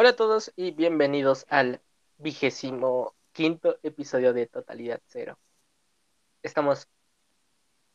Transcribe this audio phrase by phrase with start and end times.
[0.00, 1.80] Hola a todos y bienvenidos al
[2.18, 5.36] vigésimo quinto episodio de Totalidad Cero.
[6.40, 6.88] Estamos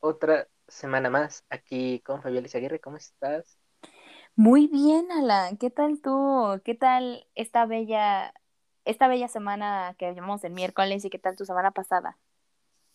[0.01, 2.81] otra semana más aquí con Fabiola Aguirre.
[2.81, 3.57] ¿Cómo estás?
[4.35, 5.55] Muy bien, Alan.
[5.55, 6.61] ¿Qué tal tú?
[6.65, 8.33] ¿Qué tal esta bella,
[8.83, 12.17] esta bella semana que llevamos el miércoles y qué tal tu semana pasada?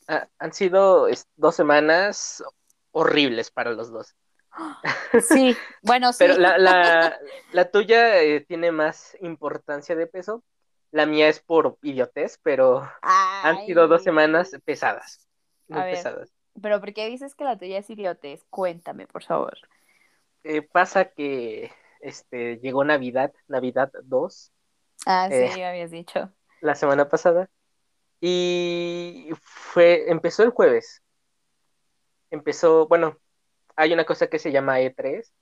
[0.06, 2.44] Ah, han sido dos semanas
[2.92, 4.17] horribles para los dos.
[5.22, 6.18] Sí, bueno, sí.
[6.20, 7.18] Pero la, la,
[7.52, 10.44] la tuya eh, tiene más importancia de peso.
[10.90, 15.28] La mía es por idiotez, pero han sido dos semanas pesadas.
[15.68, 15.94] Muy A ver.
[15.96, 16.32] pesadas.
[16.60, 18.44] Pero ¿por qué dices que la tuya es idiotez?
[18.50, 19.56] Cuéntame, por favor.
[20.44, 21.70] Eh, pasa que
[22.00, 24.52] este, llegó Navidad, Navidad 2,
[25.06, 25.50] Ah, Eh.
[25.52, 26.32] sí, me habías dicho.
[26.60, 27.48] la semana pasada.
[28.20, 31.02] Y fue, empezó el jueves.
[32.30, 33.18] Empezó, bueno,
[33.78, 35.32] hay una cosa que se llama E3,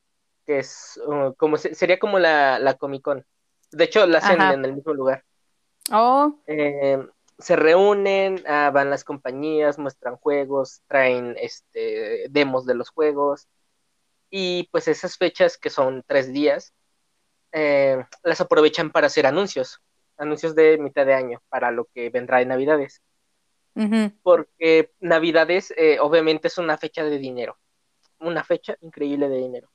[0.47, 3.27] que es uh, como se- sería como la, la Comic Con.
[3.73, 4.55] De hecho, la hacen Ajá.
[4.55, 5.25] en el mismo lugar.
[5.93, 6.99] Oh, Eh,
[7.39, 13.49] se reúnen, ah, van las compañías, muestran juegos, traen este, demos de los juegos.
[14.31, 16.75] Y pues esas fechas, que son tres días,
[17.53, 19.81] eh, las aprovechan para hacer anuncios.
[20.19, 23.03] Anuncios de mitad de año para lo que vendrá en Navidades.
[24.23, 27.59] porque Navidades eh, obviamente es una fecha de dinero,
[28.19, 29.71] una fecha increíble de dinero.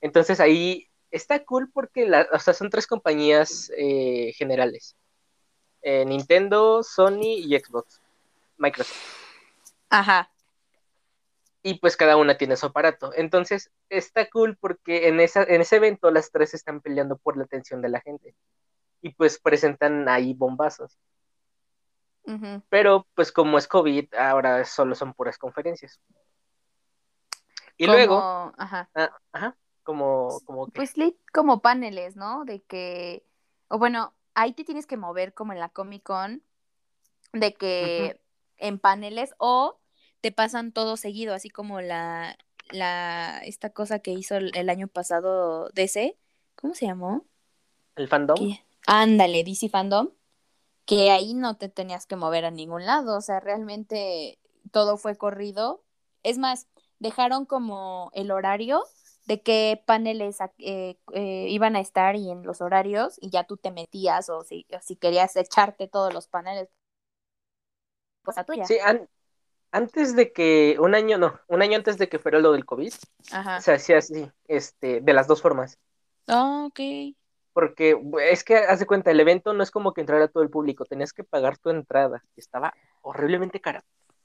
[0.00, 4.96] Entonces ahí está cool porque la, o sea, son tres compañías eh, generales,
[5.84, 8.00] Eh, Nintendo, Sony y Xbox,
[8.56, 8.96] Microsoft.
[9.90, 10.30] Ajá.
[11.64, 13.12] Y pues cada una tiene su aparato.
[13.14, 17.44] Entonces está cool porque en, esa, en ese evento las tres están peleando por la
[17.44, 18.34] atención de la gente.
[19.00, 20.98] Y pues presentan ahí bombazos.
[22.68, 26.00] Pero pues como es COVID, ahora solo son puras conferencias.
[27.82, 28.88] Y Como- luego, Ajá.
[28.94, 30.94] ah, ajá, como, como que, Pues
[31.32, 32.44] como paneles, ¿no?
[32.44, 33.26] De que,
[33.66, 36.44] o bueno, ahí te tienes que mover como en la Comic Con,
[37.32, 38.20] de que
[38.58, 39.80] en paneles o
[40.20, 42.38] te pasan todo seguido, así como la,
[42.70, 46.16] la, esta cosa que hizo el, el año pasado DC,
[46.54, 47.24] ¿cómo se llamó?
[47.96, 48.36] el fandom.
[48.38, 50.10] Que- Ándale, DC Fandom,
[50.86, 54.38] que ahí no te tenías que mover a ningún lado, o sea, realmente
[54.70, 55.82] todo fue corrido.
[56.22, 56.68] Es más,
[57.02, 58.82] dejaron como el horario
[59.26, 63.56] de qué paneles eh, eh, iban a estar y en los horarios, y ya tú
[63.56, 66.68] te metías o si, o si querías echarte todos los paneles,
[68.24, 68.64] cosa tuya.
[68.64, 69.08] Sí, an-
[69.72, 72.92] antes de que, un año, no, un año antes de que fuera lo del COVID,
[73.32, 73.60] Ajá.
[73.60, 75.78] se hacía así, este, de las dos formas.
[76.28, 76.80] Ah, ok.
[77.52, 80.50] Porque es que, haz de cuenta, el evento no es como que entrara todo el
[80.50, 83.84] público, tenías que pagar tu entrada, y estaba horriblemente cara.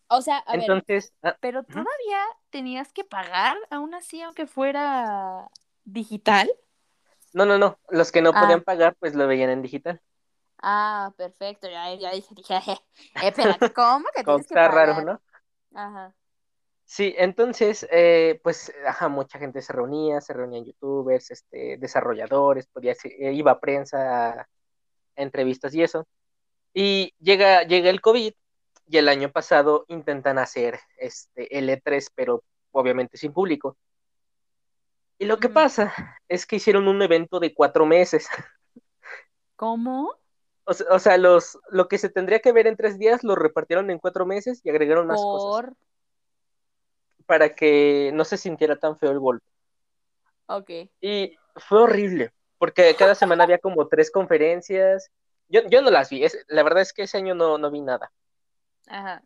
[0.10, 0.84] O sea, a ver,
[1.24, 5.50] ah, pero todavía tenías que pagar, aún así, aunque fuera
[5.84, 6.50] digital.
[7.34, 8.42] no, no, no, los que no Ah.
[8.42, 10.02] podían pagar, pues lo veían en digital.
[10.62, 11.70] Ah, perfecto.
[11.70, 12.78] Ya, ya dije, dije, eh,
[13.24, 15.06] espérate, ¿cómo que tienes que está raro, pagar?
[15.06, 15.22] ¿no?
[15.80, 16.16] Ajá.
[16.86, 22.94] Sí, entonces, eh, pues, ajá, mucha gente se reunía, se reunían youtubers, este, desarrolladores, podía
[23.04, 24.48] eh, iba prensa a, a
[25.16, 26.08] entrevistas y eso.
[26.74, 28.34] Y llega, llega el COVID
[28.88, 33.78] y el año pasado intentan hacer este el E3, pero obviamente sin público.
[35.20, 35.94] Y lo que pasa
[36.28, 38.28] es que hicieron un evento de cuatro meses.
[39.56, 40.14] ¿Cómo?
[40.64, 43.36] O sea, o sea, los, lo que se tendría que ver en tres días lo
[43.36, 45.76] repartieron en cuatro meses y agregaron más cosas Por.
[47.26, 49.50] para que no se sintiera tan feo el golpe.
[50.48, 50.70] Ok.
[51.02, 55.10] Y fue horrible, porque cada semana había como tres conferencias.
[55.48, 57.82] Yo, yo no las vi, es- la verdad es que ese año no, no vi
[57.82, 58.12] nada.
[58.88, 59.24] Ajá.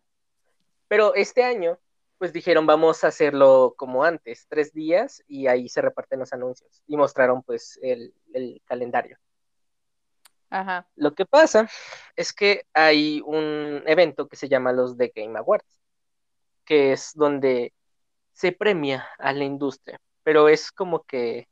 [0.88, 1.78] Pero este año,
[2.18, 6.82] pues dijeron, vamos a hacerlo como antes, tres días, y ahí se reparten los anuncios.
[6.86, 9.18] Y mostraron pues el, el calendario.
[10.50, 10.86] Ajá.
[10.96, 11.68] Lo que pasa
[12.14, 15.80] es que hay un evento que se llama los The Game Awards,
[16.64, 17.72] que es donde
[18.32, 21.48] se premia a la industria, pero es como que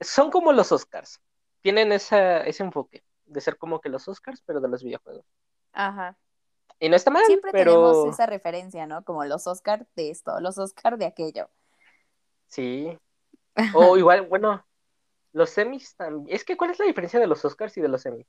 [0.00, 1.20] son como los Oscars,
[1.60, 5.24] tienen esa, ese enfoque de ser como que los Oscars, pero de los videojuegos.
[5.72, 6.16] Ajá.
[6.82, 9.02] Y no está mal, Siempre pero tenemos esa referencia, ¿no?
[9.04, 11.48] Como los Oscar de esto, los Oscar de aquello.
[12.46, 12.96] sí.
[13.70, 14.66] O igual, bueno,
[15.32, 16.36] los semis también.
[16.36, 18.26] Es que, ¿cuál es la diferencia de los Oscars y de los semis?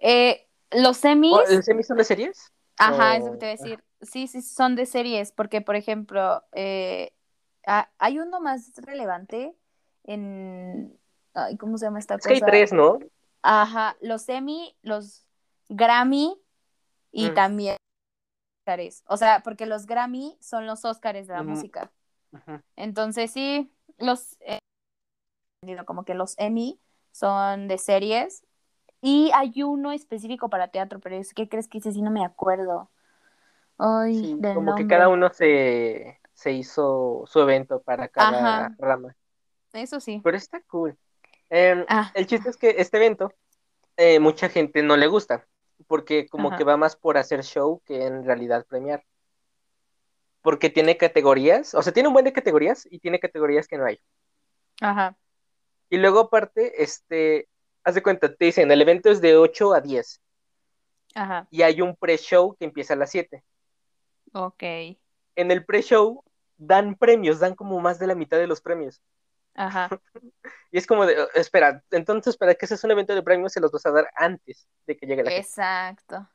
[0.00, 1.36] Eh, los semis.
[1.36, 2.52] ¿O ¿Los semis son de series?
[2.76, 3.84] Ajá, o- eso que te voy a decir.
[4.02, 7.12] Sí, sí, son de series, porque, por ejemplo, eh,
[7.98, 9.56] hay uno más relevante
[10.04, 10.98] en...
[11.34, 12.44] Ay, ¿cómo se llama esta Es que hay cosa?
[12.44, 12.98] tres, ¿no?
[13.42, 15.26] Ajá, los Emmy, los
[15.68, 16.36] Grammy
[17.18, 17.34] y Mm.
[17.34, 17.76] también.
[19.06, 21.90] O sea, porque los Grammy son los Óscares de la música.
[22.76, 24.36] Entonces, sí, los...
[24.40, 24.58] eh,
[25.86, 26.78] como que los Emmy
[27.10, 28.44] son de series.
[29.00, 32.24] Y hay uno específico para teatro, pero es que crees que ese sí no me
[32.24, 32.90] acuerdo.
[33.78, 38.76] Ay, Sí, del como que cada uno se, se hizo su evento para cada Ajá.
[38.78, 39.16] rama.
[39.72, 40.20] Eso sí.
[40.22, 40.98] Pero está cool.
[41.48, 43.32] Em, Ah, el chiste es que este evento,
[43.96, 45.46] eh, mucha gente no le gusta,
[45.88, 46.56] porque como Ajá.
[46.56, 49.04] que va más por hacer show que en realidad premiar.
[50.42, 53.86] Porque tiene categorías, o sea, tiene un buen de categorías y tiene categorías que no
[53.86, 54.00] hay.
[54.80, 55.16] ajá,
[55.90, 57.48] Y luego aparte, este,
[57.84, 60.22] haz de cuenta, te dicen, el evento es de 8 a 10
[61.14, 61.50] ajá.
[61.50, 63.44] y hay un pre-show que empieza a las 7.
[64.32, 64.62] Ok.
[65.36, 66.22] En el pre-show
[66.58, 69.00] dan premios, dan como más de la mitad de los premios.
[69.58, 69.88] Ajá.
[70.70, 73.60] Y es como de, "Oh, espera, entonces para que seas un evento de premios se
[73.60, 75.46] los vas a dar antes de que llegue la gente.
[75.46, 76.28] Exacto.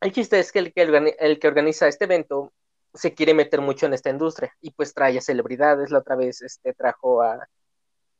[0.00, 2.52] El chiste es que el que, organi- el que organiza este evento
[2.94, 5.90] se quiere meter mucho en esta industria y pues trae a celebridades.
[5.90, 7.48] La otra vez este, trajo a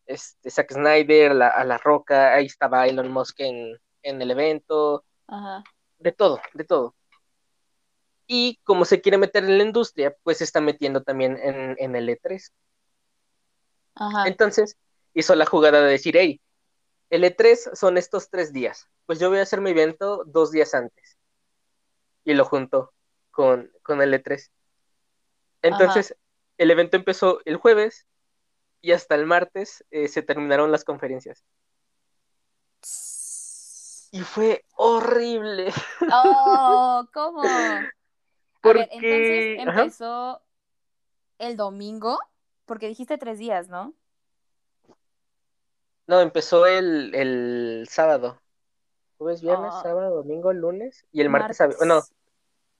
[0.07, 5.05] este, Zack Snyder, la- a La Roca, ahí estaba Elon Musk en, en el evento,
[5.29, 5.63] Ajá.
[5.99, 6.95] de todo, de todo.
[8.27, 11.97] Y como se quiere meter en la industria, pues se está metiendo también en, en
[11.97, 12.51] el E3.
[14.01, 14.27] Ajá.
[14.27, 14.77] Entonces
[15.15, 16.41] hizo la jugada de decir, hey,
[17.11, 20.75] el E3 son estos tres días, pues yo voy a hacer mi evento dos días
[20.75, 21.19] antes.
[22.25, 22.93] Y lo juntó
[23.31, 24.51] con, con el E3.
[25.63, 26.17] Entonces,
[26.59, 28.07] el evento empezó el jueves
[28.81, 31.45] y hasta el martes eh, se terminaron las conferencias.
[34.13, 35.73] Y fue horrible.
[36.13, 37.43] Oh, ¿cómo?
[37.43, 37.93] A ver,
[38.61, 39.81] Porque- entonces ajá.
[39.83, 40.43] empezó
[41.39, 42.19] el domingo,
[42.71, 43.95] porque dijiste tres días, ¿no?
[46.07, 48.41] No, empezó el, el sábado.
[49.19, 49.81] Jueves, viernes, Ah.
[49.83, 51.57] sábado, domingo, lunes y el martes.
[51.57, 51.79] sábado.
[51.85, 52.15] No, Martes.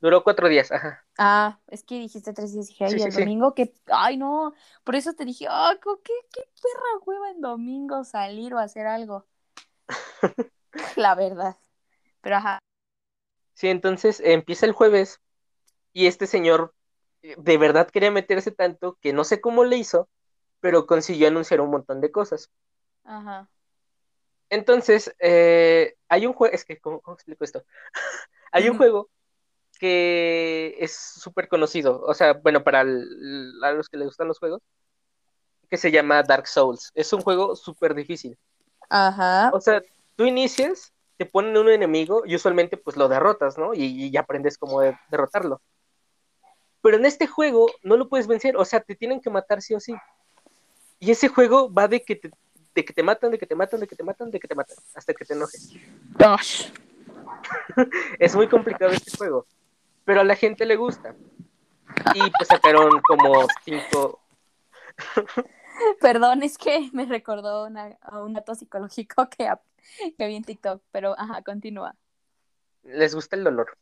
[0.01, 1.05] duró cuatro días, ajá.
[1.19, 3.19] Ah, es que dijiste tres días, dije, ay, Sí, sí, el sí.
[3.23, 4.55] domingo, que, ay, no,
[4.85, 8.87] por eso te dije, ah, co- qué, qué perra hueva en domingo salir o hacer
[8.87, 9.27] algo.
[10.97, 11.57] La verdad.
[12.21, 12.61] Pero ajá,
[13.55, 15.21] Sí, entonces empieza el jueves
[15.93, 16.77] y este señor
[17.23, 20.09] de verdad quería meterse tanto que no sé cómo le hizo,
[20.61, 22.51] pero consiguió anunciar un montón de cosas.
[23.05, 23.49] ajá,
[24.49, 27.65] Entonces, eh, hay un juego, es que, ¿cómo, cómo explico esto?
[28.53, 29.11] hay un juego
[29.81, 34.39] que es súper conocido, o sea, bueno, para el- a los que les gustan los
[34.41, 34.61] juegos,
[35.71, 36.91] que se llama Dark Souls.
[36.95, 38.37] Es un juego súper difícil.
[38.89, 39.83] ajá, O sea,
[40.17, 43.75] tú inicias, te ponen un enemigo y usualmente pues lo derrotas, ¿no?
[43.75, 45.61] Y, y ya aprendes cómo de- derrotarlo.
[46.83, 49.75] Pero en este juego no lo puedes vencer, o sea, te tienen que matar sí
[49.75, 49.95] o sí.
[50.99, 52.31] Y ese juego va de que te,
[52.75, 54.55] de que te matan, de que te matan, de que te matan, de que te
[54.55, 55.73] matan, hasta que te enojes.
[56.19, 56.71] Gosh.
[58.19, 59.47] Es muy complicado este juego,
[60.05, 61.15] pero a la gente le gusta.
[62.15, 64.21] Y pues sacaron como cinco,
[66.01, 69.51] Perdón, es que me recordó una, a un dato psicológico que,
[70.17, 71.95] que vi en TikTok, pero ajá, continúa.
[72.83, 73.77] les gusta el dolor.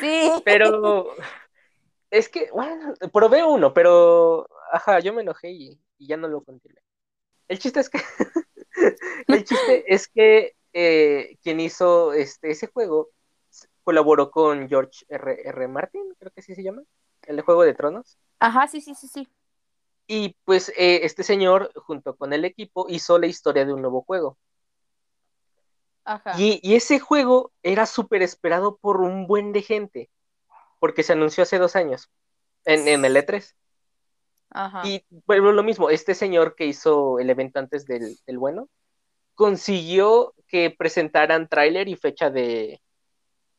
[0.00, 0.30] Sí.
[0.44, 1.14] Pero
[2.10, 6.42] es que, bueno, probé uno, pero, ajá, yo me enojé y, y ya no lo
[6.42, 6.80] continué.
[7.48, 7.98] El chiste es que,
[9.28, 13.10] el chiste es que eh, quien hizo este, ese juego
[13.84, 15.48] colaboró con George R.
[15.48, 15.68] R.
[15.68, 16.82] Martin, creo que así se llama,
[17.22, 18.18] el de Juego de Tronos.
[18.40, 19.28] Ajá, sí, sí, sí, sí.
[20.06, 24.02] Y pues eh, este señor, junto con el equipo, hizo la historia de un nuevo
[24.02, 24.38] juego.
[26.04, 26.34] Ajá.
[26.38, 30.10] Y, y ese juego era súper esperado por un buen de gente,
[30.84, 32.10] porque se anunció hace dos años
[32.66, 33.54] en, en el E3.
[34.50, 34.86] Ajá.
[34.86, 38.68] Y bueno, lo mismo, este señor que hizo el evento antes del, del bueno,
[39.34, 42.82] consiguió que presentaran tráiler y fecha de,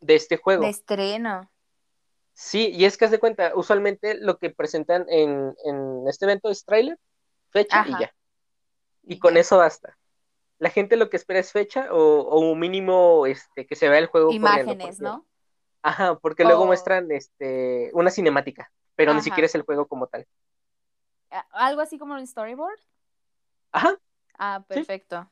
[0.02, 0.66] de este juego.
[0.66, 1.52] De estreno.
[2.34, 6.52] Sí, y es que haz de cuenta, usualmente lo que presentan en, en este evento
[6.52, 7.00] es tráiler,
[7.50, 8.14] fecha y ya.
[9.02, 9.40] Y con ya.
[9.40, 9.98] eso basta.
[10.60, 13.98] La gente lo que espera es fecha o, o un mínimo este, que se vea
[13.98, 15.26] el juego Imágenes, ¿no?
[15.86, 20.26] Ajá, porque luego muestran este, una cinemática, pero ni siquiera es el juego como tal.
[21.52, 22.80] Algo así como un storyboard.
[23.72, 23.96] Ajá,
[24.38, 24.74] Ah, Sí.
[24.74, 25.30] perfecto.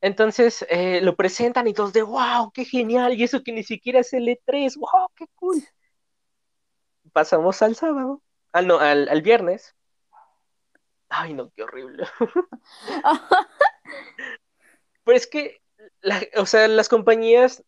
[0.00, 4.00] entonces eh, lo presentan y todos de wow, qué genial, y eso que ni siquiera
[4.00, 5.62] es el E3, wow, qué cool.
[7.12, 9.74] Pasamos al sábado, ah, no, al, al viernes.
[11.08, 12.06] Ay, no, qué horrible.
[15.04, 15.60] Pero es que,
[16.00, 17.62] la- o sea, las compañías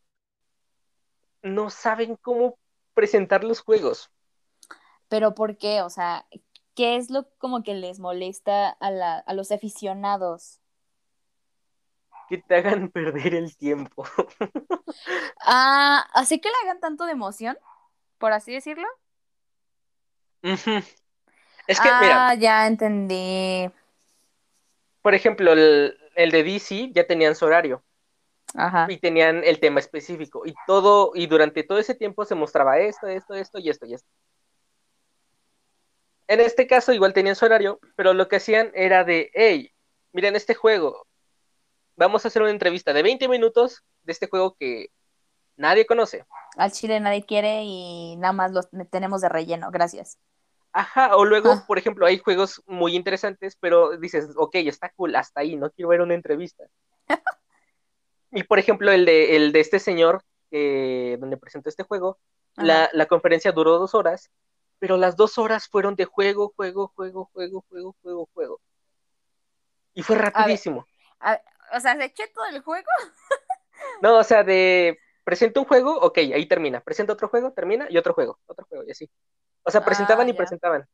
[1.47, 2.59] no saben cómo
[2.95, 4.11] presentar los juegos.
[5.09, 5.83] Pero ¿por qué?
[5.83, 6.27] O sea,
[6.75, 10.61] ¿qué es lo como que les molesta a, la, a los aficionados?
[12.29, 14.05] que te hagan perder el tiempo.
[15.49, 17.57] Ah, así que le hagan tanto de emoción,
[18.19, 18.89] por así decirlo.
[20.43, 23.71] Es que, ah, mira, ya entendí.
[25.03, 27.85] por ejemplo, el, el de DC ya tenían su horario.
[28.55, 28.87] Ajá.
[28.89, 33.07] y tenían el tema específico y todo y durante todo ese tiempo se mostraba esto,
[33.09, 34.09] esto, esto y esto y esto.
[36.29, 39.73] En este caso igual tenían su horario, pero lo que hacían era de, hey,
[40.13, 41.07] miren este juego,
[41.97, 44.89] vamos a hacer una entrevista de 20 minutos de este juego que
[45.57, 46.25] nadie conoce.
[46.57, 50.19] Al chile nadie quiere y nada más los tenemos de relleno, gracias.
[50.73, 51.65] Ajá, o luego, Ah.
[51.67, 55.89] por ejemplo, hay juegos muy interesantes, pero dices, ok, está cool, hasta ahí, no quiero
[55.91, 56.65] ver una entrevista.
[58.33, 62.19] y por ejemplo, el de, el de este señor, eh, donde presentó este juego,
[62.57, 64.31] la, la conferencia duró dos horas,
[64.79, 68.61] pero las dos horas fueron de juego, juego, juego, juego, juego, juego, juego.
[69.95, 70.87] Y fue rapidísimo.
[71.21, 71.41] A-
[71.77, 72.87] o sea, ¿se eché todo el juego?
[74.03, 76.81] No, o sea, de presento un juego, ok, ahí termina.
[76.83, 79.11] Presento otro juego, termina, y otro juego, otro juego, y así.
[79.65, 80.35] O sea, presentaban Ah, y ya.
[80.35, 80.87] presentaban.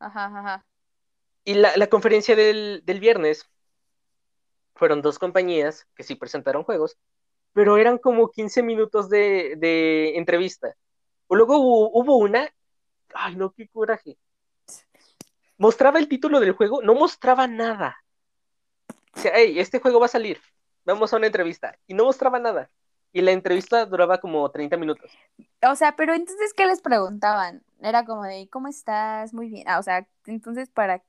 [0.00, 0.66] Ajá, ajá.
[1.44, 3.48] Y la, la conferencia del, del viernes
[4.78, 6.96] fueron dos compañías que sí presentaron juegos,
[7.52, 10.74] pero eran como 15 minutos de, entrevista.
[11.26, 12.48] O luego hubo, hubo una,
[13.14, 14.16] ay no, qué coraje.
[15.58, 17.96] Mostraba el título del juego, no mostraba nada.
[19.14, 20.40] O sea, hey, este juego va a salir,
[20.84, 21.76] vamos a una entrevista.
[21.88, 22.70] Y no mostraba nada.
[23.12, 25.10] Y la entrevista duraba como 30 minutos.
[25.62, 27.64] O sea, pero entonces, ¿qué les preguntaban?
[27.80, 29.34] Era como de, ¿cómo estás?
[29.34, 29.66] Muy bien.
[29.66, 31.02] Ah, o sea, entonces, ¿para,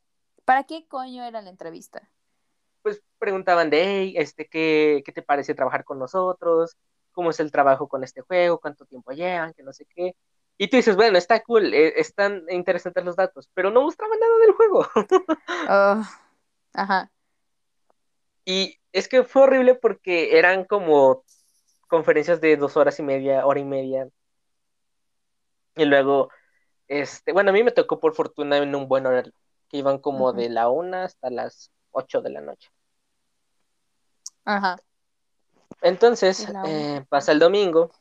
[0.46, 2.10] ¿para qué coño era la entrevista?
[2.90, 6.76] Pues preguntaban de, hey, este, ¿qué, ¿qué te parece trabajar con nosotros?
[7.12, 8.60] ¿Cómo es el trabajo con este juego?
[8.60, 9.54] ¿Cuánto tiempo llevan?
[9.54, 10.16] Que no sé qué.
[10.58, 14.38] Y tú dices, bueno, está cool, eh, están interesantes los datos, pero no mostraban nada
[14.40, 14.88] del juego.
[15.70, 16.04] Oh,
[16.74, 17.12] ajá.
[18.44, 21.24] Y es que fue horrible porque eran como
[21.90, 24.10] conferencias de dos horas y media, hora y media.
[25.76, 26.30] Y luego,
[26.88, 29.34] este, bueno, a mí me tocó por fortuna en un buen horario,
[29.70, 32.70] que iban como de la una hasta las ocho de la noche.
[34.50, 34.78] Ajá.
[35.82, 37.92] Entonces, eh, pasa el domingo.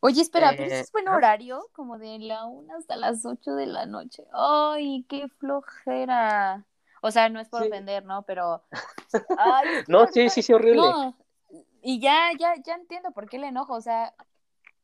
[0.00, 3.54] Oye, espera, pero Eh, ese es buen horario, como de la una hasta las ocho
[3.54, 4.24] de la noche.
[4.32, 6.64] Ay, qué flojera.
[7.02, 7.68] O sea, no es por Sí.
[7.68, 8.22] ofender, ¿no?
[8.22, 8.64] Pero.
[9.38, 10.80] Ay, No, sí, sí, sí, horrible.
[10.82, 11.16] No.
[11.82, 13.74] Y ya, ya, ya entiendo por qué le enojo.
[13.74, 14.12] O sea,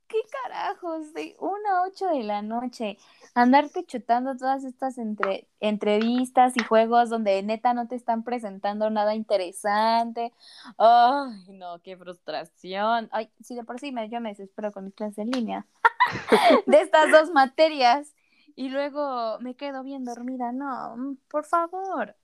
[0.08, 1.12] ¿qué carajos?
[1.14, 2.98] De una a ocho de la noche.
[3.34, 9.14] Andarte chutando todas estas entre, entrevistas y juegos donde neta no te están presentando nada
[9.14, 10.32] interesante.
[10.78, 13.08] Ay, no, qué frustración.
[13.12, 15.66] Ay, sí, de por sí me, yo me desespero con mis clases en línea.
[16.66, 18.14] de estas dos materias.
[18.56, 20.50] Y luego me quedo bien dormida.
[20.52, 22.16] No, por favor.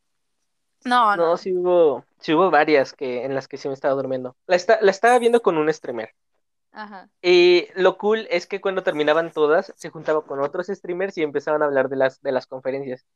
[0.85, 1.23] No, no.
[1.23, 4.37] No, sí hubo, sí hubo varias que, en las que sí me estaba durmiendo.
[4.47, 6.11] La, esta- la estaba viendo con un streamer.
[6.75, 7.09] Ajá.
[7.23, 11.63] Y lo cool es que cuando terminaban todas, se juntaba con otros streamers y empezaban
[11.63, 13.07] a hablar de las, de las conferencias.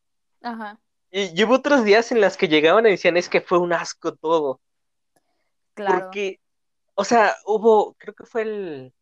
[0.43, 0.79] Ajá.
[1.11, 3.73] Y, y hubo otros días en las que llegaban y decían, es que fue un
[3.73, 4.61] asco todo.
[5.75, 6.05] Claro.
[6.05, 6.41] Porque,
[6.95, 8.95] o sea, hubo, creo que fue el,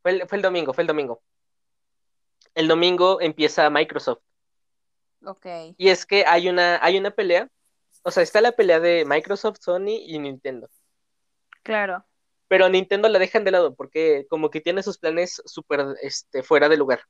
[0.00, 1.22] fue el, fue el domingo, fue el domingo.
[2.54, 4.22] El domingo empieza Microsoft.
[5.26, 5.46] Ok.
[5.76, 7.48] Y es que hay una, hay una pelea,
[8.02, 10.70] o sea, está la pelea de Microsoft, Sony y Nintendo.
[11.62, 12.04] Claro.
[12.48, 16.42] Pero a Nintendo la dejan de lado porque como que tiene sus planes súper este,
[16.42, 17.00] fuera de lugar.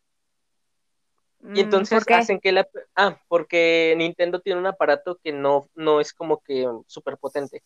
[1.42, 2.14] Mm, Y entonces ¿Por qué?
[2.18, 2.66] hacen que la...
[2.96, 7.62] Ah, porque Nintendo tiene un aparato que no, no es como que súper potente.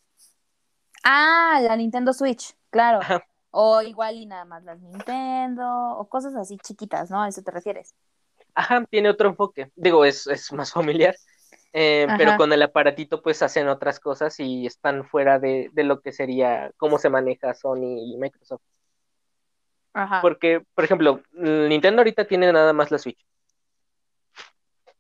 [1.04, 3.00] Ah, la Nintendo Switch, claro.
[3.00, 3.26] Ajá.
[3.50, 5.64] O igual y nada más las Nintendo,
[5.98, 7.22] o cosas así chiquitas, ¿no?
[7.22, 7.94] A eso te refieres.
[8.54, 9.70] Ajá, tiene otro enfoque.
[9.76, 11.14] Digo, es, es más familiar.
[11.72, 16.00] Eh, pero con el aparatito pues hacen otras cosas y están fuera de, de lo
[16.00, 18.62] que sería cómo se maneja Sony y Microsoft.
[19.92, 20.20] Ajá.
[20.22, 23.18] Porque, por ejemplo, Nintendo ahorita tiene nada más la Switch.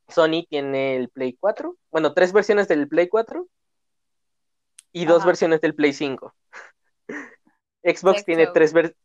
[0.08, 3.46] Sony tiene el Play 4, bueno, tres versiones del Play 4
[4.92, 6.34] y dos versiones del Play 5.
[7.82, 8.96] Xbox tiene tres ver-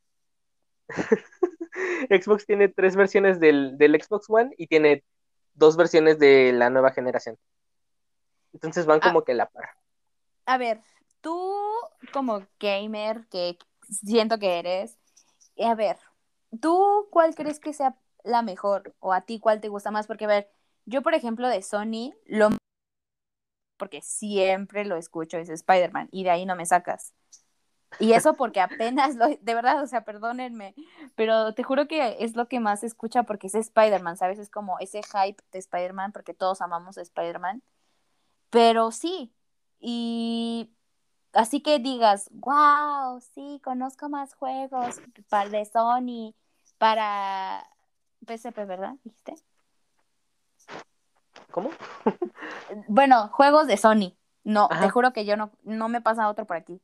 [2.09, 5.03] Xbox tiene tres versiones del, del Xbox One y tiene
[5.53, 7.37] dos versiones de la nueva generación.
[8.53, 9.07] Entonces van Ah.
[9.07, 9.69] como que la par.
[10.45, 10.81] A ver,
[11.21, 11.53] tú
[12.11, 14.97] como gamer que siento que eres,
[15.55, 15.97] eh, a ver,
[16.61, 18.93] ¿tú cuál crees que sea la mejor?
[18.99, 20.07] ¿O a ti cuál te gusta más?
[20.07, 20.49] Porque, a ver,
[20.85, 22.49] yo por ejemplo de Sony, lo
[23.77, 27.13] porque siempre lo escucho es Spider-Man y de ahí no me sacas.
[27.99, 30.73] Y eso porque apenas lo, de verdad, o sea, perdónenme,
[31.15, 34.39] pero te juro que es lo que más se escucha porque es Spider-Man, ¿sabes?
[34.39, 37.61] Es como ese hype de Spider-Man porque todos amamos a Spider-Man.
[38.53, 39.33] Pero sí,
[39.79, 40.69] y
[41.33, 46.35] así que digas, wow, sí, conozco más juegos para de Sony,
[46.77, 47.67] para
[48.27, 48.93] PSP, ¿verdad?
[49.03, 49.35] ¿Dijiste?
[51.51, 51.71] ¿Cómo?
[52.87, 54.15] Bueno, juegos de Sony.
[54.43, 56.81] No, te juro que yo no, no me pasa otro por aquí.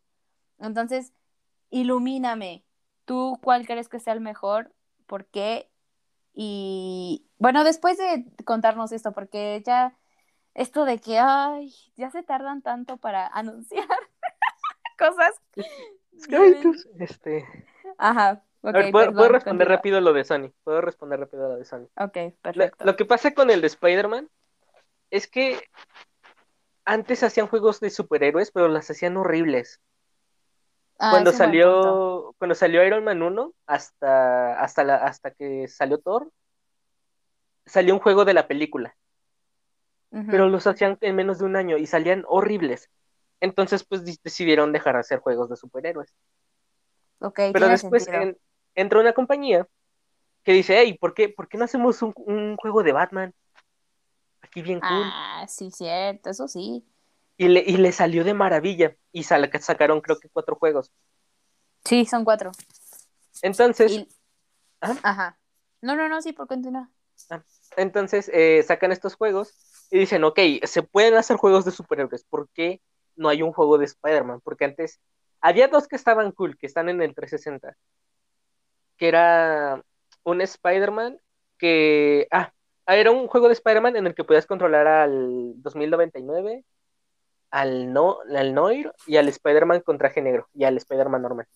[0.60, 1.14] Entonces,
[1.72, 2.64] ilumíname.
[3.06, 4.72] ¿Tú cuál crees que sea el mejor?
[5.08, 5.70] ¿Por qué?
[6.34, 9.98] Y bueno, después de contarnos esto, porque ya
[10.60, 13.88] esto de que, ay, ya se tardan tanto para anunciar
[14.98, 15.36] cosas.
[17.00, 17.46] Este...
[17.98, 20.52] Ajá, A ok, ver, ¿puedo, perdón, puedo responder rápido lo de Sony.
[20.66, 21.88] Puedo responder rápido lo de Sony.
[21.96, 22.84] Ok, perfecto.
[22.84, 24.30] lo que pasa con el de Spider-Man
[25.12, 25.62] es que
[26.84, 29.80] antes hacían juegos de superhéroes, pero las hacían horribles.
[31.00, 36.30] Ah, cuando salió, cuando salió Iron Man 1, hasta, hasta, la, hasta que salió Thor,
[37.66, 38.98] salió un juego de la película,
[40.12, 42.90] Pero los hacían en menos de un año y salían horribles.
[43.40, 46.14] Entonces, pues decidieron dejar de hacer juegos de superhéroes.
[47.20, 48.38] Ok, Pero después en-
[48.76, 49.68] entró una compañía
[50.44, 53.34] que dice, hey, ¿por qué, ¿por qué no hacemos un, un juego de Batman?
[54.42, 54.90] Aquí bien cool.
[54.92, 56.84] Ah, sí, cierto, eso sí.
[57.38, 58.96] Y le, y le salió de maravilla.
[59.12, 60.92] Y sal- sacaron creo que cuatro juegos.
[61.86, 62.52] Sí, son cuatro.
[63.42, 64.08] Entonces, Y-
[64.82, 64.96] ¿Ah?
[65.04, 65.40] Ajá.
[65.82, 66.88] No, no, no, sí, por continuar.
[67.78, 69.54] Entonces eh, sacan estos juegos
[69.92, 72.24] y dicen, ok, se pueden hacer juegos de superhéroes.
[72.24, 72.82] ¿Por qué
[73.16, 74.42] no hay un juego de Spider-Man?
[74.44, 75.00] Porque antes
[75.42, 77.76] había dos que estaban cool, que están en el 360.
[78.98, 79.84] Que era
[80.24, 81.20] un Spider-Man
[81.58, 82.28] que...
[82.32, 82.54] Ah,
[82.88, 86.66] era un juego de Spider-Man en el que podías controlar al 2099,
[87.52, 91.48] al, no, al Noir y al Spider-Man con traje negro y al Spider-Man normal.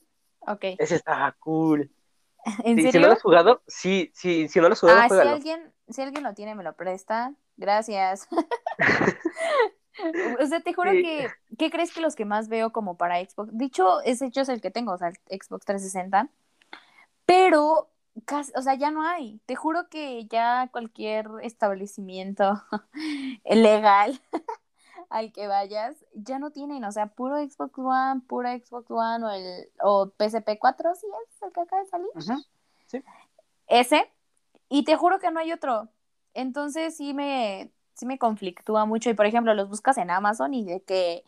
[0.41, 0.65] Ok.
[0.77, 1.89] Ese estaba cool.
[2.63, 5.09] ¿En Sí, si no lo has jugado, sí, sí, si no lo has jugado, Ah,
[5.09, 7.33] si alguien, si alguien lo tiene, me lo presta.
[7.57, 8.27] Gracias.
[10.41, 11.01] o sea, te juro Sí.
[11.03, 13.49] que, ¿qué crees que los que más veo como para Xbox?
[13.57, 16.29] Dicho, ese hecho es el que tengo, o sea, el Xbox 360.
[17.25, 17.89] Pero,
[18.25, 19.39] casi, o sea, ya no hay.
[19.45, 22.61] Te juro que ya cualquier establecimiento
[23.45, 24.19] legal
[25.09, 29.29] al que vayas, ya no tienen, o sea, puro Xbox One, pura Xbox One o
[29.29, 32.09] el o PSP 4, sí es el que acaba de salir.
[32.87, 33.03] Sí.
[33.67, 34.11] Ese,
[34.69, 35.89] y te juro que no hay otro.
[36.33, 39.09] Entonces sí me, sí me conflictúa mucho.
[39.09, 41.23] Y por ejemplo, los buscas en Amazon y de que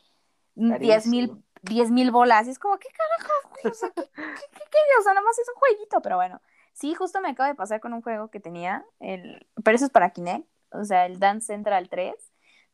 [0.55, 1.43] 10 mil Carísimo.
[1.63, 2.47] 10 mil bolas.
[2.47, 3.71] Y es como, ¿qué carajos?
[3.71, 4.77] O sea, ¿qué, qué, qué, qué?
[4.99, 6.41] O sea, nada más es un jueguito, pero bueno.
[6.75, 9.91] Sí, justo me acaba de pasar con un juego que tenía, el, pero eso es
[9.91, 12.13] para Kinect, o sea, el Dance Central 3.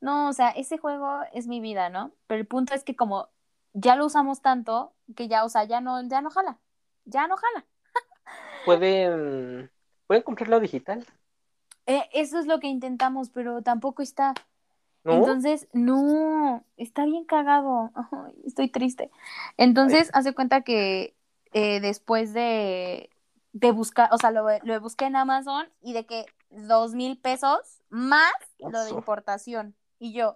[0.01, 2.13] No, o sea, ese juego es mi vida, ¿no?
[2.27, 3.29] Pero el punto es que como
[3.73, 6.59] ya lo usamos tanto, que ya, o sea, ya no, ya no jala.
[7.05, 7.67] Ya no jala.
[8.63, 9.71] Pueden,
[10.07, 11.05] pueden comprarlo digital,
[11.87, 14.33] Eh, eso es lo que intentamos, pero tampoco está.
[15.03, 15.13] ¿no?
[15.17, 17.91] Entonces, no, está bien cagado.
[18.11, 19.11] Ay, estoy triste.
[19.57, 21.17] Entonces, hace cuenta que
[21.53, 23.11] eh, después de,
[23.53, 27.81] de buscar, o sea, lo, lo busqué en Amazon y de que dos mil pesos
[27.89, 29.75] más lo de importación.
[30.03, 30.35] Y yo,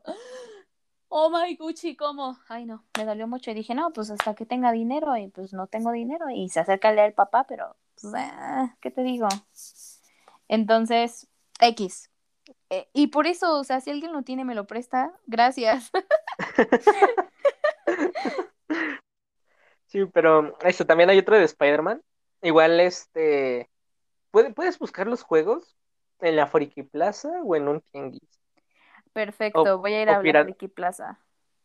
[1.09, 2.37] oh my Gucci, ¿cómo?
[2.47, 3.49] Ay, no, me dolió mucho.
[3.49, 6.29] Y dije, no, pues hasta que tenga dinero, y pues no tengo dinero.
[6.29, 9.27] Y se acerca el del papá, pero, pues, ah, ¿qué te digo?
[10.47, 11.27] Entonces,
[11.59, 12.11] X.
[12.69, 15.11] Eh, y por eso, o sea, si alguien lo tiene, me lo presta.
[15.25, 15.89] Gracias.
[19.87, 22.01] Sí, pero eso, también hay otro de Spider-Man.
[22.41, 23.69] Igual, este,
[24.31, 25.77] puede- puedes buscar los juegos
[26.19, 28.44] en la Friki Plaza o en un tianguis.
[29.15, 31.17] Perfecto, O- voy a ir a la pira- Friki Plaza.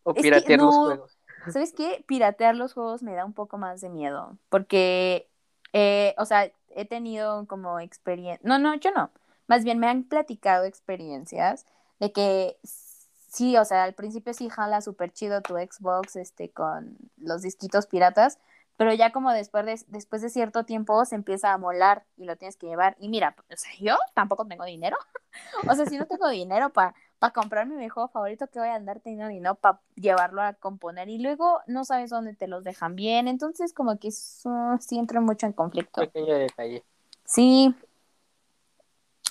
[0.05, 1.19] O Es que piratear los juegos.
[1.53, 2.05] ¿Sabes qué?
[2.07, 4.37] Piratear los juegos me da un poco más de miedo.
[4.51, 5.29] Porque,
[5.73, 8.41] eh, o sea, he tenido como experiencia.
[8.49, 9.11] No, no, yo no.
[9.49, 11.67] Más bien me han platicado experiencias
[11.99, 16.97] de que sí, o sea, al principio sí jala súper chido tu Xbox este, con
[17.17, 18.39] los disquitos piratas.
[18.77, 22.37] Pero ya como después de, después de cierto tiempo se empieza a molar y lo
[22.37, 22.95] tienes que llevar.
[23.01, 24.97] Y mira, o sea, yo tampoco tengo dinero.
[25.69, 28.75] O sea, si no tengo dinero para para comprarme mi juego favorito que voy a
[28.75, 32.97] andar teniendo dinero para llevarlo a componer y luego no sabes dónde te los dejan
[32.97, 36.01] bien, entonces como que eso sí entra mucho en conflicto.
[36.01, 36.83] Pequeño detalle.
[37.27, 37.75] Sí,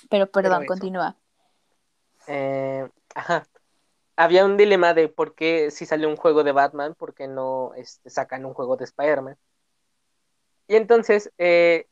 [0.08, 1.16] pero perdón, continúa.
[2.28, 3.44] Eh, ajá.
[4.14, 7.72] Había un dilema de por qué si sale un juego de Batman, por qué no
[7.74, 9.36] este, sacan un juego de Spider-Man.
[10.68, 11.88] Y entonces, eh,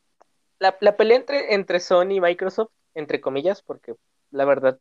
[0.59, 3.95] la, la pelea entre, entre Sony y Microsoft, entre comillas, porque
[4.31, 4.79] la verdad,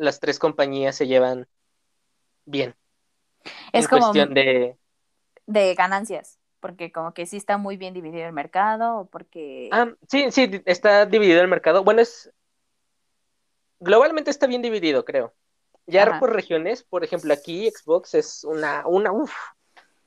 [0.00, 1.46] las tres compañías se llevan
[2.46, 2.74] bien.
[3.72, 4.76] Es en como cuestión de...
[5.46, 9.68] de ganancias, porque como que sí está muy bien dividido el mercado, porque...
[9.72, 11.84] Ah, sí, sí, está dividido el mercado.
[11.84, 12.32] Bueno, es...
[13.78, 15.34] Globalmente está bien dividido, creo.
[15.86, 16.20] Ya Ajá.
[16.20, 19.34] por regiones, por ejemplo, aquí Xbox es una, una, uf,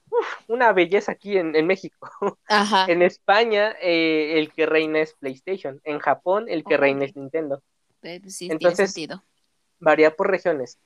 [0.10, 2.10] uf, una belleza aquí en, en México.
[2.48, 2.86] Ajá.
[2.88, 5.82] En España, eh, el que reina es PlayStation.
[5.84, 7.62] En Japón, el que reina es Nintendo.
[8.02, 9.33] Eh, Sí, Entonces- tiene sentido.
[9.84, 10.80] Varía por regiones.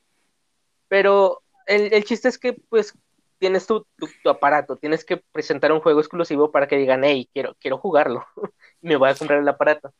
[0.88, 2.94] Pero el, el chiste es que, pues,
[3.38, 7.56] tienes tu, tu, aparato, tienes que presentar un juego exclusivo para que digan, hey, quiero,
[7.60, 8.26] quiero jugarlo,
[8.80, 9.92] me voy a comprar el aparato.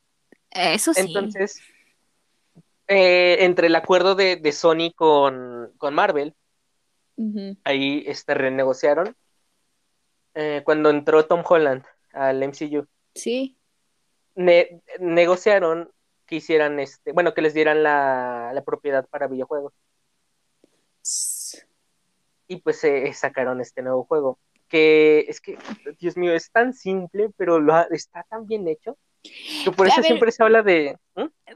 [0.51, 1.01] Eso sí.
[1.01, 1.61] Entonces,
[2.89, 6.35] eh, entre el acuerdo de, de Sony con, con Marvel,
[7.65, 9.17] ahí este, renegociaron.
[10.35, 12.87] Eh, cuando entró Tom Holland al MCU.
[13.15, 13.57] Sí.
[14.37, 15.91] negociaron
[16.29, 19.73] que hicieran este, bueno, que les dieran la, la propiedad para videojuegos
[22.49, 24.38] y pues se sacaron este nuevo juego.
[24.69, 25.57] Que es que,
[25.99, 28.99] Dios mío, es tan simple, pero lo está tan bien hecho.
[29.64, 30.97] Que por eso siempre se habla de.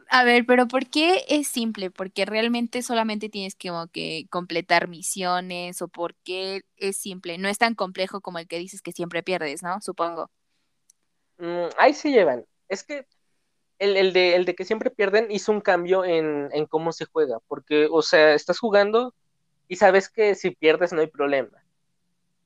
[0.08, 1.90] A ver, pero ¿por qué es simple?
[1.90, 7.38] Porque realmente solamente tienes que, que completar misiones o por qué es simple.
[7.38, 9.80] No es tan complejo como el que dices que siempre pierdes, ¿no?
[9.80, 10.30] Supongo.
[11.38, 12.44] Mm, ahí se llevan.
[12.68, 13.06] Es que
[13.82, 17.04] el, el, de, el de que siempre pierden hizo un cambio en, en cómo se
[17.04, 17.40] juega.
[17.48, 19.12] Porque, o sea, estás jugando
[19.66, 21.64] y sabes que si pierdes no hay problema.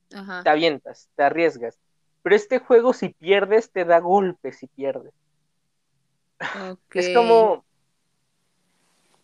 [0.09, 1.79] Te avientas, te arriesgas.
[2.23, 5.13] Pero este juego si pierdes te da golpes si pierdes.
[6.95, 7.65] Es como,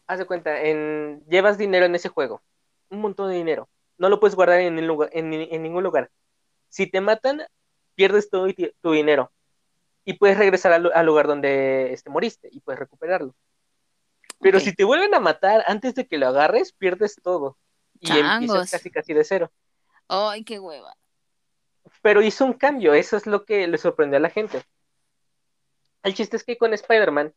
[0.07, 2.43] haz de cuenta, en, llevas dinero en ese juego,
[2.91, 3.69] un montón de dinero.
[3.97, 6.11] No lo puedes guardar en, en, ningún lugar.
[6.69, 7.43] Si te matan,
[7.95, 8.49] pierdes todo
[8.81, 9.31] tu dinero.
[10.05, 13.35] Y puedes regresar al, lugar donde este, moriste y puedes recuperarlo.
[14.41, 17.57] Pero si te vuelven a matar antes de que lo agarres, pierdes todo
[18.01, 19.53] y empieza casi casi de cero.
[20.09, 20.97] Ay, qué hueva.
[22.03, 24.63] Pero hizo un cambio, eso es lo que le sorprendió a la gente.
[26.03, 27.33] El chiste es que con Spider-Man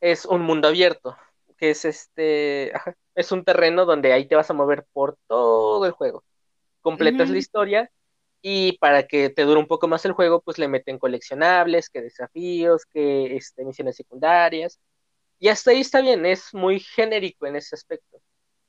[0.00, 1.16] es un mundo abierto,
[1.56, 2.72] que es este,
[3.14, 6.24] es un terreno donde ahí te vas a mover por todo el juego.
[6.80, 7.90] Completas la historia
[8.46, 12.02] y para que te dure un poco más el juego, pues le meten coleccionables, que
[12.02, 14.78] desafíos, que este, misiones secundarias.
[15.38, 18.20] Y hasta ahí está bien, es muy genérico en ese aspecto.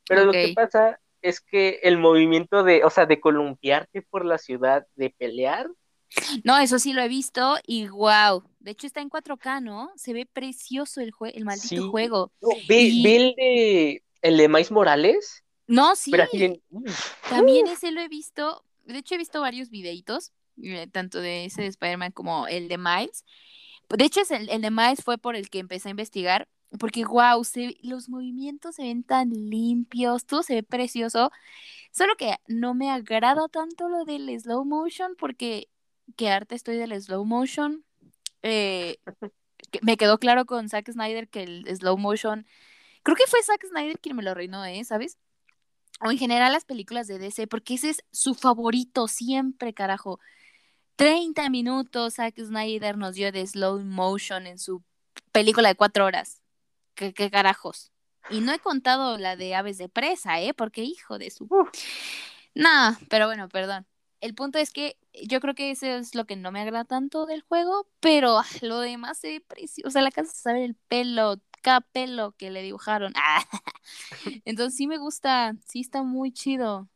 [0.08, 4.38] Pero lo que pasa es que el movimiento de, o sea, de columpiarte por la
[4.38, 5.68] ciudad, de pelear.
[6.46, 8.46] No, eso sí lo he visto y wow.
[8.60, 9.92] De hecho está en 4K, ¿no?
[9.98, 12.32] Se ve precioso el, el maldito juego.
[12.70, 15.44] ve, el de el de Mais Morales.
[15.68, 16.14] No, sí.
[17.30, 18.65] También ese lo he visto.
[18.86, 22.78] De hecho he visto varios videitos, eh, tanto de ese de Spider-Man como el de
[22.78, 23.26] Miles.
[23.90, 26.48] De hecho, el, el de Miles fue por el que empecé a investigar
[26.80, 27.42] porque wow,
[27.82, 31.32] los movimientos se ven tan limpios, todo se ve precioso,
[31.92, 35.70] solo que no me agrada tanto lo del slow motion porque
[36.16, 37.86] que arte estoy del slow motion.
[38.44, 38.98] Eh,
[39.82, 42.46] me quedó claro con Zack Snyder que el slow motion,
[43.04, 44.84] creo que fue Zack Snyder quien me lo reinó, ¿eh?
[44.86, 45.18] ¿Sabes?
[46.02, 50.20] O en general las películas de DC, porque ese es su favorito siempre, carajo.
[50.98, 54.84] 30 minutos Zack Snyder nos dio de slow motion en su
[55.32, 56.42] película de cuatro horas.
[56.96, 57.92] ¿Qué, carajos?
[58.30, 60.54] Y no he contado la de aves de presa, ¿eh?
[60.54, 61.48] Porque hijo de su...
[62.54, 63.86] Nada, pero bueno, perdón.
[64.22, 67.26] El punto es que yo creo que eso es lo que no me agrada tanto
[67.26, 69.90] del juego, pero ah, lo demás es precioso.
[69.90, 71.42] O sea, la casa sabe el pelo,
[71.92, 73.14] pelo que le dibujaron.
[74.46, 76.90] Entonces sí me gusta, sí está muy chido.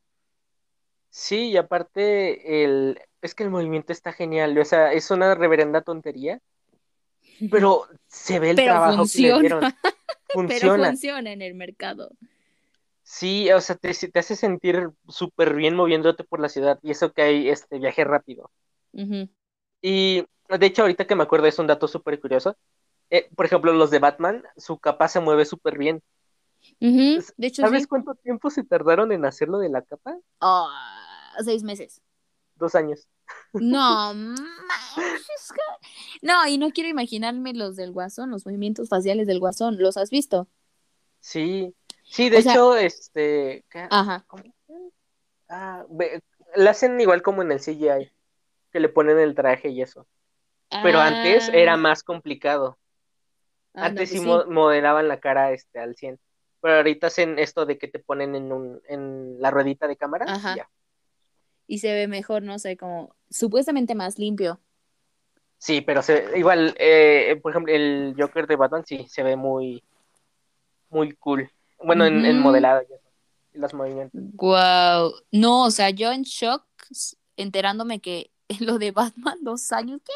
[1.10, 5.82] Sí, y aparte el es que el movimiento está genial, o sea, es una reverenda
[5.82, 6.40] tontería,
[7.52, 9.36] pero se ve el trabajo funciona.
[9.38, 9.74] que le dieron.
[10.32, 10.76] Funciona.
[10.76, 12.12] Pero funciona en el mercado.
[13.02, 17.12] Sí, o sea, te, te hace sentir súper bien moviéndote por la ciudad y eso
[17.12, 18.52] que hay este viaje rápido.
[19.82, 22.56] Y de hecho, ahorita que me acuerdo es un dato súper curioso.
[23.10, 26.04] Eh, por ejemplo, los de Batman, su capa se mueve súper bien.
[26.80, 30.17] de hecho, ¿Sabes cuánto tiempo se tardaron en hacerlo de la capa?
[30.39, 30.69] Oh,
[31.43, 32.02] seis meses.
[32.56, 33.08] Dos años.
[33.54, 34.13] No,
[36.22, 39.78] no, y no quiero imaginarme los del guasón, los movimientos faciales del guasón.
[39.80, 40.48] ¿Los has visto?
[41.19, 43.65] Sí, sí, de hecho, este.
[43.89, 44.26] Ajá.
[45.48, 45.86] Ah,
[46.56, 48.12] lo hacen igual como en el CGI,
[48.72, 50.08] que le ponen el traje y eso.
[50.84, 51.78] Pero antes era ah.
[51.78, 52.78] más complicado.
[53.74, 56.20] Ah, antes pues sí, modelaban la cara este, al 100.
[56.62, 60.26] Pero ahorita hacen esto de que te ponen en, un, en la ruedita de cámara.
[60.28, 60.70] Ajá.
[61.68, 64.60] Y se ve mejor, no sé, como supuestamente más limpio.
[65.58, 69.84] Sí, pero se, igual, eh, por ejemplo, el Joker de Batman sí se ve muy,
[70.90, 71.50] muy cool.
[71.84, 72.82] Bueno, en, modelado
[73.54, 74.20] y los movimientos.
[74.34, 75.14] Wow.
[75.32, 76.66] No, o sea, yo en shock
[77.38, 80.14] enterándome que lo de Batman dos años, ¿qué?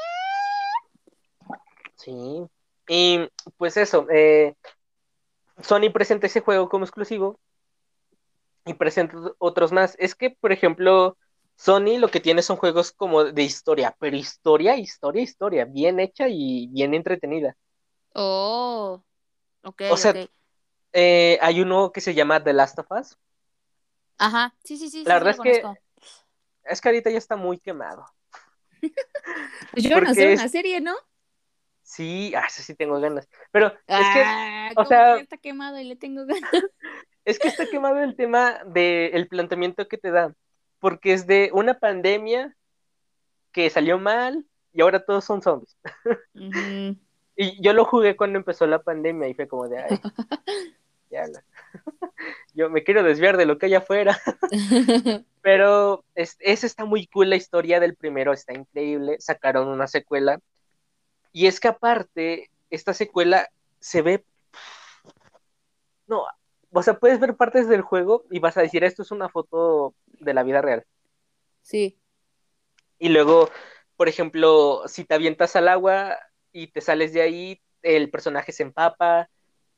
[1.95, 2.47] Sí.
[2.87, 4.55] Y pues eso, eh,
[5.63, 7.39] Sony presenta ese juego como exclusivo
[8.65, 9.95] y presenta otros más.
[9.99, 11.17] Es que, por ejemplo,
[11.57, 16.27] Sony lo que tiene son juegos como de historia, pero historia, historia, historia, bien hecha
[16.29, 17.55] y bien entretenida.
[18.15, 19.03] Oh,
[19.63, 19.81] ok.
[19.87, 20.19] O sea,
[20.93, 23.17] eh, hay uno que se llama The Last of Us,
[24.17, 25.05] Ajá, sí, sí, sí.
[25.05, 25.69] La sí, verdad es que
[26.65, 28.05] es que ahorita ya está muy quemado.
[29.71, 30.93] Pues yo hacer porque una serie, ¿no?
[31.83, 33.27] Sí, ah, sí, tengo ganas.
[33.51, 36.41] Pero es Ah, o ¿cómo sea- que está quemado y le tengo ganas?
[37.25, 40.33] es que está quemado el tema del planteamiento que te da,
[40.79, 42.55] porque es de una pandemia
[43.51, 45.77] que salió mal y ahora todos son zombies.
[47.35, 49.99] Y yo lo jugué cuando empezó la pandemia y fue como de, ay,
[51.09, 51.43] ya la-
[52.53, 54.19] yo me quiero desviar de lo que hay afuera.
[55.41, 60.39] Pero es, esa está muy cool, la historia del primero está increíble, sacaron una secuela.
[61.33, 64.25] Y es que aparte, esta secuela se ve...
[66.07, 66.23] No,
[66.71, 69.93] o sea, puedes ver partes del juego y vas a decir, esto es una foto
[70.19, 70.85] de la vida real.
[71.61, 71.99] sí.
[72.99, 73.49] Y luego,
[73.97, 76.15] por ejemplo, si te avientas al agua
[76.53, 79.29] y te sales de ahí, el personaje se empapa.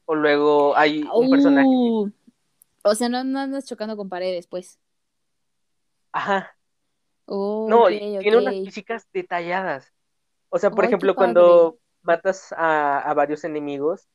[0.06, 1.68] O luego hay un personaje...
[1.68, 2.12] Uh,
[2.84, 4.78] o sea, no, no andas chocando con paredes, pues.
[6.12, 6.56] Ajá,
[7.26, 9.92] Oh, No, ok, y tiene unas físicas detalladas.
[10.50, 14.08] O sea, por Ay, ejemplo, cuando matas a, a varios enemigos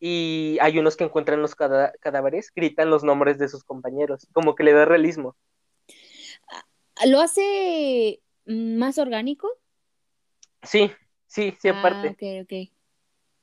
[0.00, 4.54] y hay unos que encuentran los cada- cadáveres, gritan los nombres de sus compañeros, como
[4.56, 5.36] que le da realismo.
[7.06, 9.48] ¿Lo hace más orgánico?
[10.62, 10.90] Sí,
[11.26, 12.08] sí, sí, aparte.
[12.08, 12.52] Ah, ok, ok.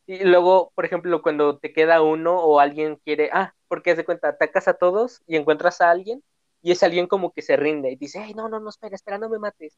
[0.06, 4.06] Y luego, por ejemplo, cuando te queda uno o alguien quiere, ah, porque haz de
[4.06, 6.24] cuenta, atacas a todos y encuentras a alguien
[6.62, 9.18] y es alguien como que se rinde y dice, hey, no, no, no, espera, espera,
[9.18, 9.78] no me mates,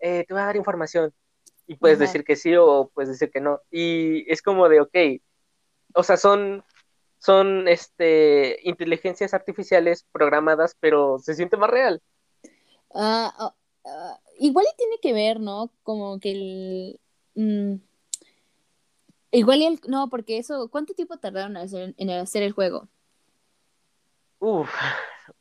[0.00, 1.12] Eh, te voy a dar información.
[1.68, 2.06] Y puedes Ajá.
[2.06, 3.60] decir que sí o puedes decir que no.
[3.70, 4.96] Y es como de, ok,
[5.94, 6.64] o sea, son,
[7.18, 12.02] son este, inteligencias artificiales programadas, pero se siente más real.
[12.94, 13.54] Ah,
[13.84, 15.70] ah, igual y tiene que ver, ¿no?
[15.82, 17.00] Como que el...
[17.34, 17.74] mm,
[19.32, 19.80] igual y el...
[19.88, 20.68] No, porque eso...
[20.70, 22.88] ¿Cuánto tiempo tardaron en hacer, en hacer el juego?
[24.40, 24.70] Uf,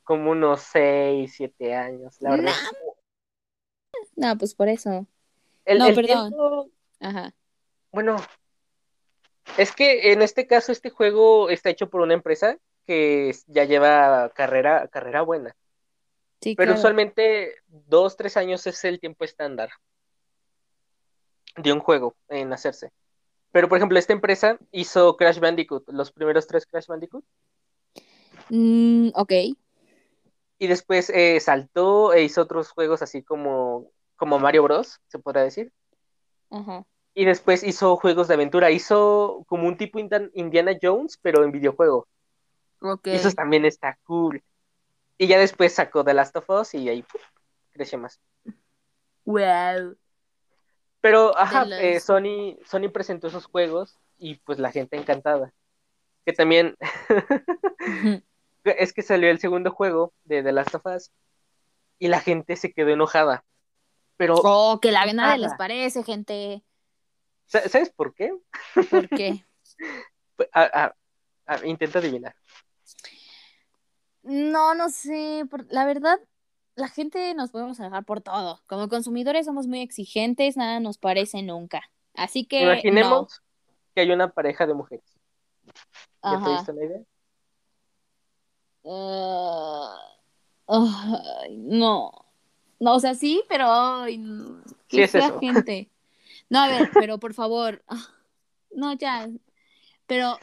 [0.03, 2.53] como unos 6, 7 años, la verdad.
[4.15, 5.07] No, pues por eso.
[5.67, 6.29] El, No, el perdón.
[6.29, 6.69] tiempo,
[7.01, 7.33] Ajá.
[7.91, 8.15] Bueno,
[9.57, 14.29] es que en este caso este juego está hecho por una empresa que ya lleva
[14.33, 15.55] carrera, carrera buena,
[16.41, 16.79] Sí, pero claro.
[16.79, 19.69] usualmente dos, tres años es el tiempo estándar
[21.57, 22.91] de un juego en hacerse.
[23.51, 27.25] Pero por ejemplo, esta empresa hizo Crash Bandicoot, los primeros tres Crash Bandicoot,
[28.49, 29.31] Mm, ok.
[30.59, 35.43] y después eh, saltó e hizo otros juegos así como, como Mario Bros, se podrá
[35.43, 35.71] decir.
[36.49, 36.85] Ajá.
[37.13, 42.07] Y después hizo juegos de aventura, hizo como un tipo Indiana Jones, pero en videojuego.
[42.81, 43.07] Ok.
[43.07, 44.43] Y eso también está cool.
[45.17, 47.21] Y ya después sacó The Last of Us y ahí ¡puf!
[47.71, 48.19] creció más.
[49.25, 49.97] Wow.
[51.01, 55.53] Pero, ajá, eh, Sony, Sony presentó esos juegos y pues la gente encantada.
[56.25, 56.75] Que también
[58.63, 61.11] es que salió el segundo juego de The Last of Us
[61.99, 63.43] y la gente se quedó enojada.
[64.17, 65.37] Pero, Oh, que la nadie Nada.
[65.37, 66.63] les parece, gente.
[67.45, 68.31] ¿sa- ¿sabes por qué?
[68.89, 69.43] ¿Por qué?
[70.35, 70.95] Pues, a- a-
[71.55, 72.35] a- intenta adivinar.
[74.23, 75.45] No, no sé.
[75.49, 76.19] por- La verdad,
[76.75, 78.61] la gente nos podemos dejar por todo.
[78.67, 81.81] Como consumidores somos muy exigentes, nada nos parece nunca.
[82.13, 83.41] Así que Imaginemos
[83.95, 85.05] que hay una pareja de mujeres.
[86.23, 87.01] ¿Ya te diste una idea?
[88.85, 89.97] Ah,
[91.49, 92.11] no.
[92.79, 94.61] No, o sea, sí, pero ay, no.
[94.89, 95.39] Sí qué es fea eso.
[95.39, 95.91] gente.
[96.49, 97.83] No, a ver, pero por favor.
[97.87, 98.07] ah,
[98.71, 99.29] No, ya.
[100.07, 100.39] Pero,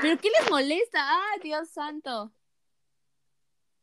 [0.00, 0.98] pero ¿qué les molesta?
[1.02, 2.32] Ah, Dios santo.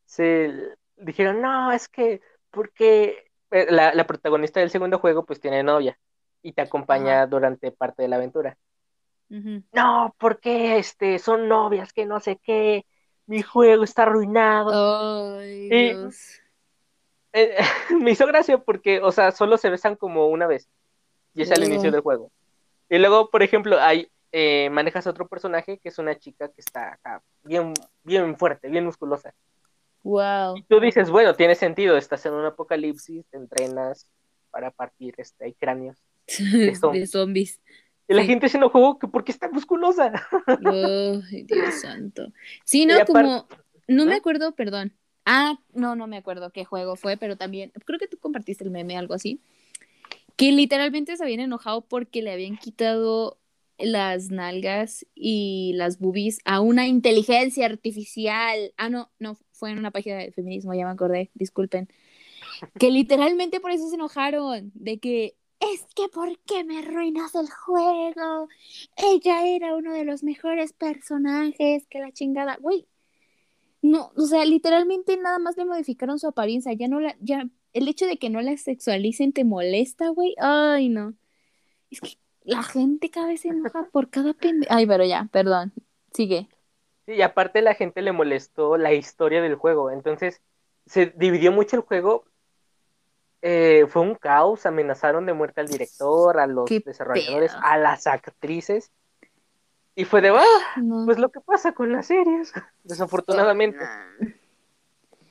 [0.05, 0.51] se
[0.97, 5.99] dijeron, no, es que, porque eh, la, la protagonista del segundo juego pues tiene novia
[6.41, 8.57] y te acompaña durante parte de la aventura.
[9.71, 12.85] No, porque este, son novias, que no sé qué,
[13.27, 14.71] mi juego está arruinado.
[15.39, 16.39] Ay, Y- Dios.
[17.33, 17.55] Eh,
[17.99, 20.67] me hizo gracia porque, o sea, solo se besan como una vez
[21.33, 22.31] y es al inicio del juego.
[22.89, 26.61] Y luego, por ejemplo, hay, eh, manejas a otro personaje que es una chica que
[26.61, 29.33] está acá, bien, bien fuerte, bien musculosa.
[30.03, 30.57] Wow.
[30.57, 34.09] Y tú dices, bueno, tiene sentido, estás en un apocalipsis, te entrenas
[34.49, 35.97] para partir este, cráneos.
[36.39, 37.61] De zombies.
[38.07, 38.27] Y la Sí.
[38.27, 40.11] gente se enojó que porque está musculosa.
[40.65, 42.31] Ay, Dios santo.
[42.65, 43.47] Sí, no, aparte- como,
[43.87, 44.17] no me ¿Eh?
[44.17, 44.93] acuerdo, perdón.
[45.31, 48.71] Ah, no, no me acuerdo qué juego fue, pero también, creo que tú compartiste el
[48.71, 49.39] meme, algo así,
[50.35, 53.37] que literalmente se habían enojado porque le habían quitado
[53.77, 58.73] las nalgas y las boobies a una inteligencia artificial.
[58.75, 61.89] Ah, no, no, fue en una página de feminismo, ya me acordé, disculpen.
[62.79, 67.51] Que literalmente por eso se enojaron, de que es que ¿por qué me arruinas el
[67.51, 68.47] juego?
[68.97, 72.57] Ella era uno de los mejores personajes que la chingada.
[72.59, 72.87] Güey,
[73.81, 77.87] No, o sea, literalmente nada más le modificaron su apariencia, ya no la, ya, el
[77.87, 81.13] hecho de que no la sexualicen te molesta, güey, ay, no.
[81.89, 84.67] Es que la gente cada vez se enoja por cada pende...
[84.69, 85.73] Ay, pero ya, perdón,
[86.13, 86.49] sigue.
[87.05, 90.41] Sí, y aparte la gente le molestó la historia del juego, entonces
[90.85, 92.25] se dividió mucho el juego.
[93.41, 98.91] Eh, fue un caos, amenazaron de muerte al director, a los desarrolladores, a las actrices.
[99.95, 100.43] Y fue de, ah,
[101.05, 103.79] pues lo que pasa con las series, desafortunadamente.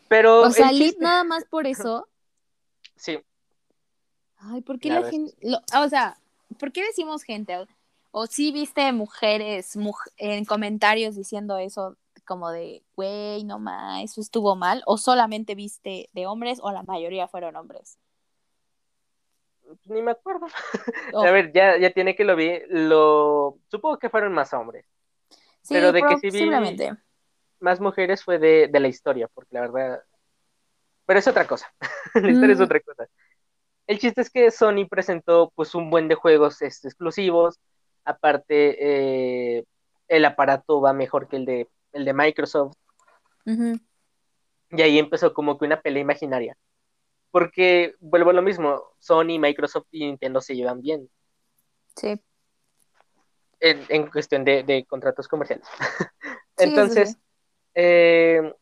[0.09, 0.43] Pero.
[0.43, 2.07] O sea, nada más por eso.
[2.97, 3.17] Sí.
[4.39, 5.33] Ay, ¿por qué la, gente.?
[5.77, 6.19] o sea,
[6.59, 7.65] ¿por qué decimos gente?
[8.11, 9.79] O sí viste mujeres
[10.17, 14.83] en comentarios diciendo eso, como de, güey, no más, eso estuvo mal.
[14.87, 17.99] O solamente viste de hombres, o la mayoría fueron hombres.
[19.85, 20.47] Ni me acuerdo.
[21.15, 22.61] A ver, ya, ya tiene que lo vi.
[22.69, 24.87] Lo supongo que fueron más hombres.
[25.63, 26.51] Sí, pero de que sí vi
[27.61, 30.03] más mujeres fue de, la historia, porque la verdad.
[31.07, 31.73] Pero es otra cosa.
[32.15, 32.65] la historia es mm.
[32.65, 33.09] otra cosa.
[33.87, 37.59] El chiste es que Sony presentó pues un buen de juegos este, exclusivos.
[38.05, 38.77] Aparte,
[39.59, 39.65] eh,
[40.09, 42.77] el aparato va mejor que el de, el de Microsoft.
[44.71, 46.57] Y ahí empezó como que una pelea imaginaria.
[47.31, 51.11] Porque vuelvo a lo mismo, Sony, Microsoft y Nintendo se llevan bien.
[51.97, 52.21] Sí.
[53.61, 55.67] En, cuestión de, contratos comerciales.
[56.57, 57.19] Entonces,
[57.75, 58.53] eh,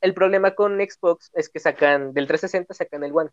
[0.00, 3.30] el problema con Xbox es que sacan, del 360 sacan el One.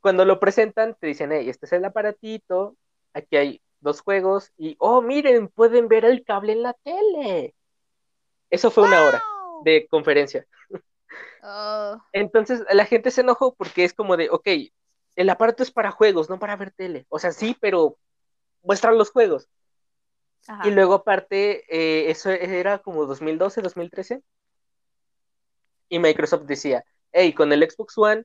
[0.00, 2.76] Cuando lo presentan, te dicen, hey, este es el aparatito,
[3.12, 7.54] aquí hay dos juegos, y, oh, miren, pueden ver el cable en la tele.
[8.50, 9.22] Eso fue una hora
[9.64, 10.46] de conferencia.
[11.42, 12.00] Oh.
[12.12, 14.48] Entonces la gente se enojó porque es como de, ok,
[15.16, 17.06] el aparato es para juegos, no para ver tele.
[17.08, 17.98] O sea, sí, pero
[18.62, 19.48] muestran los juegos.
[20.64, 24.22] Y luego aparte, eh, eso era como 2012, 2013.
[25.90, 28.24] Y Microsoft decía, hey, con el Xbox One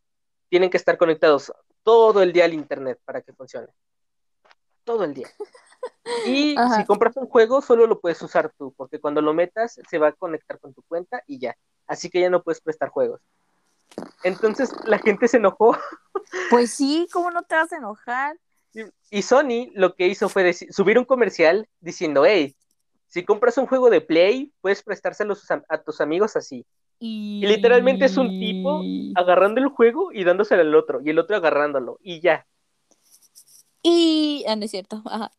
[0.49, 1.51] tienen que estar conectados
[1.83, 3.67] todo el día al Internet para que funcione.
[4.83, 5.27] Todo el día.
[6.25, 9.97] Y si compras un juego, solo lo puedes usar tú, porque cuando lo metas se
[9.97, 11.55] va a conectar con tu cuenta y ya.
[11.87, 13.21] Así que ya no puedes prestar juegos.
[14.23, 15.77] Entonces la gente se enojó.
[16.49, 18.37] Pues sí, ¿cómo no te vas a enojar?
[19.11, 22.55] Y, Sony lo que hizo fue subir un comercial diciendo, hey,
[23.07, 25.35] si compras un juego de Play, puedes prestárselo
[25.69, 26.65] a, tus amigos así.
[26.97, 27.45] Y...
[27.45, 28.81] literalmente es un tipo
[29.15, 32.47] agarrando el juego y dándoselo al otro, y el otro agarrándolo, y ya.
[33.83, 34.45] Y.
[34.47, 35.03] Ah, no es cierto.
[35.05, 35.31] Ajá.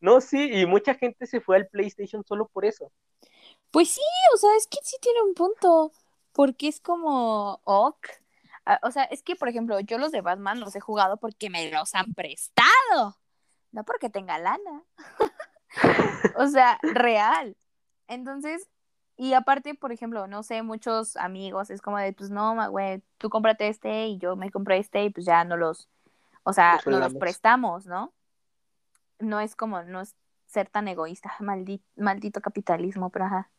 [0.00, 2.90] no, sí, y mucha gente se fue al PlayStation solo por eso.
[3.70, 4.00] Pues sí,
[4.34, 5.92] o sea, es que sí tiene un punto.
[6.32, 7.60] Porque es como.
[7.64, 8.08] Ok.
[8.64, 11.50] Ah, o sea, es que, por ejemplo, yo los de Batman los he jugado porque
[11.50, 13.18] me los han prestado.
[13.72, 14.84] No porque tenga lana.
[16.36, 17.56] o sea, real.
[18.08, 18.68] Entonces,
[19.16, 23.30] y aparte, por ejemplo, no sé, muchos amigos es como de, pues no, güey, tú
[23.30, 25.88] cómprate este y yo me compré este y pues ya no los
[26.44, 28.12] o sea, nos los prestamos, ¿no?
[29.18, 33.50] No es como, no es ser tan egoísta, maldito, maldito capitalismo, pero ajá.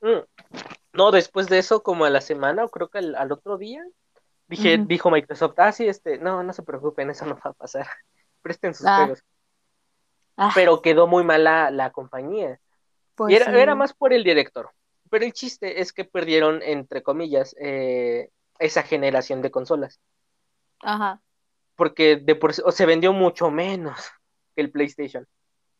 [0.00, 0.20] Mm.
[0.92, 3.84] No, después de eso, como a la semana, o creo que al, otro día,
[4.46, 7.86] dije, dijo Microsoft, ah, sí, este, no, no se preocupen, eso no va a pasar.
[8.42, 8.98] Presten sus ah.
[8.98, 9.24] juegos.
[10.36, 10.52] Ah.
[10.54, 12.60] Pero quedó muy mala la compañía.
[13.14, 14.70] Pues y era, era, más por el director.
[15.10, 20.00] Pero el chiste es que perdieron, entre comillas, eh, esa generación de consolas.
[20.80, 21.20] Ajá
[21.78, 24.10] porque de por, o se vendió mucho menos
[24.56, 25.28] que el PlayStation.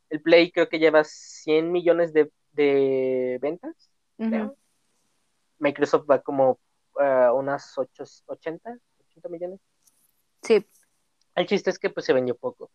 [0.08, 2.30] El Play creo que lleva 100 millones de,
[3.42, 3.90] ventas.
[5.58, 6.60] Microsoft va como
[6.94, 9.60] uh, unas 8, 80, 80 millones.
[10.40, 10.64] Sí.
[11.34, 12.70] El chiste es que pues se vendió poco.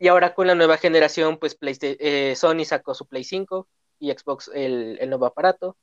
[0.00, 3.68] Y ahora con la nueva generación, pues eh, Sony sacó su Play 5
[4.00, 5.76] y Xbox el, el nuevo aparato.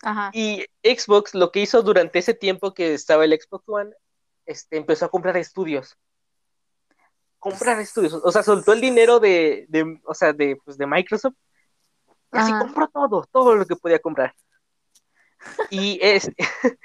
[0.00, 0.30] Ajá.
[0.32, 3.94] Y Xbox lo que hizo durante ese tiempo que estaba el Xbox One
[4.46, 5.96] este, empezó a comprar estudios.
[7.38, 8.14] Comprar estudios.
[8.14, 11.36] O sea, soltó el dinero de, de o sea, de, pues, de Microsoft.
[12.32, 14.34] Y así compró todo, todo lo que podía comprar.
[15.70, 16.30] Y es.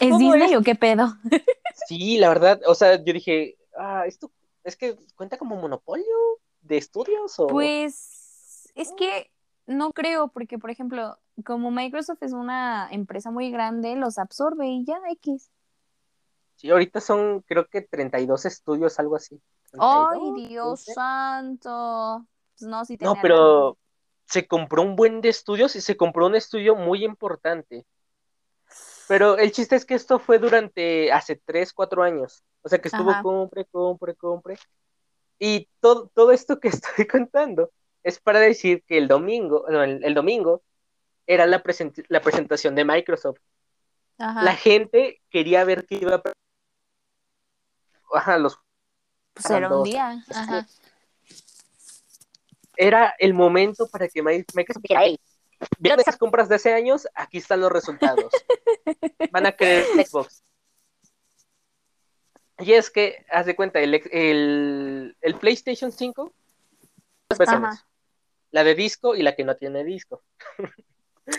[0.00, 1.14] ¿Es Disney o qué pedo?
[1.88, 2.60] sí, la verdad.
[2.66, 4.30] O sea, yo dije, ah, esto
[4.62, 6.06] es que cuenta como monopolio
[6.62, 7.46] de estudios o.
[7.48, 9.30] Pues es que
[9.66, 14.84] no creo, porque por ejemplo, como Microsoft es una empresa muy grande, los absorbe y
[14.84, 15.50] ya, X.
[16.64, 19.38] Sí, ahorita son creo que 32 estudios, algo así.
[19.78, 22.26] ¡Ay, Dios santo!
[22.58, 23.76] Pues no, sí no, pero
[24.24, 27.84] se compró un buen de estudios y se compró un estudio muy importante.
[29.08, 32.42] Pero el chiste es que esto fue durante hace 3, 4 años.
[32.62, 34.56] O sea que estuvo compre, compre, compre.
[35.38, 40.14] Y todo, todo esto que estoy contando es para decir que el domingo, no, el,
[40.14, 40.62] domingo
[41.26, 43.40] era la, present- la presentación de Microsoft.
[44.16, 44.42] Ajá.
[44.42, 46.22] La gente quería ver qué iba a...
[48.12, 48.58] Ajá, los...
[49.32, 50.24] Pues era un día.
[50.34, 50.66] Ajá.
[52.76, 55.18] Era el momento para que Mi- Microsoft dijera, hey,
[55.78, 57.06] ¿vieron esas compras de hace años?
[57.14, 58.32] Aquí están los resultados.
[59.32, 60.42] Van a querer Xbox.
[62.58, 66.32] Y es que, haz de cuenta, el, el, el PlayStation 5,
[67.28, 67.70] dos versiones.
[67.70, 67.86] Ajá.
[68.52, 70.22] la de disco y la que no tiene disco.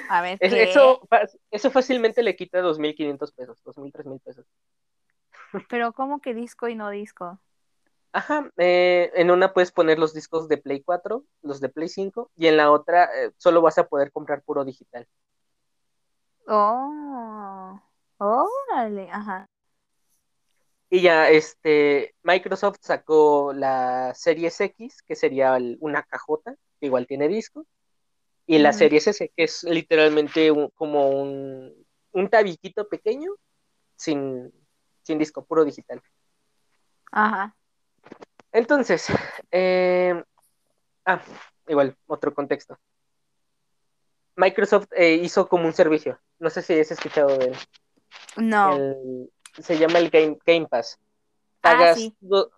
[0.09, 0.63] A ver, Es- ¿qué?
[0.63, 1.07] Eso,
[1.51, 4.45] eso fácilmente le quita 2.500 pesos, 2.000, 3.000 pesos.
[5.69, 7.39] Pero ¿cómo que disco y no disco?
[8.13, 12.31] Ajá, eh, en una puedes poner los discos de Play 4, los de Play 5,
[12.37, 15.07] y en la otra eh, solo vas a poder comprar puro digital.
[16.47, 17.79] Oh.
[18.19, 19.47] Órale, ajá.
[20.89, 27.07] Y ya, este, Microsoft sacó la Series X, que sería el- una cajota, que igual
[27.07, 27.65] tiene disco,
[28.47, 28.73] y la Ujú.
[28.73, 31.73] Series S, que es literalmente un- como un,
[32.13, 33.31] un tabiquito pequeño,
[33.97, 34.51] sin,
[35.05, 36.01] sin disco, puro digital.
[37.11, 37.55] Ajá.
[38.51, 39.07] Entonces,
[39.51, 40.23] eh,
[41.05, 41.21] ah,
[41.67, 42.77] igual, otro contexto.
[44.35, 47.55] Microsoft eh, hizo como un servicio, no sé si has escuchado de él.
[48.37, 48.75] No.
[48.75, 49.31] El-
[49.61, 50.99] se llama el Game, Game Pass.
[50.99, 52.15] Ah, Pagas sí.
[52.19, 52.51] do-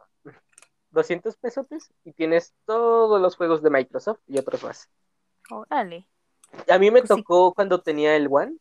[0.89, 4.89] 200 pesotes y tienes todos los juegos de Microsoft y otros más.
[5.52, 6.08] Órale.
[6.68, 7.16] A mí me Pues sí.
[7.22, 8.58] tocó cuando tenía el One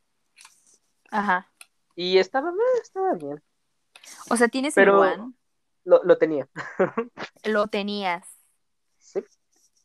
[1.10, 1.50] Ajá.
[1.94, 3.42] y estaba, eh, estaba bien.
[4.30, 5.32] O sea, tienes Pero- el One,
[5.84, 6.48] Lo, lo tenía.
[7.44, 8.26] lo tenías.
[8.98, 9.20] Sí,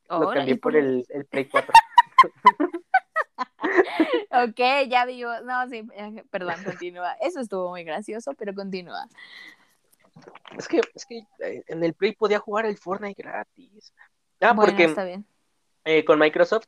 [0.10, 1.74] lo Órale, cambié por pues- el, el Play 4.
[4.34, 7.14] Ok, ya digo, no, sí, eh, perdón, continúa.
[7.22, 9.08] Eso estuvo muy gracioso, pero continúa.
[10.58, 13.94] Es que, es que eh, en el Play podía jugar el Fortnite gratis.
[14.40, 15.26] Ah, bueno, porque está bien.
[15.86, 16.66] eh, con Microsoft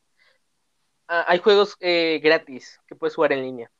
[1.07, 3.71] ah, hay juegos eh, gratis que puedes jugar en línea.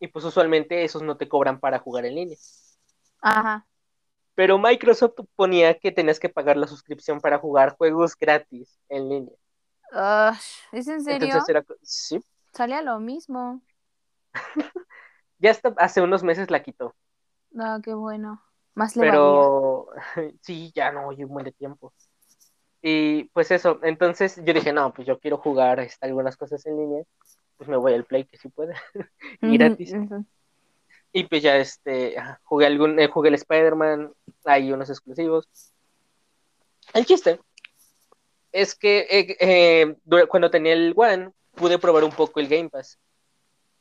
[0.00, 2.36] Y pues usualmente esos no te cobran para jugar en línea.
[3.24, 3.66] Ajá.
[4.34, 9.34] Pero Microsoft ponía que tenías que pagar la suscripción para jugar juegos gratis en línea.
[9.92, 10.36] Ugh,
[10.72, 11.28] ¿Es en serio?
[11.28, 12.20] Entonces era, sí,
[12.52, 13.62] Salía lo mismo.
[15.38, 16.94] ya hasta hace unos meses la quitó.
[17.50, 18.42] No, qué bueno.
[18.74, 19.02] Más le.
[19.02, 19.88] Pero
[20.42, 21.94] sí, ya no, y un buen de tiempo.
[22.82, 26.76] Y pues eso, entonces yo dije, no, pues yo quiero jugar este, algunas cosas en
[26.76, 27.02] línea,
[27.56, 28.74] pues me voy al Play que sí puede,
[29.40, 29.94] y gratis.
[31.16, 34.12] Y pues ya este, jugué algún, eh, jugué el Spider-Man,
[34.44, 35.48] hay unos exclusivos.
[36.92, 37.38] El chiste
[38.50, 42.98] es que eh, eh, cuando tenía el One, pude probar un poco el Game Pass.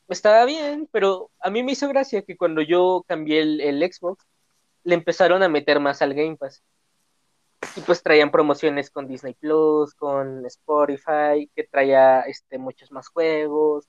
[0.08, 4.24] Estaba bien, pero a mí me hizo gracia que cuando yo cambié el Xbox,
[4.84, 6.62] le empezaron a meter más al Game Pass.
[7.76, 13.88] Y pues traían promociones con Disney Plus, con Spotify, que traía este, muchos más juegos.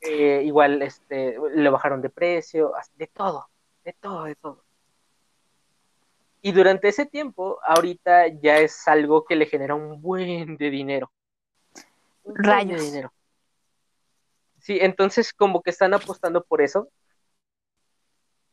[0.00, 3.48] Eh, igual este, le bajaron de precio, de todo,
[3.84, 4.64] de todo, de todo.
[6.42, 11.10] Y durante ese tiempo, ahorita ya es algo que le genera un buen de dinero.
[12.22, 12.82] Un buen de Rayos.
[12.82, 13.12] dinero.
[14.60, 16.88] Sí, entonces como que están apostando por eso.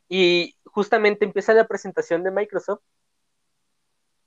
[0.08, 2.82] Y justamente empieza la presentación de Microsoft.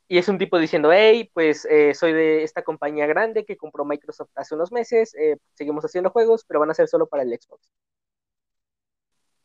[0.10, 3.84] Y es un tipo diciendo, hey, pues eh, soy de esta compañía grande que compró
[3.84, 7.30] Microsoft hace unos meses, eh, seguimos haciendo juegos, pero van a ser solo para el
[7.30, 7.70] Xbox.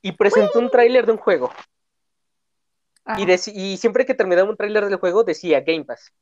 [0.03, 1.51] Y presentó un tráiler de un juego.
[3.05, 6.13] Ah, Y, y siempre que terminaba un tráiler del juego decía Game Pass.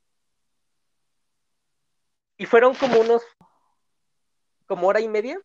[2.39, 3.23] Y fueron como unos,
[4.67, 5.39] como hora y media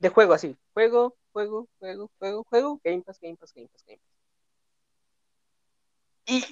[0.00, 0.56] de juego así.
[0.72, 4.14] Juego, juego, juego, juego, juego, Game Pass, Game Pass, Game Pass, Game Pass.
[6.26, 6.44] Y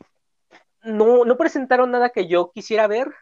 [0.83, 3.13] no, no presentaron nada que yo quisiera ver,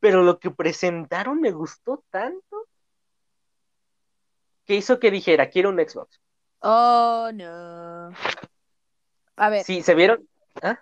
[0.00, 2.66] pero lo que presentaron me gustó tanto
[4.64, 6.20] que hizo que dijera, quiero un Xbox.
[6.60, 8.12] Oh, no.
[9.36, 10.28] A ver, Sí, ¿se vieron?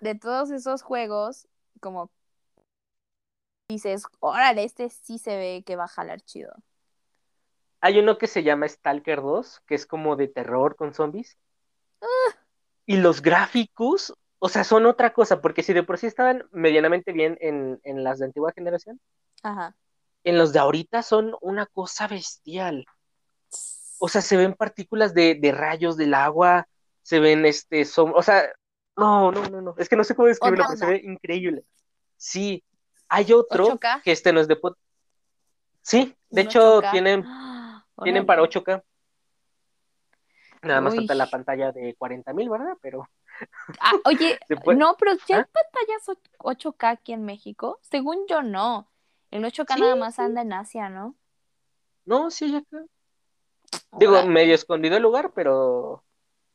[0.01, 1.47] de todos esos juegos,
[1.79, 2.11] como
[3.69, 6.53] dices, órale, este sí se ve que va a jalar chido.
[7.79, 11.37] Hay uno que se llama Stalker 2, que es como de terror con zombies.
[12.85, 17.11] Y los gráficos, o sea, son otra cosa, porque si de por sí estaban medianamente
[17.11, 18.99] bien en, en las de antigua generación,
[19.43, 19.75] Ajá.
[20.23, 22.85] en los de ahorita son una cosa bestial.
[23.99, 26.67] O sea, se ven partículas de, de rayos del agua,
[27.03, 28.51] se ven este, son, o sea,
[28.97, 31.63] no, no, no, no, es que no sé cómo describirlo, pero se ve increíble.
[32.17, 32.63] Sí,
[33.09, 34.01] hay otro 8K.
[34.01, 34.59] que este no es de...
[35.83, 36.91] Sí, de hecho 8K.
[36.91, 37.25] tienen
[37.97, 38.83] Ah, Tienen para 8K.
[40.63, 40.99] Nada más Uy.
[40.99, 42.77] falta la pantalla de 40.000, ¿verdad?
[42.81, 43.07] Pero
[43.79, 44.39] Ah, oye,
[44.77, 45.49] no, pero ya hay ¿Ah?
[45.51, 47.79] pantallas o- 8K aquí en México.
[47.81, 48.87] Según yo, no.
[49.31, 50.21] El 8K Sí, nada más sí.
[50.21, 51.15] anda en Asia, ¿no?
[52.05, 52.85] No, sí, hay acá.
[53.99, 56.03] Digo, medio escondido el lugar, pero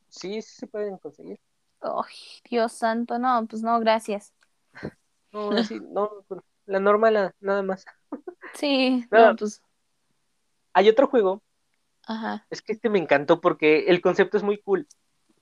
[0.09, 1.39] sí, sí se pueden conseguir.
[1.81, 2.15] Ay,
[2.49, 4.33] Dios santo, no, pues no, gracias.
[5.33, 6.25] No, así, no,
[6.67, 7.85] la normal, nada más.
[8.55, 9.31] Sí, No.
[9.31, 9.63] no, pues,
[10.75, 11.43] Hay otro juego,
[12.07, 12.47] ajá.
[12.51, 14.87] es que este me encantó porque el concepto es muy cool.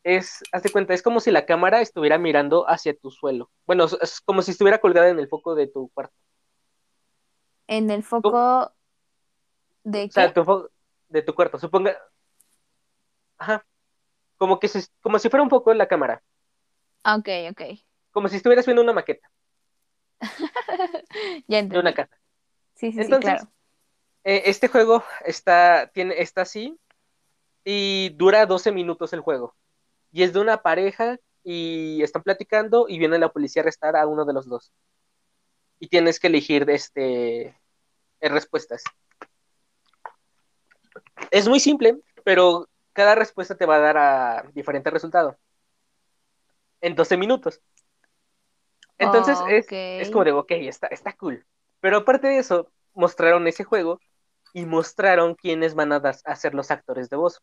[0.04, 3.50] Es, haz de cuenta, es como si la cámara estuviera mirando hacia tu suelo.
[3.66, 6.14] Bueno, es- como si estuviera colgada en el foco de tu cuarto.
[7.66, 8.72] En el foco
[9.84, 10.34] de O sea, qué?
[10.34, 10.70] tu fo-
[11.08, 11.96] de tu cuarto, suponga.
[13.38, 13.64] Ajá.
[14.38, 16.22] Como que se- como si fuera un foco en la cámara.
[17.04, 17.62] Ah, ok, ok.
[18.12, 19.28] Como si estuvieras viendo una maqueta
[21.48, 21.78] Ya de entendí.
[21.78, 22.16] una casa.
[22.74, 23.52] Sí, sí, sí, Entonces, claro.
[24.24, 26.78] Eh, este juego está, tiene, está así
[27.64, 29.56] y dura 12 minutos el juego.
[30.14, 34.06] Y es de una pareja y están platicando y viene la policía a arrestar a
[34.06, 34.72] uno de los dos.
[35.80, 37.46] Y tienes que elegir este,
[38.20, 38.84] eh, respuestas.
[41.32, 45.36] Es muy simple, pero cada respuesta te va a dar a diferente resultado.
[46.80, 47.60] En 12 minutos.
[48.98, 49.72] Entonces es, Ok.
[49.72, 51.44] es como de, ok, está, está cool.
[51.80, 53.98] Pero aparte de eso, mostraron ese juego
[54.52, 57.42] y mostraron quiénes van a, dar- a ser los actores de voz.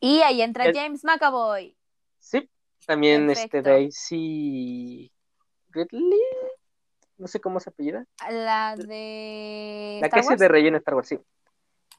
[0.00, 1.76] Y ahí entra El- James McAvoy.
[2.18, 2.48] Sí,
[2.86, 3.62] también este.
[3.62, 5.12] Daisy
[5.70, 6.20] Ridley,
[7.18, 8.04] no sé cómo se apellida.
[8.30, 11.18] La de La que hace de Rey en Star Wars, sí.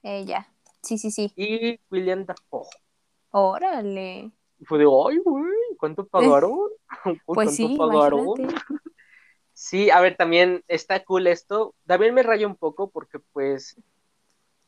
[0.03, 0.47] Ella.
[0.81, 1.31] Sí, sí, sí.
[1.35, 2.67] Y William Dafoe.
[3.31, 4.31] Órale.
[4.59, 5.45] Y fue de, ay, güey,
[5.77, 6.51] ¿cuánto pagaron?
[7.05, 8.27] Uy, Pues ¿cuánto sí, pagaron?
[8.39, 8.65] imagínate.
[9.53, 11.75] Sí, a ver, también está cool esto.
[11.85, 13.75] También me raya un poco porque, pues,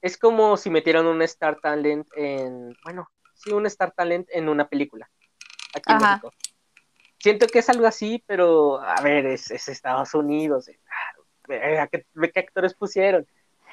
[0.01, 3.09] es como si metieran un Star Talent en, bueno,
[3.43, 5.09] sí, un Star Talent en una película.
[5.73, 6.09] Aquí en Ajá.
[6.09, 6.31] México.
[7.19, 10.67] Siento que es algo así, pero, a ver, es, es Estados Unidos.
[10.67, 10.79] eh,
[11.47, 13.25] ve a qué, actores pusieron.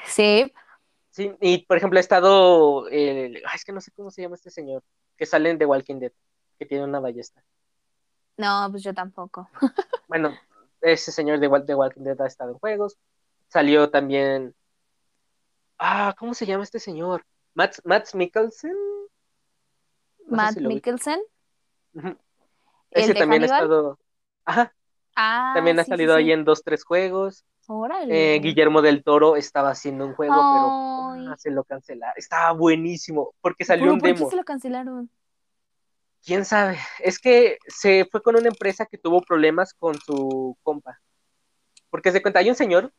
[0.07, 0.53] Sí.
[1.11, 4.37] Sí, y por ejemplo, ha estado, el- ay, es que no sé cómo se llama
[4.37, 4.85] este señor,
[5.17, 6.13] que sale en The Walking Dead,
[6.59, 7.43] que tiene una ballesta.
[8.37, 9.49] No, pues yo tampoco.
[10.09, 10.37] Bueno,
[10.81, 12.97] ese señor de, The Walking Dead ha estado en juegos.
[13.47, 14.55] Salió también.
[15.79, 17.25] Ah, ¿cómo se llama este señor?
[17.55, 17.79] Matt,
[20.31, 20.39] Matt.
[20.39, 20.67] No sé si.
[20.67, 21.21] Mikkelsen.
[21.95, 22.09] Ujú.
[22.09, 22.17] ¿El
[23.03, 23.99] Ese también ha estado.
[24.45, 24.75] Ajá,
[25.17, 26.23] Ah, también ha sí, salido sí.
[26.23, 27.45] ahí en dos, tres juegos.
[27.67, 28.37] Órale.
[28.37, 32.15] Eh, Guillermo del Toro estaba haciendo un juego, pero ah, se lo cancelaron.
[32.17, 34.31] Estaba buenísimo, porque ¿Pero salió un por qué demo.
[34.31, 35.11] se lo cancelaron?
[36.25, 36.79] ¿Quién sabe?
[37.01, 41.01] Es que se fue con una empresa que tuvo problemas con su compa.
[41.91, 42.93] Porque se cuenta, hay un señor,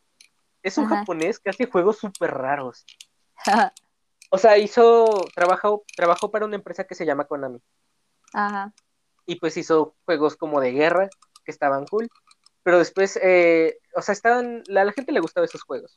[0.64, 0.98] es un Ajá.
[1.00, 2.86] japonés que hace juegos súper raros.
[4.34, 7.62] O sea, hizo, trabajó, trabajó para una empresa que se llama Konami.
[8.34, 8.74] Ajá.
[9.26, 11.10] Y pues hizo juegos como de guerra,
[11.44, 12.08] que estaban cool.
[12.64, 15.94] Pero después, eh, o sea, estaban, a la gente le gustaba esos juegos.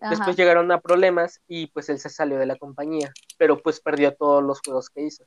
[0.00, 0.10] Ajá.
[0.10, 3.12] Después llegaron a problemas y pues él se salió de la compañía.
[3.36, 5.26] Pero pues perdió todos los juegos que hizo.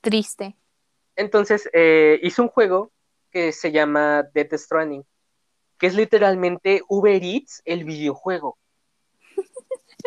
[0.00, 0.56] Triste.
[1.16, 2.92] Entonces eh, hizo un juego
[3.32, 5.04] que se llama Death Stranding,
[5.76, 8.58] que es literalmente Uber Eats, el videojuego.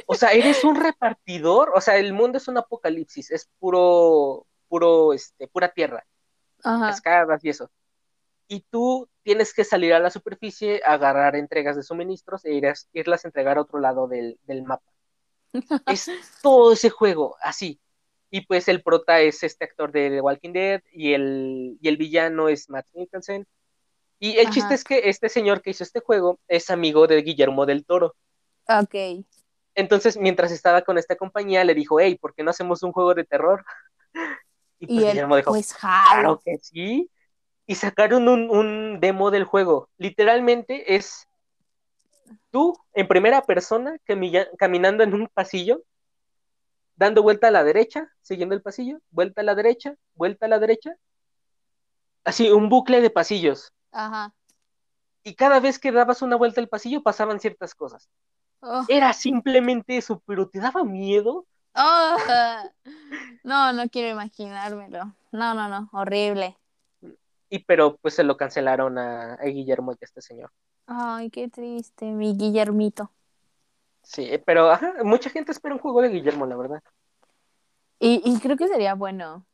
[0.05, 5.13] O sea, eres un repartidor, o sea, el mundo es un apocalipsis, es puro, puro,
[5.13, 6.05] este, pura tierra,
[6.63, 6.87] Ajá.
[6.87, 7.69] cascadas y eso.
[8.47, 12.73] Y tú tienes que salir a la superficie, agarrar entregas de suministros e ir a-
[12.93, 14.91] irlas a entregar a otro lado del, del mapa.
[15.87, 16.09] Es
[16.41, 17.79] todo ese juego, así.
[18.29, 21.97] Y pues el prota es este actor de The Walking Dead y el, y el
[21.97, 23.47] villano es Matt Mikkelsen.
[24.19, 24.53] Y el Ajá.
[24.53, 28.15] chiste es que este señor que hizo este juego es amigo de Guillermo del Toro.
[28.67, 29.25] Ok.
[29.75, 33.13] Entonces, mientras estaba con esta compañía, le dijo, hey, ¿por qué no hacemos un juego
[33.13, 33.65] de terror?
[34.77, 37.09] Y pues Y él, Guillermo dijo, pues claro que sí.
[37.65, 39.89] Y sacaron un, un demo del juego.
[39.97, 41.27] Literalmente es
[42.51, 45.81] tú en primera persona camilla- caminando en un pasillo,
[46.95, 50.59] dando vuelta a la derecha, siguiendo el pasillo, vuelta a la derecha, vuelta a la
[50.59, 50.95] derecha.
[52.25, 53.71] Así, un bucle de pasillos.
[53.91, 54.33] Ajá.
[55.23, 58.09] Y cada vez que dabas una vuelta al pasillo pasaban ciertas cosas.
[58.67, 58.83] Oh.
[58.87, 61.45] Era simplemente eso, pero te daba miedo.
[61.75, 62.17] Oh.
[63.43, 65.15] No, no quiero imaginármelo.
[65.31, 65.87] No, no, no.
[65.91, 66.57] Horrible.
[67.47, 70.51] Y pero pues se lo cancelaron a, a Guillermo y a este señor.
[70.87, 73.11] Ay, qué triste, mi Guillermito.
[74.01, 76.83] Sí, pero ajá, mucha gente espera un juego de Guillermo, la verdad.
[77.99, 79.45] Y, y creo que sería bueno.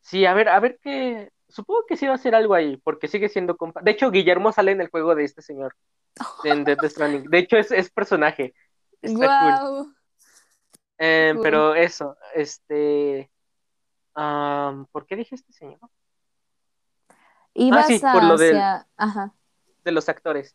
[0.00, 1.30] Sí, a ver, a ver qué.
[1.48, 3.82] Supongo que sí va a ser algo ahí, porque sigue siendo compa.
[3.82, 5.74] De hecho, Guillermo sale en el juego de este señor.
[6.44, 7.24] En Death Stranding.
[7.30, 8.54] De hecho, es, es personaje.
[9.02, 9.96] Está cool.
[10.98, 11.42] Eh, cool.
[11.42, 13.30] Pero eso, este.
[14.14, 15.78] ¿Por qué dije este señor?
[17.54, 18.88] Ibas Ah, sí, por lo del- hacia...
[18.96, 19.34] Ajá.
[19.84, 20.54] De los actores.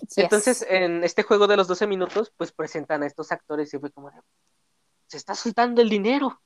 [0.00, 0.18] Yes.
[0.18, 3.90] Entonces, en este juego de los 12 minutos, pues presentan a estos actores y fue
[3.90, 4.10] como
[5.06, 6.40] se está soltando el dinero.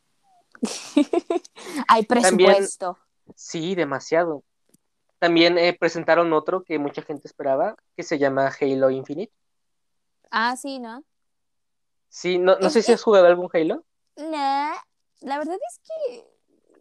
[1.89, 2.99] Hay presupuesto.
[3.37, 4.43] sí, demasiado.
[5.19, 9.33] También eh, presentaron otro que mucha gente esperaba, que se llama Halo Infinite.
[10.31, 11.05] Ah, sí, ¿no?
[12.09, 13.85] Sí, no, no sé si has jugado algún Halo.
[14.17, 14.73] No,
[15.21, 16.25] la verdad es que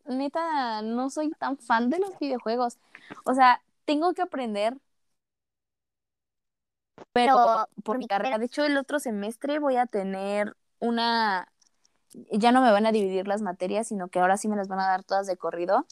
[0.06, 2.78] neta no soy tan fan de los videojuegos.
[3.26, 4.78] O sea, tengo que aprender.
[7.12, 11.48] Pero por mi carrera, de hecho el otro semestre voy a tener una
[12.32, 14.80] ya no me van a dividir las materias, sino que ahora sí me las van
[14.80, 15.86] a dar todas de corrido.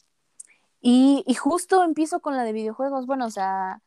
[0.82, 3.06] Y, y justo empiezo con la de videojuegos.
[3.06, 3.80] Bueno, o sea,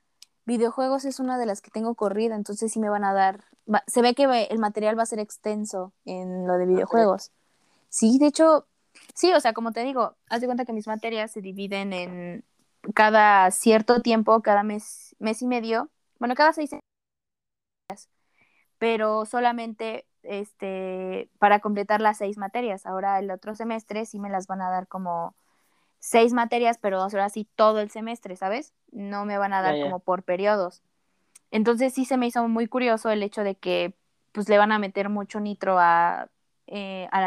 [0.45, 3.43] videojuegos es una de las que tengo corrida, entonces sí me van a dar.
[3.87, 7.31] se ve que el material va a ser extenso en lo de videojuegos.
[7.89, 8.67] Sí, de hecho,
[9.13, 12.45] sí, o sea, como te digo, haz de cuenta que mis materias se dividen en
[12.93, 15.89] cada cierto tiempo, cada mes, mes y medio,
[16.19, 18.09] bueno, cada seis días,
[18.77, 22.85] pero solamente este, para completar las seis materias.
[22.85, 25.35] Ahora el otro semestre sí me las van a dar como
[26.05, 28.73] seis materias, pero ahora sí todo el semestre, ¿sabes?
[28.91, 30.83] No me van a dar como por periodos.
[31.49, 33.95] Entonces sí se me hizo muy curioso el hecho de que
[34.31, 36.29] pues le van a meter mucho nitro a,
[36.67, 37.21] eh, a,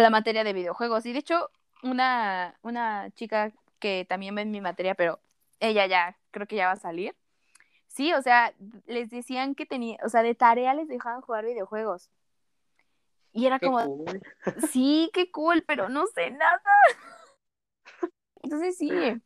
[0.00, 1.06] la, materia de videojuegos.
[1.06, 1.50] Y de hecho,
[1.84, 5.20] una, una chica que también ve en mi materia, pero
[5.60, 7.14] ella ya creo que ya va a salir,
[7.86, 8.52] Sí, o sea,
[8.86, 12.10] les decían que tenía, o sea, de tarea les dejaban jugar videojuegos.
[13.36, 14.04] Y era como,
[14.72, 16.60] sí, qué cool, pero no sé nada.
[18.42, 19.20] Entonces eh,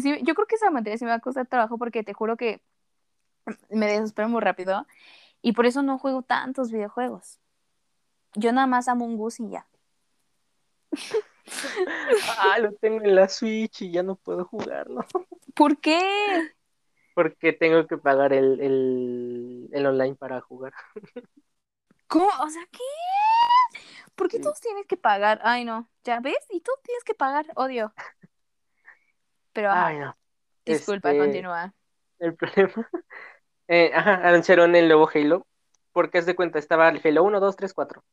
[0.00, 2.36] sí, yo creo que esa materia sí me va a costar trabajo porque te juro
[2.36, 2.60] que
[3.70, 4.84] me desespero muy rápido
[5.42, 7.38] y por eso no juego tantos videojuegos.
[8.34, 9.68] Yo nada más amo un Gus y ya.
[12.38, 15.06] ah, lo tengo en la Switch y ya no puedo jugarlo.
[15.54, 16.00] ¿Por qué?
[17.16, 20.74] porque tengo que pagar el, el, el online para jugar.
[22.08, 22.28] ¿Cómo?
[22.40, 22.78] O sea, ¿qué?
[24.14, 25.40] ¿Por qué todos tienes que pagar?
[25.42, 25.90] Ay, no.
[26.04, 26.38] ¿Ya ves?
[26.50, 27.46] Y tú tienes que pagar.
[27.54, 27.92] Odio.
[29.52, 30.16] Pero, Ay, no.
[30.64, 31.74] Disculpa, este, continúa.
[32.18, 32.90] El problema.
[33.68, 35.46] Eh, ajá, anunciaron el nuevo Halo.
[35.92, 38.04] Porque es de cuenta, estaba el Halo 1, 2, 3, 4.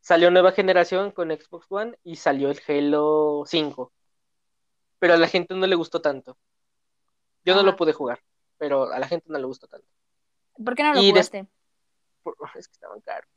[0.00, 3.92] Salió nueva generación con Xbox One y salió el Halo 5.
[4.98, 6.38] Pero a la gente no le gustó tanto.
[7.44, 8.20] Yo no lo pude jugar,
[8.56, 9.86] pero a la gente no le gustó tanto.
[10.64, 11.46] ¿Por qué no lo jugaste?
[12.54, 13.30] Es que estaban caros.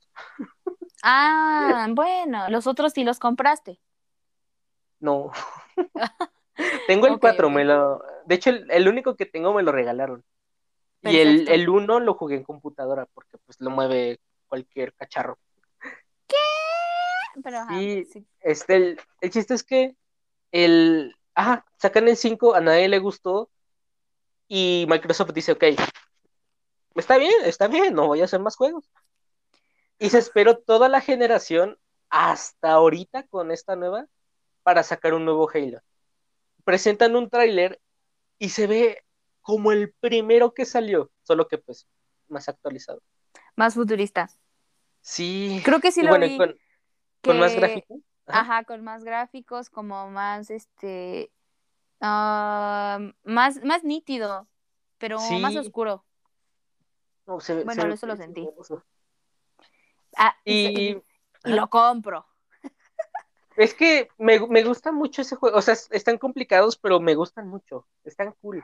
[1.03, 3.79] Ah, bueno, los otros sí los compraste.
[4.99, 5.31] No.
[6.87, 8.03] tengo el 4, me lo...
[8.25, 10.23] De hecho, el, único que tengo me lo regalaron.
[11.01, 15.37] Y el, el 1 lo jugué en computadora porque pues lo mueve cualquier cacharro.
[16.27, 16.35] ¿Qué?
[17.43, 19.95] Pero, sí, Este, el, el chiste es que
[20.51, 21.15] el...
[21.35, 23.49] Ajá, sacan el 5, a nadie le gustó
[24.47, 25.63] y Microsoft dice, ok,
[26.95, 28.89] está bien, está bien, no voy a hacer más juegos.
[29.99, 31.77] Y se esperó toda la generación
[32.09, 34.07] hasta ahorita con esta nueva
[34.63, 35.81] para sacar un nuevo Halo.
[36.63, 37.79] Presentan un tráiler
[38.39, 39.03] y se ve
[39.41, 41.87] como el primero que salió, solo que pues
[42.27, 43.01] más actualizado.
[43.55, 44.29] Más futurista.
[45.01, 45.61] Sí.
[45.63, 46.37] Creo que sí lo vi.
[47.21, 47.99] Con, más gráficos.
[48.27, 48.63] Ajá.
[48.63, 51.31] con más gráficos, como más este
[52.01, 54.47] Ah, más, más nítido,
[54.97, 56.05] pero más oscuro.
[57.25, 58.47] Bueno, eso lo sentí.
[60.17, 60.97] Ah, y,
[61.43, 62.25] lo compro.
[63.57, 65.57] Es que me, gusta mucho ese juego.
[65.57, 67.87] O sea, están complicados, pero me gustan mucho.
[68.03, 68.63] Están cool.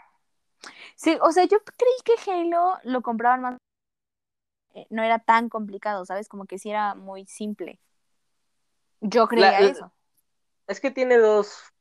[0.95, 3.57] Sí, o sea, yo creí que Halo lo compraban más.
[4.73, 6.29] Eh, no era tan complicado, ¿sabes?
[6.29, 7.79] Como que sí era muy simple.
[8.99, 9.91] Yo creía eso.
[10.67, 11.71] Es que tiene dos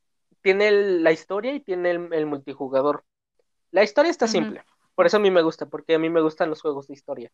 [0.43, 3.05] tiene la historia y tiene el, multijugador.
[3.71, 4.65] La historia está simple,
[5.01, 7.33] por eso a mí me gusta, porque a mí me gustan los juegos de historia.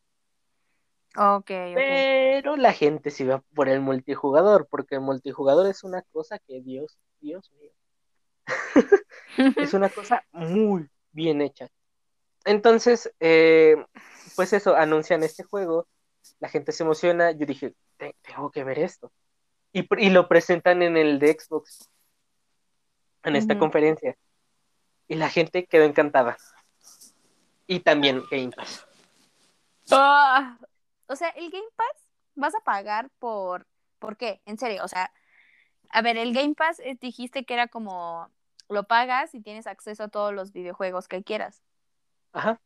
[1.17, 6.39] Ok, Pero la gente sí va por el multijugador, porque el multijugador es una cosa
[6.39, 7.73] que Dios, Dios mío.
[9.57, 11.67] es una cosa muy bien hecha.
[12.45, 13.85] Entonces, eh,
[14.37, 15.89] pues eso, anuncian este juego,
[16.39, 17.75] la gente se emociona, yo dije,
[18.23, 19.11] tengo que ver esto.
[19.73, 21.91] Y, y, lo presentan en el de Xbox
[23.25, 24.17] en esta conferencia.
[25.09, 26.37] Y la gente quedó encantada.
[27.67, 28.87] Y también Game Pass.
[29.91, 30.59] Ah,
[31.07, 33.67] o sea, el Game Pass vas a pagar por...
[33.99, 34.43] ¿Por qué?
[34.45, 35.11] En serio, o sea,
[35.91, 38.31] a ver, el Game Pass eh, dijiste que era como
[38.69, 41.63] lo pagas y tienes acceso a todos los videojuegos que quieras.
[42.33, 42.61] Ajá.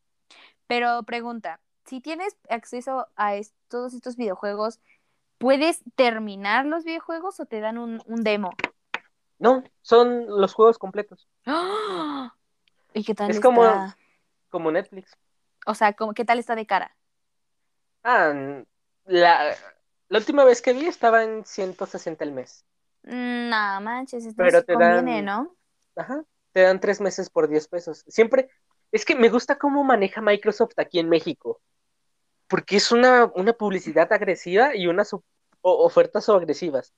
[0.66, 3.34] Pero pregunta, si tienes acceso a
[3.68, 4.80] todos estos videojuegos,
[5.38, 8.50] ¿puedes terminar los videojuegos o te dan un, un demo?
[9.38, 11.28] No, son los juegos completos.
[12.92, 13.62] ¿Y qué tal es como,
[14.50, 15.16] como Netflix.
[15.66, 16.96] O sea, ¿qué tal está de cara?
[18.02, 18.32] Ah,
[19.06, 19.56] la,
[20.08, 22.64] La última vez que vi estaba en 160 al mes.
[23.02, 25.56] No manches, esto Pero te conviene, dan- ¿no?
[25.96, 26.24] Ajá.
[26.52, 28.04] Te dan tres meses por 10 pesos.
[28.08, 28.50] Siempre.
[28.92, 31.60] Es que me gusta cómo maneja Microsoft aquí en México.
[32.48, 35.22] Porque es una, una publicidad agresiva y unas o-
[35.62, 36.92] ofertas o agresivas.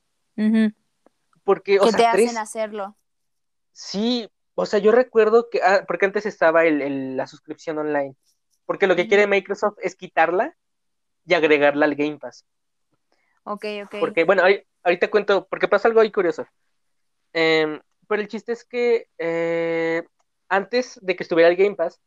[1.43, 2.97] Porque, o Que sea, te tres- hacen hacerlo.
[3.73, 8.15] Sí, o sea, yo recuerdo que, ah, porque antes estaba el, el- la suscripción online,
[8.65, 10.55] porque lo que quiere Microsoft es quitarla
[11.25, 12.45] y agregarla al Game Pass.
[13.43, 13.95] Ok, ok.
[13.99, 14.43] Porque, bueno,
[14.83, 16.45] ahorita cuento, porque pasa algo ahí curioso.
[17.33, 20.03] Em, pero el chiste es que eh,
[20.49, 21.99] antes de que estuviera el Game Pass,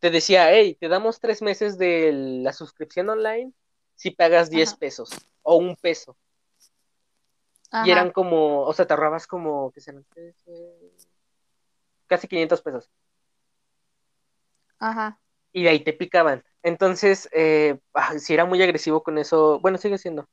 [0.00, 2.10] te decía, hey, te damos tres meses de
[2.42, 3.52] la suscripción online
[3.94, 4.78] si pagas 10 Ajá.
[4.78, 5.10] pesos
[5.42, 6.16] o un peso.
[7.70, 7.86] Ajá.
[7.86, 10.04] Y eran como, o sea, te ahorrabas como, ¿qué serán?
[12.12, 12.90] Casi 500 pesos.
[14.78, 15.18] Ajá.
[15.54, 16.44] y de ahí te picaban.
[16.62, 20.28] Entonces, eh, ah, si era muy agresivo con eso, bueno, sigue siendo.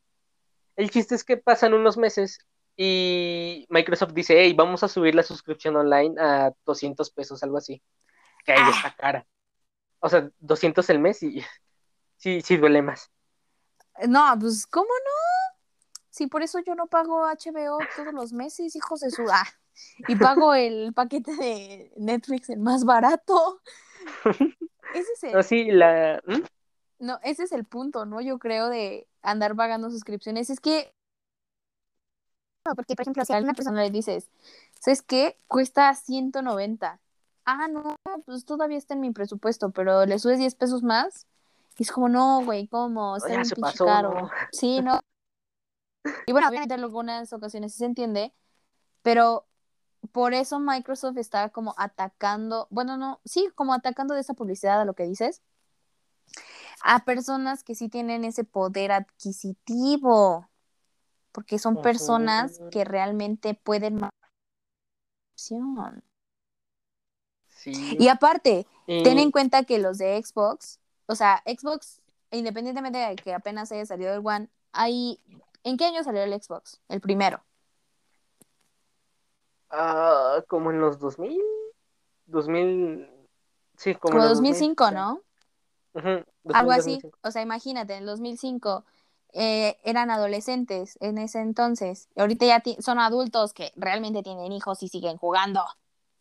[0.76, 2.40] El chiste es que pasan unos meses
[2.76, 7.82] y Microsoft dice, hey, vamos a subir la suscripción online a 200 pesos, algo así.
[8.46, 8.72] Que ahí Ah.
[8.76, 9.26] está cara.
[10.00, 11.42] O sea, 200 el mes y
[12.18, 13.10] sí, sí duele más.
[14.08, 15.58] No, pues, ¿cómo no?
[16.10, 19.26] Sí, por eso yo no pago HBO todos los meses, hijos de su...
[19.32, 19.48] Ah,
[20.08, 23.62] y pago el paquete de Netflix el más barato.
[24.94, 25.38] Ese es el...
[25.38, 26.22] Así, la...
[26.26, 26.42] ¿Mm?
[27.00, 28.20] No, ese es el punto, ¿no?
[28.20, 30.50] Yo creo de andar pagando suscripciones.
[30.50, 30.94] Es que.
[32.66, 34.30] No, porque, por ejemplo, si a alguna persona le dices,
[34.80, 35.38] ¿sabes qué?
[35.48, 37.00] Cuesta 190.
[37.46, 41.26] Ah, no, pues todavía está en mi presupuesto, pero le subes 10 pesos más.
[41.78, 43.16] Y es como, no, güey, ¿cómo?
[43.16, 44.14] Está ya bien se pinche pasó, caro.
[44.14, 44.30] ¿no?
[44.52, 45.00] Sí, no.
[46.28, 48.34] Y bueno, obviamente en algunas ocasiones sí se entiende,
[49.02, 49.46] pero
[50.12, 54.86] por eso Microsoft está como atacando, bueno, no, sí, como atacando de esa publicidad a
[54.86, 55.42] lo que dices,
[56.84, 60.50] a personas que sí tienen ese poder adquisitivo,
[61.32, 64.00] porque son personas que realmente pueden.
[65.36, 65.58] Sí.
[68.00, 73.34] Y aparte, ten en cuenta que los de Xbox, o sea, Xbox, independientemente de que
[73.34, 75.20] apenas haya salido el One, hay
[75.64, 76.80] ¿En qué año salió el Xbox?
[76.88, 77.44] El primero.
[79.70, 81.42] Ah, como en los 2000,
[82.26, 83.10] 2000,
[83.78, 85.22] sí, como, Como en los 2005, 2000, ¿no?
[85.94, 86.92] Ujú, 2000, Algo así.
[86.92, 87.18] 2005.
[87.24, 88.86] O sea, imagínate, en el 2005
[89.34, 92.10] eh, eran adolescentes en ese entonces.
[92.16, 95.64] Y ahorita ya son adultos que realmente tienen hijos y siguen jugando.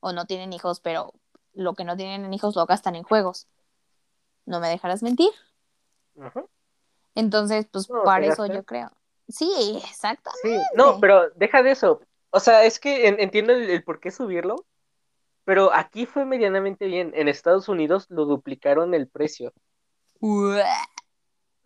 [0.01, 1.12] O no tienen hijos, pero
[1.55, 3.49] lo que no tienen en hijos lo gastan en juegos.
[4.46, 5.30] ¿No me dejarás mentir?
[7.14, 8.90] Entonces, pues No, para eso yo creo.
[9.28, 10.30] Sí, exacto.
[10.42, 12.01] Sí, no, pero deja de eso.
[12.31, 14.57] O sea, es que en- entiendo el, el por qué subirlo,
[15.45, 17.12] pero aquí fue medianamente bien.
[17.14, 19.53] En Estados Unidos lo duplicaron el precio.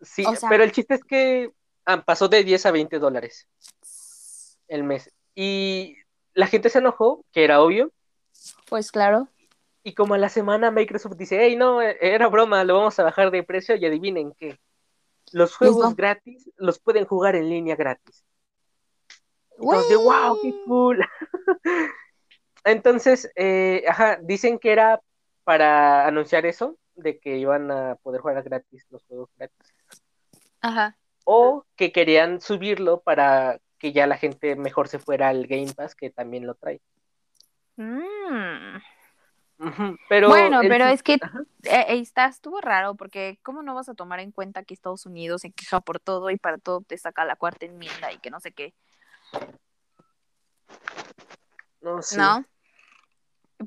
[0.01, 1.51] Sí, O sea- pero el chiste es que
[1.85, 3.47] ah, pasó de 10 a 20 dólares
[4.67, 5.11] el mes.
[5.35, 5.97] Y
[6.33, 7.91] la gente se enojó, que era obvio,
[8.69, 9.27] Pues claro.
[9.83, 13.03] y como a la semana Microsoft dice, hey, no, eh, era broma, lo vamos a
[13.03, 14.59] bajar de precio y adivinen qué.
[15.31, 15.95] Los juegos Mismo.
[15.95, 18.23] gratis los pueden jugar en línea gratis.
[19.63, 21.05] Entonces, wow, qué cool.
[22.65, 25.01] Entonces, eh, ajá, dicen que era
[25.43, 29.73] para anunciar eso, de que iban a poder jugar gratis los juegos gratis.
[30.61, 30.97] Ajá.
[31.25, 35.95] O que querían subirlo para que ya la gente mejor se fuera al Game Pass,
[35.95, 36.79] que también lo trae.
[37.75, 38.77] Mm.
[40.09, 43.93] Pero bueno, el pero es que eh, está, estuvo raro porque ¿cómo no vas a
[43.93, 47.23] tomar en cuenta que Estados Unidos se queja por todo y para todo te saca
[47.23, 48.73] la cuarta enmienda y que no sé qué?
[51.81, 52.17] No, sí.
[52.17, 52.45] ¿No?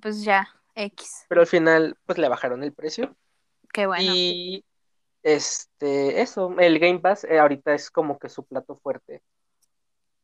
[0.00, 1.26] Pues ya, X.
[1.28, 3.14] Pero al final, pues le bajaron el precio.
[3.72, 4.12] Qué bueno.
[4.14, 4.64] Y
[5.22, 9.22] este, eso, el Game Pass eh, ahorita es como que su plato fuerte.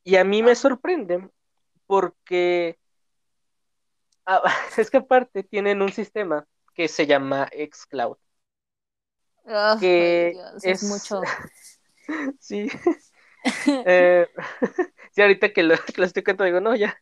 [0.04, 1.28] Y a mí me sorprende
[1.86, 2.78] porque
[4.26, 4.42] ah,
[4.76, 8.16] es que aparte tienen un sistema que se llama xCloud.
[9.44, 11.20] Ay, que Dios, es, es- mucho.
[12.40, 12.68] Sí.
[13.66, 14.28] Eh,
[15.12, 16.96] sí, ahorita que lo, que lo estoy contando, digo, no, ya.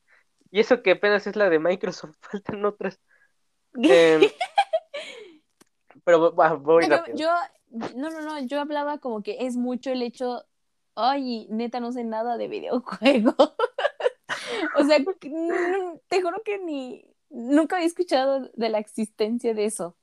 [0.51, 3.01] Y eso que apenas es la de Microsoft, faltan otras.
[3.75, 4.21] Em,
[6.05, 7.17] pero va- voy yo, rápido.
[7.17, 7.29] yo,
[7.97, 10.45] no, no, no, yo hablaba como que es mucho el hecho,
[10.95, 13.35] ay, neta no sé nada de videojuegos.
[14.77, 19.97] o sea, no- te juro que ni, nunca había escuchado de la existencia de eso.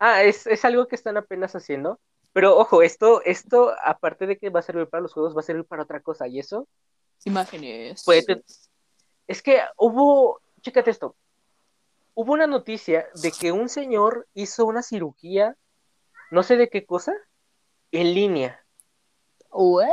[0.00, 2.00] Ah, es, es algo que están apenas haciendo.
[2.38, 5.42] Pero ojo, esto, esto, aparte de que va a servir para los juegos, va a
[5.42, 6.28] servir para otra cosa.
[6.28, 6.68] Y eso,
[7.24, 8.04] Imágenes.
[8.04, 8.44] Puede
[9.26, 11.16] es que hubo, chécate esto,
[12.14, 15.56] hubo una noticia de que un señor hizo una cirugía,
[16.30, 17.12] no sé de qué cosa,
[17.90, 18.64] en línea.
[19.50, 19.88] What?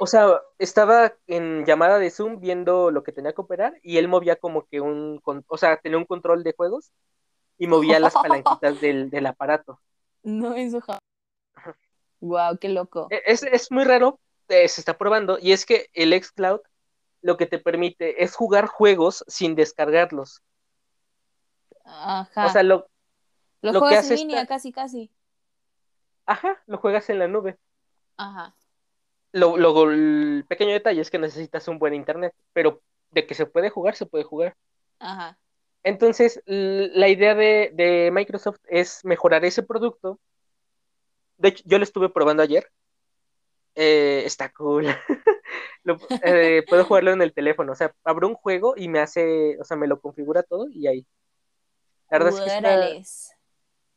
[0.00, 4.08] O sea, estaba en llamada de Zoom viendo lo que tenía que operar y él
[4.08, 6.90] movía como que un, o sea, tenía un control de juegos
[7.56, 9.78] y movía las palanquitas del, del aparato.
[10.24, 10.80] No, eso
[12.20, 13.08] Wow, qué loco.
[13.10, 16.60] E, es, es muy raro, eh, se está probando, y es que el xCloud
[17.22, 20.42] lo que te permite es jugar juegos sin descargarlos.
[21.84, 22.46] Ajá.
[22.46, 22.88] O sea, lo,
[23.62, 25.10] lo, lo juegas en línea, casi, casi.
[26.26, 27.58] Ajá, lo juegas en la nube.
[28.16, 28.54] Ajá.
[29.32, 33.46] Lo, lo- el pequeño detalle es que necesitas un buen internet, pero de que se
[33.46, 34.56] puede jugar, se puede jugar.
[35.00, 35.38] Ajá.
[35.82, 40.20] Entonces, la idea de, de Microsoft es mejorar ese producto.
[41.38, 42.66] De hecho, yo lo estuve probando ayer.
[43.74, 44.86] Eh, está cool.
[45.84, 47.72] Lo- eh, puedo jugarlo en el teléfono.
[47.72, 50.86] O sea, abro un juego y me hace, o sea, me lo configura todo y
[50.86, 51.06] ahí.
[52.10, 52.76] La verdad es que está-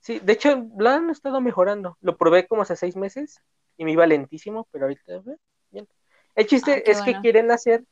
[0.02, 1.98] sí, de hecho, lo han estado mejorando.
[2.02, 3.42] Lo probé como hace seis meses
[3.78, 5.38] y me iba lentísimo, pero ahorita, eh,
[5.72, 5.88] bien.
[6.36, 7.84] El chiste Ah, es que quieren hacer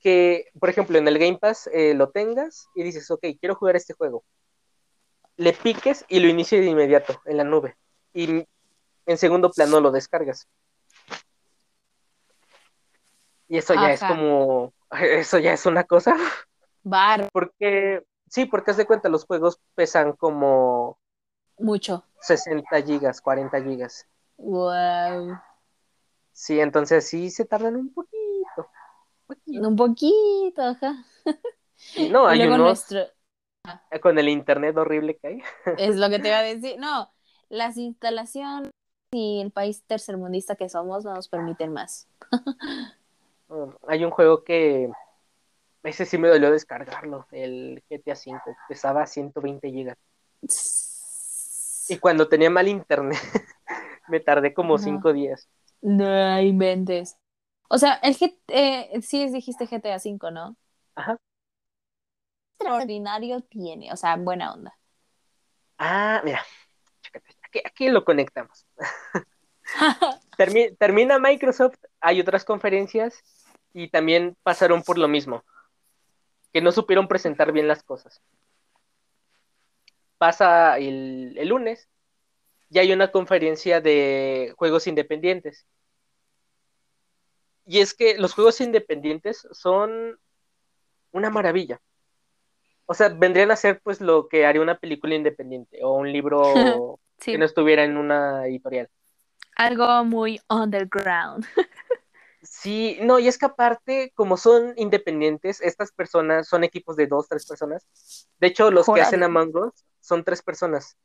[0.00, 3.76] que, por ejemplo, en el Game Pass eh, lo tengas y dices, ok, quiero jugar
[3.76, 4.24] este juego.
[5.36, 7.76] Le piques y lo inicie de inmediato en la nube.
[8.12, 8.46] Y
[9.06, 10.48] en segundo plano lo descargas.
[13.48, 16.14] Y eso ya es como, eso ya es una cosa.
[16.82, 20.98] Bar, Porque, sí, porque haz de cuenta, los juegos pesan como
[21.58, 22.04] mucho.
[22.20, 24.06] 60 gigas, 40 gigas.
[24.36, 25.38] Wow.
[26.32, 28.70] Sí, entonces sí se tardan un poquito.
[29.46, 31.04] Un poquito, ajá.
[31.94, 33.00] Y no, hay unos nuestro,
[34.00, 35.42] con el internet horrible que hay.
[35.78, 36.78] es lo que te iba a decir.
[36.78, 37.10] No,
[37.48, 38.70] las instalaciones
[39.12, 42.08] y el país tercermundista que somos no nos permiten más.
[43.48, 44.90] Um, hay un juego que
[45.82, 49.96] ese sí me dolió descargarlo, el GTA V, pesaba 120 gigas.
[51.88, 53.18] Y cuando tenía mal internet,
[54.08, 54.84] me tardé como Ajá.
[54.84, 55.48] 5 días.
[55.80, 57.16] No inventes.
[57.70, 60.56] O sea, el G eh, sí dijiste GTA V, ¿no?
[60.94, 61.16] Ajá.
[62.58, 64.76] Extraordinario tiene, o sea, buena onda.
[65.78, 66.42] Ah, mira,
[67.48, 68.66] aquí, aquí lo conectamos.
[70.38, 73.22] Termi- termina Microsoft, hay otras conferencias
[73.72, 75.44] y también pasaron por lo mismo,
[76.52, 78.22] que no supieron presentar bien las cosas.
[80.16, 81.88] Pasa el, el lunes
[82.70, 85.66] y hay una conferencia de juegos independientes.
[87.66, 90.18] Y es que los juegos independientes son
[91.12, 91.80] una maravilla.
[92.86, 96.98] O sea, vendrían a ser pues lo que haría una película independiente o un libro
[97.18, 98.88] Sí, que no estuviera en una editorial.
[99.56, 101.46] algo muy underground.
[102.42, 107.28] Sí, no, y es que aparte, como son independientes, estas personas son equipos de dos,
[107.28, 107.86] tres personas.
[108.38, 110.96] De hecho, los que hacen Among Us son tres personas.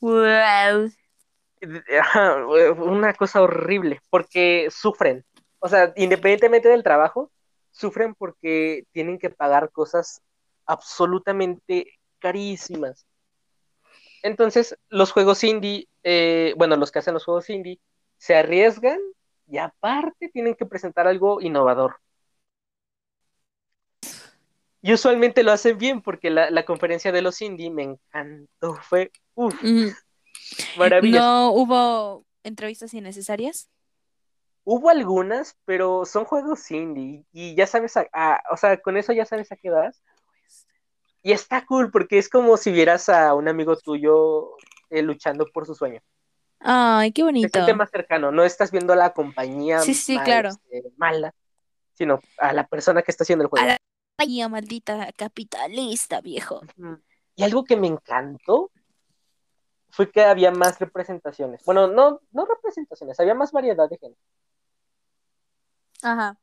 [0.00, 0.90] Wow.
[2.78, 5.24] Una cosa horrible, porque sufren.
[5.60, 7.30] O sea, independientemente del trabajo,
[7.70, 10.20] sufren porque tienen que pagar cosas
[10.66, 13.06] absolutamente carísimas.
[14.22, 17.80] Entonces, los juegos indie, eh, bueno, los que hacen los juegos indie,
[18.18, 18.98] se arriesgan
[19.48, 21.96] y aparte tienen que presentar algo innovador.
[24.82, 29.10] Y usualmente lo hacen bien porque la, la conferencia de los indie me encantó, fue
[29.34, 29.54] uf,
[30.74, 31.28] maravilloso.
[31.28, 33.68] ¿No hubo entrevistas innecesarias?
[34.64, 39.12] Hubo algunas, pero son juegos indie y ya sabes, a, a- o sea, con eso
[39.12, 40.02] ya sabes a qué vas.
[41.22, 44.56] Y está cool porque es como si vieras a un amigo tuyo
[44.90, 46.00] eh, luchando por su sueño.
[46.58, 47.48] Ay, qué bonito.
[47.52, 50.48] siente más cercano, no estás viendo a la compañía Sí, sí, mal, claro.
[50.50, 51.34] este, mala,
[51.92, 53.64] sino a la persona que está haciendo el juego.
[53.64, 53.78] A la
[54.16, 56.60] compañía maldita capitalista, viejo.
[57.34, 58.70] Y algo que me encantó
[59.90, 61.64] fue que había más representaciones.
[61.64, 64.18] Bueno, no, no representaciones, había más variedad de gente.
[66.02, 66.38] Ajá.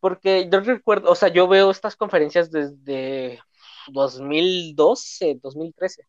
[0.00, 3.40] Porque yo recuerdo, o sea, yo veo estas conferencias desde
[3.88, 6.06] 2012, 2013.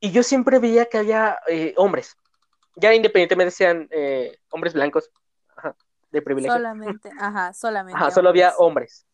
[0.00, 2.16] Y yo siempre veía que había eh, hombres,
[2.76, 5.10] ya independientemente sean eh, hombres blancos,
[5.56, 5.76] ajá,
[6.10, 6.56] de privilegio.
[6.56, 7.96] Solamente, ajá, solamente.
[7.96, 9.04] Ajá, solo había hombres.
[9.04, 9.06] hombres.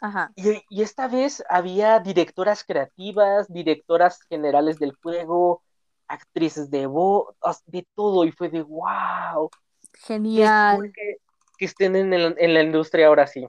[0.00, 0.32] Ajá.
[0.36, 5.62] Y, y esta vez había directoras creativas, directoras generales del juego,
[6.08, 7.34] actrices de voz,
[7.66, 9.50] de todo, y fue de wow,
[9.92, 10.92] Genial.
[10.94, 11.16] que,
[11.58, 13.46] que estén en, el- en la industria ahora sí.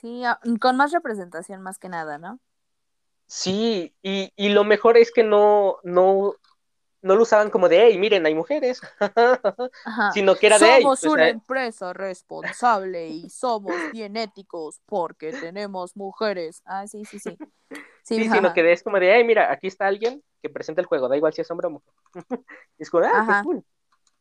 [0.00, 0.22] Sí,
[0.60, 2.40] con más representación más que nada, ¿no?
[3.26, 6.34] Sí, y, y lo mejor es que no, no,
[7.02, 8.80] no lo usaban como de, hey, miren, hay mujeres,
[9.84, 10.12] Ajá.
[10.12, 14.80] sino que era de, hey, somos pues, una eh, empresa responsable y somos bien éticos
[14.86, 16.62] porque tenemos mujeres.
[16.64, 17.36] Ah, sí, sí, sí.
[18.02, 20.86] Sí, sí, sino que es como de, hey, mira, aquí está alguien que presenta el
[20.86, 21.92] juego, da igual si es hombre o mujer.
[22.78, 23.64] es como, ah, qué cool.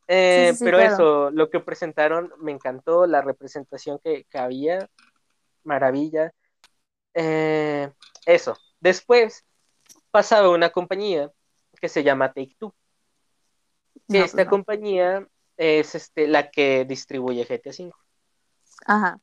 [0.09, 4.89] Eh, pero eso, lo que presentaron me encantó, la representación que, había,
[5.67, 6.33] maravilla.
[7.13, 7.91] Eh,
[8.25, 8.57] eso.
[8.79, 9.45] Después
[10.11, 11.31] pasaba una compañía
[11.79, 12.73] que se llama Take Two.
[14.07, 17.91] esta compañía es este, la que distribuye GTA V.
[18.85, 19.19] Ajá.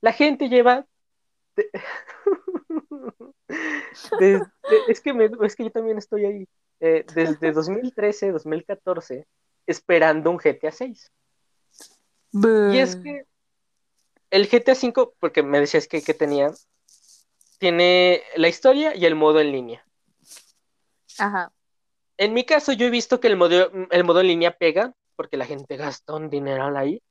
[0.00, 0.86] La gente lleva.
[4.20, 6.48] es, que es que yo también estoy ahí.
[6.80, 9.26] Eh, desde 2013, 2014,
[9.66, 11.12] esperando un GTA 6.
[12.32, 13.26] Y es que
[14.30, 16.52] el GTA 5, porque me decías que, que tenía,
[17.58, 19.84] tiene la historia y el modo en línea.
[21.18, 21.52] Ajá.
[22.16, 25.36] En mi caso, yo he visto que el modo, el modo en línea pega, porque
[25.36, 27.02] la gente gasta un dineral ahí.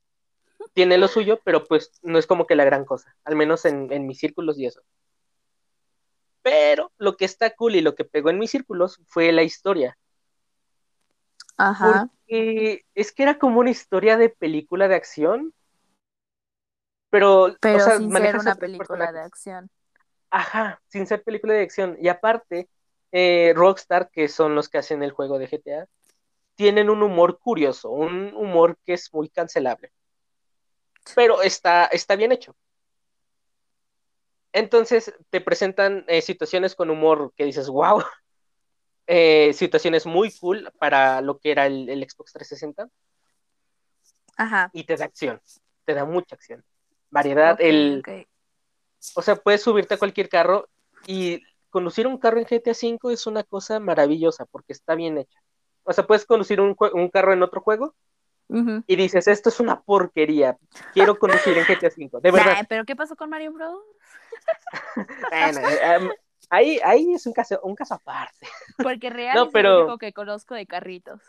[0.74, 3.92] Tiene lo suyo, pero pues no es como que la gran cosa, al menos en,
[3.92, 4.82] en mis círculos y eso.
[6.42, 9.98] Pero lo que está cool y lo que pegó en mis círculos fue la historia.
[11.58, 12.10] Ajá.
[12.28, 15.54] Porque es que era como una historia de película de acción.
[17.10, 19.70] Pero, pero sin ser una película de acción.
[20.30, 21.98] Ajá, sin ser película de acción.
[22.00, 22.70] Y aparte,
[23.12, 25.88] eh, Rockstar, que son los que hacen el juego de GTA,
[26.56, 29.92] tienen un humor curioso, un humor que es muy cancelable.
[31.16, 32.56] Pero está, está bien hecho.
[34.52, 38.04] Entonces te presentan eh, situaciones con humor que dices, wow,
[39.08, 42.90] eh, situaciones muy cool para lo que era el, Xbox 360.
[44.38, 44.70] Ajá.
[44.74, 45.42] Y te da acción,
[45.86, 46.64] te da mucha acción.
[47.10, 48.04] Variedad, el...
[49.16, 50.68] O sea, puedes subirte a cualquier carro
[51.08, 55.40] y conducir un carro en GTA V es una cosa maravillosa porque está bien hecha.
[55.84, 57.96] O sea, puedes conducir un, un carro en otro juego
[58.88, 60.58] y dices, esto es una porquería,
[60.94, 62.66] quiero conducir en GTA V, de verdad.
[62.68, 63.80] pero ¿qué pasó con Mario Bros?
[65.32, 66.10] bueno, em,
[66.50, 68.48] ahí, ahí es un caso, un caso aparte.
[68.82, 69.70] Porque realmente es pero...
[69.70, 71.22] lo único que conozco de carritos.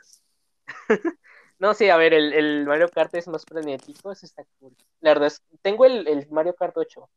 [1.60, 4.74] no, sí, a ver, el, el, Mario Kart es más frenético, eso está cool.
[5.00, 7.08] La verdad es, tengo el, el Mario Kart 8.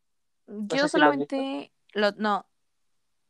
[0.45, 2.45] yo solamente, lo, no,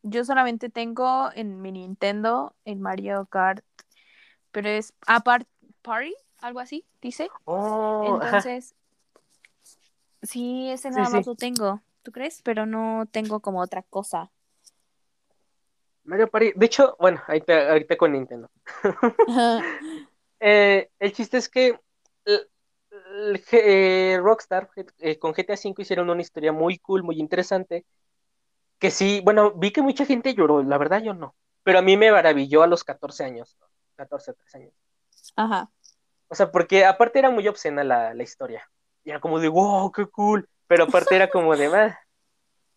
[0.02, 3.64] yo solamente tengo en mi Nintendo el Mario Kart,
[4.52, 5.48] pero es apart
[5.82, 7.30] party, algo así, dice.
[7.46, 8.76] Oh, Entonces,
[10.22, 11.82] sí, ese nada más lo tengo.
[12.04, 12.42] ¿tú crees?
[12.44, 14.30] Pero no tengo como otra cosa.
[16.04, 18.52] Mario Party, de hecho, bueno, ahorita, ahorita con Nintendo.
[20.46, 21.80] Eh, el chiste es que
[23.52, 24.70] eh, Rockstar
[25.00, 27.86] eh, con GTA V hicieron una historia muy cool, muy interesante.
[28.78, 31.36] Que sí, bueno, vi que mucha gente lloró, la verdad yo no.
[31.64, 33.58] Pero a mí me maravilló a los 14 años,
[33.96, 34.74] 14, 13 años.
[35.38, 35.72] Ajá.
[36.28, 38.70] O sea, porque aparte era muy obscena la, la historia.
[39.06, 41.96] Y era como de, wow, qué cool pero aparte era como de más.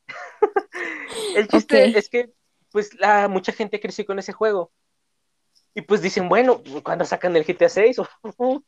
[1.36, 2.30] El chiste es que,
[2.70, 4.70] pues, la, mucha gente creció con ese juego.
[5.76, 7.98] Y pues dicen, bueno, cuando sacan el GTA 6?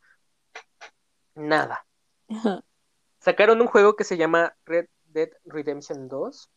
[1.33, 1.83] Nada.
[3.19, 6.51] Sacaron un juego que se llama Red Dead Redemption 2.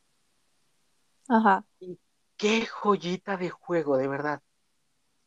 [1.28, 1.64] Ajá.
[1.80, 1.98] Y
[2.36, 4.42] qué joyita de juego, de verdad.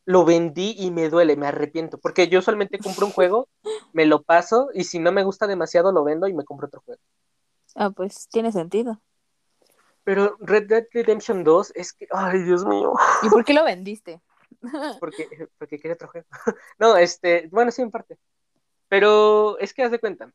[0.05, 1.97] Lo vendí y me duele, me arrepiento.
[1.97, 3.49] Porque yo solamente compro un juego,
[3.93, 6.83] me lo paso y si no me gusta demasiado lo vendo y me compro otro
[6.85, 7.01] juego.
[7.73, 9.01] Ah, pues tiene sentido.
[10.03, 12.93] Pero Red Dead Redemption 2 es que, ay, Dios mío.
[13.23, 14.21] ¿Y por qué lo vendiste?
[14.99, 16.27] porque, porque quería otro juego.
[16.79, 18.17] no, este, bueno, sí, en parte.
[18.87, 20.31] Pero es que haz de cuenta.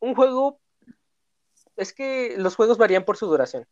[0.00, 0.60] Un juego,
[1.76, 3.66] es que los juegos varían por su duración.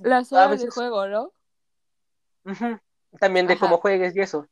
[0.00, 1.32] Las horas de juego, ¿no?
[3.18, 4.46] También de cómo juegues y eso.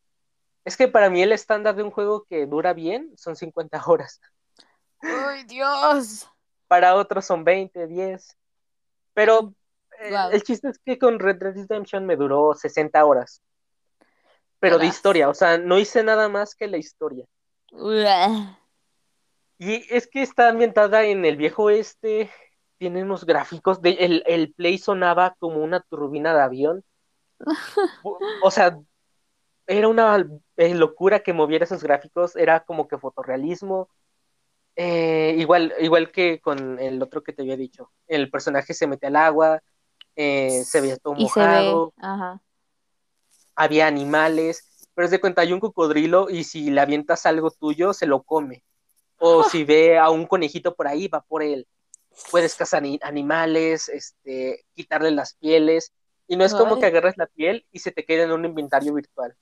[0.65, 4.21] Es que para mí el estándar de un juego que dura bien son 50 horas.
[5.01, 6.27] ¡Ay, Dios!
[6.67, 8.39] Para otros son 20, 10.
[9.13, 9.55] Pero
[10.01, 13.43] eh, el chiste es que con Red Dead Redemption me duró 60 horas.
[14.61, 17.27] Pero de historia, o sea, no hice nada más que la historia.
[19.59, 22.31] Y es que está ambientada en el viejo oeste,
[22.79, 26.85] tiene unos gráficos, de, el, el play sonaba como una turbina de avión.
[28.43, 28.79] o sea,
[29.67, 30.27] era una
[30.57, 33.89] eh, locura que moviera esos gráficos, era como que fotorrealismo,
[34.77, 37.93] eh, igual, igual que con el otro que te había dicho.
[38.07, 39.63] El personaje se mete al agua,
[40.17, 41.93] eh, se veía todo mojado.
[43.57, 47.93] Había animales, pero es de cuenta, hay un cocodrilo y si le avientas algo tuyo,
[47.93, 48.63] se lo come.
[49.19, 51.67] O si ve a un conejito por ahí, va por él.
[52.31, 55.93] Puedes cazar animales, este, quitarle las pieles.
[56.27, 58.95] Y no es como que agarras la piel y se te quede en un inventario
[58.95, 59.37] virtual.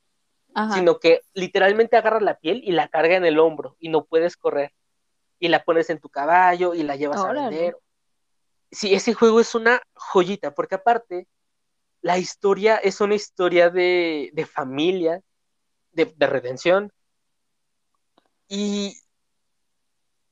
[0.75, 4.37] Sino que literalmente agarras la piel y la carga en el hombro y no puedes
[4.37, 4.73] correr
[5.39, 7.77] y la pones en tu caballo y la llevas a vender.
[8.73, 11.29] Sí, ese juego es una joyita, porque aparte
[12.01, 15.20] la historia es una historia de, de familia,
[15.93, 16.91] de, de, redención.
[18.49, 18.97] Y.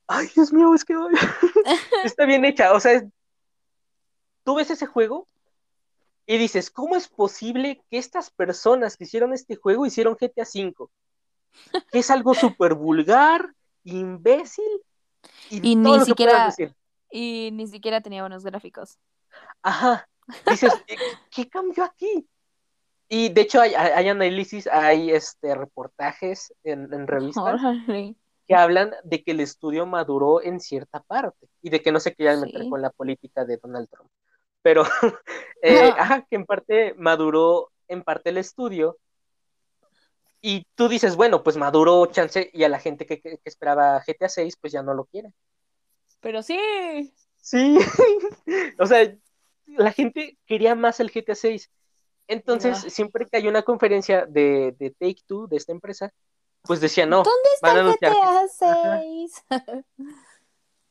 [0.07, 0.95] Ay, Dios mío, es que.
[2.03, 2.73] está bien hecha.
[2.73, 3.07] O sea,
[4.43, 5.27] tú ves ese juego
[6.25, 10.87] y dices, ¿cómo es posible que estas personas que hicieron este juego hicieron GTA V?
[11.91, 14.81] Que es algo súper vulgar, imbécil.
[15.49, 16.53] Y, ni siquiera.
[17.11, 18.97] Y ni siquiera tenía buenos gráficos.
[19.61, 20.07] Ajá.
[20.49, 20.73] Dices,
[21.29, 22.27] ¿qué, cambió aquí?
[23.09, 27.59] Y de hecho hay, hay análisis, hay este reportajes en, en revistas
[28.47, 32.13] que hablan de que el estudio maduró en cierta parte y de que no se
[32.13, 34.09] querían meter con la política de Donald Trump.
[34.61, 34.83] Pero,
[35.61, 38.97] eh, ajá, que en parte maduró en parte el estudio
[40.41, 44.29] y tú dices, bueno, pues maduró chance y a la gente que, que, esperaba GTA
[44.29, 45.31] 6 pues ya no lo quiere.
[46.21, 47.13] Pero sí.
[47.41, 47.77] Sí.
[48.79, 49.13] o sea,
[49.65, 51.69] la gente quería más el GTA 6.
[52.27, 56.13] Entonces, siempre que hay una conferencia de, de Take Two, de esta empresa,
[56.61, 57.23] pues decía no.
[57.23, 59.43] ¿Dónde está GTA 6?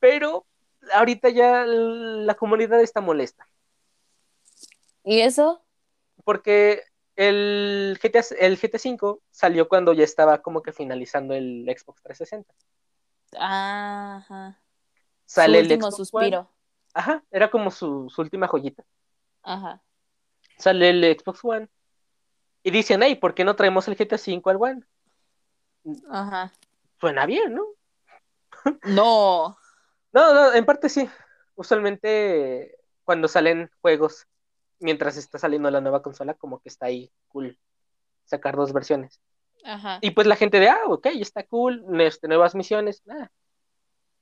[0.01, 0.47] Pero
[0.93, 3.47] ahorita ya la comunidad está molesta.
[5.05, 5.63] ¿Y eso?
[6.25, 6.83] Porque
[7.17, 12.55] el GTA, el GTA 5 salió cuando ya estaba como que finalizando el Xbox 360.
[13.39, 14.60] Ajá.
[15.31, 16.39] Sale Su último el Xbox suspiro.
[16.41, 16.49] One.
[16.93, 18.85] Ajá, era como su, su, última joyita.
[19.45, 19.81] Ajá.
[20.59, 21.69] Sale el Xbox One.
[22.65, 24.83] Y dicen, hey, ¿por qué no traemos el GTA 5 al One?
[26.11, 26.53] Ajá.
[26.99, 27.65] Suena bien, ¿no?
[28.83, 29.57] No.
[30.13, 31.09] no, no, en parte sí.
[31.55, 34.27] Usualmente cuando salen juegos
[34.81, 37.57] mientras está saliendo la nueva consola, como que está ahí cool
[38.25, 39.21] sacar dos versiones.
[39.63, 40.01] Ajá.
[40.01, 43.31] Y pues la gente de, ah, ok, está cool, este, nuevas misiones, nada.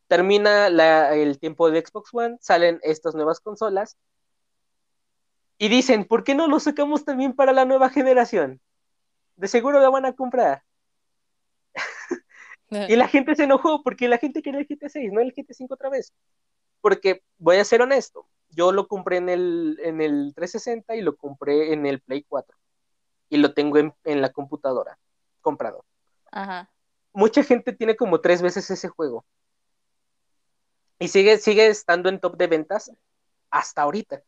[0.09, 3.97] Termina la, el tiempo de Xbox One, salen estas nuevas consolas
[5.59, 8.61] y dicen, ¿por qué no lo sacamos también para la nueva generación?
[9.37, 10.63] De seguro la van a comprar.
[12.71, 15.53] y la gente se enojó porque la gente quería el GT 6, no el GT
[15.53, 16.13] 5 otra vez.
[16.81, 21.17] Porque, voy a ser honesto, yo lo compré en el, en el 360 y lo
[21.17, 22.57] compré en el Play 4.
[23.31, 24.99] Y lo tengo en, en la computadora,
[25.41, 25.85] comprado.
[26.31, 26.71] Ajá.
[27.13, 29.25] Mucha gente tiene como tres veces ese juego.
[30.99, 32.91] Y sigue, sigue estando en top de ventas
[33.51, 34.23] hasta ahorita.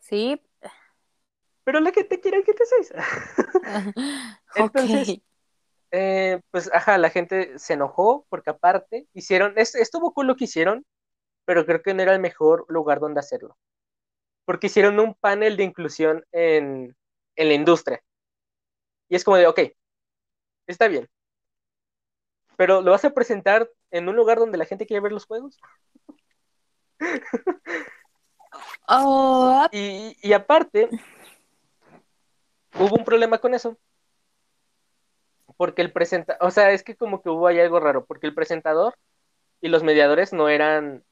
[0.00, 0.40] Sí.
[1.64, 2.92] Pero la gente quiere el GT6.
[4.54, 5.22] Entonces, Ok.
[5.92, 10.44] eh, pues, ajá, la gente se enojó porque aparte hicieron, es- estuvo cool lo que
[10.44, 10.84] hicieron,
[11.44, 13.58] pero creo que no era el mejor lugar donde hacerlo.
[14.46, 16.96] Porque hicieron un panel de inclusión en,
[17.36, 18.02] en la industria.
[19.08, 19.60] Y es como de, ok,
[20.66, 21.08] está bien.
[22.56, 25.58] Pero ¿lo vas a presentar en un lugar donde la gente quiere ver los juegos?
[28.88, 30.88] Oh, Y, y aparte,
[32.74, 33.76] hubo un problema con eso.
[35.56, 38.34] Porque el presentador, o sea, es que como que hubo ahí algo raro, porque el
[38.34, 38.94] presentador
[39.60, 41.04] y los mediadores no eran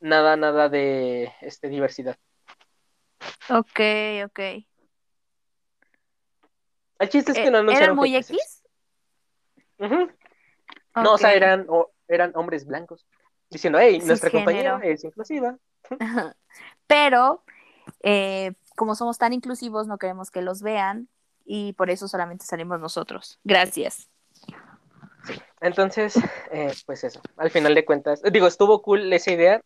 [0.00, 2.16] nada, nada de este, diversidad.
[3.50, 3.80] ok,
[4.24, 4.40] ok.
[6.98, 8.36] El chiste es que Eh, no ¿Eran anunciaron muy GTA X?
[8.36, 8.62] 6.
[10.96, 13.06] No, o sea, eran, o- eran hombres blancos.
[13.50, 15.56] Diciendo, hey, nuestra compañía es inclusiva.
[16.86, 17.42] Pero,
[18.02, 21.08] eh, como somos tan inclusivos, no queremos que los vean
[21.44, 23.38] y por eso solamente salimos nosotros.
[23.44, 24.08] Gracias.
[25.60, 26.14] Entonces,
[26.52, 27.20] eh, pues eso.
[27.36, 29.62] Al final de cuentas, digo, estuvo cool esa idea,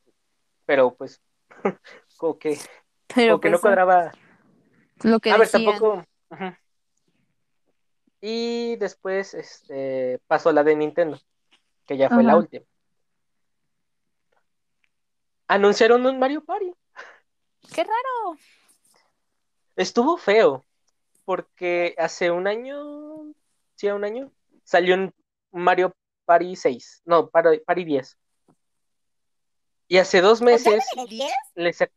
[0.66, 1.20] pero pues,
[2.16, 2.58] como que,
[3.14, 4.12] Pero como que no pues, cuadraba.
[5.02, 6.04] lo que A ver, tampoco.
[8.20, 11.18] Y después este, pasó la de Nintendo,
[11.86, 12.64] que ya fue la última.
[15.46, 16.72] Anunciaron un Mario Party.
[17.74, 18.38] Qué raro.
[19.76, 20.64] Estuvo feo,
[21.24, 23.32] porque hace un año,
[23.76, 24.32] sí, un año,
[24.64, 25.14] salió un
[25.52, 28.18] Mario Party 6, no, Party, Party 10.
[29.86, 30.84] Y hace dos meses
[31.54, 31.90] le sac-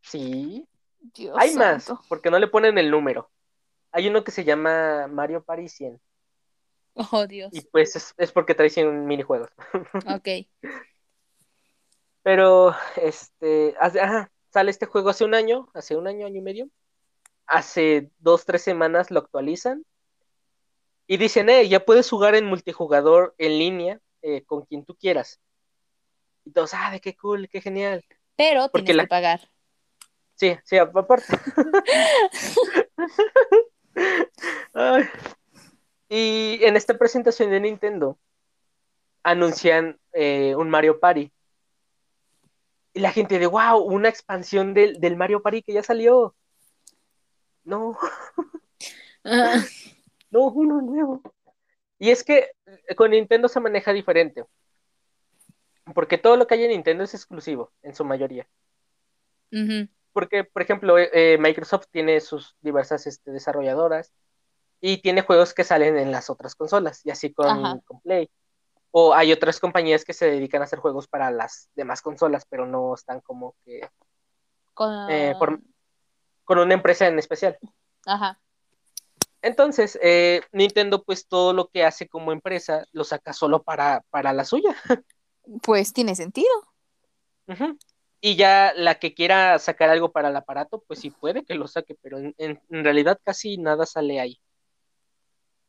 [0.00, 0.66] Sí,
[1.00, 3.30] Dios hay más, porque no le ponen el número.
[3.96, 6.00] Hay uno que se llama Mario 100,
[6.96, 7.50] Oh, Dios.
[7.54, 9.48] y pues es, es porque trae 100 minijuegos.
[10.18, 10.28] Ok.
[12.24, 16.42] Pero, este, hace- ajá, sale este juego hace un año, hace un año, año y
[16.42, 16.68] medio.
[17.46, 19.84] Hace dos, tres semanas lo actualizan.
[21.06, 25.38] Y dicen, eh, ya puedes jugar en multijugador en línea eh, con quien tú quieras.
[26.44, 28.04] Y todos, ah, de qué cool, qué genial.
[28.34, 29.48] Pero Porque tienes la- que pagar.
[30.34, 31.26] Sí, sí, aparte.
[34.72, 35.04] Ay.
[36.08, 38.18] Y en esta presentación de Nintendo
[39.22, 41.32] anuncian eh, un Mario Party.
[42.92, 46.34] Y la gente de, wow, una expansión del, del Mario Party que ya salió.
[47.64, 47.96] No,
[49.24, 49.64] Ah,
[50.30, 51.22] no, uno nuevo.
[51.98, 54.44] Y es que eh, con Nintendo se maneja diferente.
[55.94, 58.46] Porque todo lo que hay en Nintendo es exclusivo, en su mayoría.
[60.14, 64.12] Porque, por ejemplo, eh, Microsoft tiene sus diversas este, desarrolladoras
[64.80, 68.30] y tiene juegos que salen en las otras consolas, y así con, Play.
[68.92, 72.64] O hay otras compañías que se dedican a hacer juegos para las demás consolas, pero
[72.64, 73.80] no están como que
[74.72, 75.10] Con...
[75.10, 75.60] eh, por-
[76.44, 77.58] con una empresa en especial.
[78.06, 78.38] Ajá.
[79.42, 84.32] Entonces, eh, Nintendo, pues todo lo que hace como empresa lo saca solo para, para
[84.32, 84.74] la suya.
[85.62, 86.48] Pues tiene sentido.
[87.48, 87.76] Ujú.
[88.26, 91.68] Y ya la que quiera sacar algo para el aparato, pues sí puede que lo
[91.68, 94.40] saque, pero en, en- en realidad casi nada sale ahí.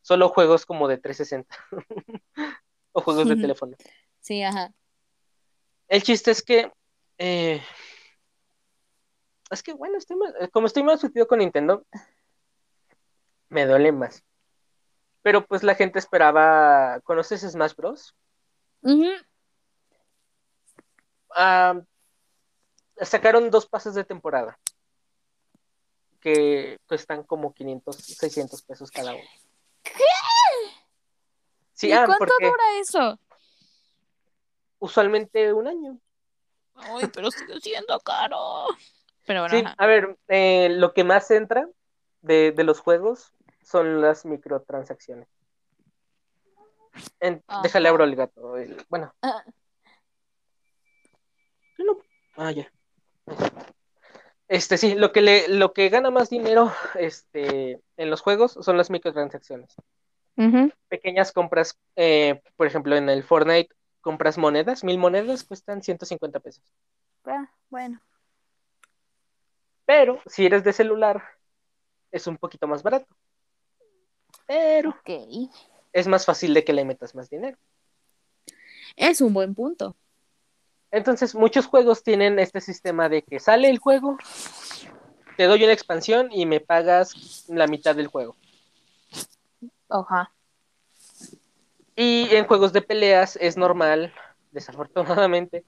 [0.02, 1.53] Solo juegos como de 360
[2.94, 3.76] o juegos de teléfono.
[4.22, 4.72] Sí, ajá.
[5.90, 6.72] El chiste es que,
[7.18, 7.61] eh,
[9.52, 11.86] es que bueno, estoy más- eh, como estoy más surtido con Nintendo,
[13.49, 14.23] me duele más.
[15.23, 18.15] Pero pues la gente esperaba, ¿conoces Smash Bros?
[23.02, 24.58] Sacaron dos pases de temporada
[26.22, 29.24] que cuestan como 500, 600 pesos cada uno.
[31.74, 33.20] Sí, ¿Y ah, cuánto dura eso?
[34.80, 36.00] usualmente un año.
[36.76, 38.68] Ay, pero sigue siendo caro.
[39.26, 39.76] Pero bueno, Sí, ajá.
[39.78, 41.68] a ver, eh, lo que más entra
[42.22, 45.28] de, de los juegos son las microtransacciones.
[47.20, 48.58] En- déjale abro el gato.
[48.58, 49.44] el- bueno, Ah,
[51.78, 51.98] no-
[52.38, 52.72] ah, ya.
[54.47, 58.77] Este sí, lo que le, lo que gana más dinero este, en los juegos son
[58.77, 59.76] las microtransacciones.
[60.88, 66.64] Pequeñas compras, eh, por ejemplo, en el Fortnite compras monedas, mil monedas cuestan 150 pesos.
[67.26, 67.99] Ah, bueno.
[69.85, 71.23] Pero si eres de celular,
[72.11, 73.07] es un poquito más barato.
[74.45, 75.49] Pero Ok.
[75.91, 77.57] es más fácil de que le metas más dinero.
[78.95, 79.95] Es un buen punto.
[80.96, 84.18] Entonces, muchos juegos tienen este sistema de que sale el juego,
[85.36, 88.38] te doy una expansión y me pagas la mitad del juego.
[89.90, 90.32] Ajá.
[91.98, 94.14] Y en juegos de peleas es normal,
[94.54, 95.66] desafortunadamente,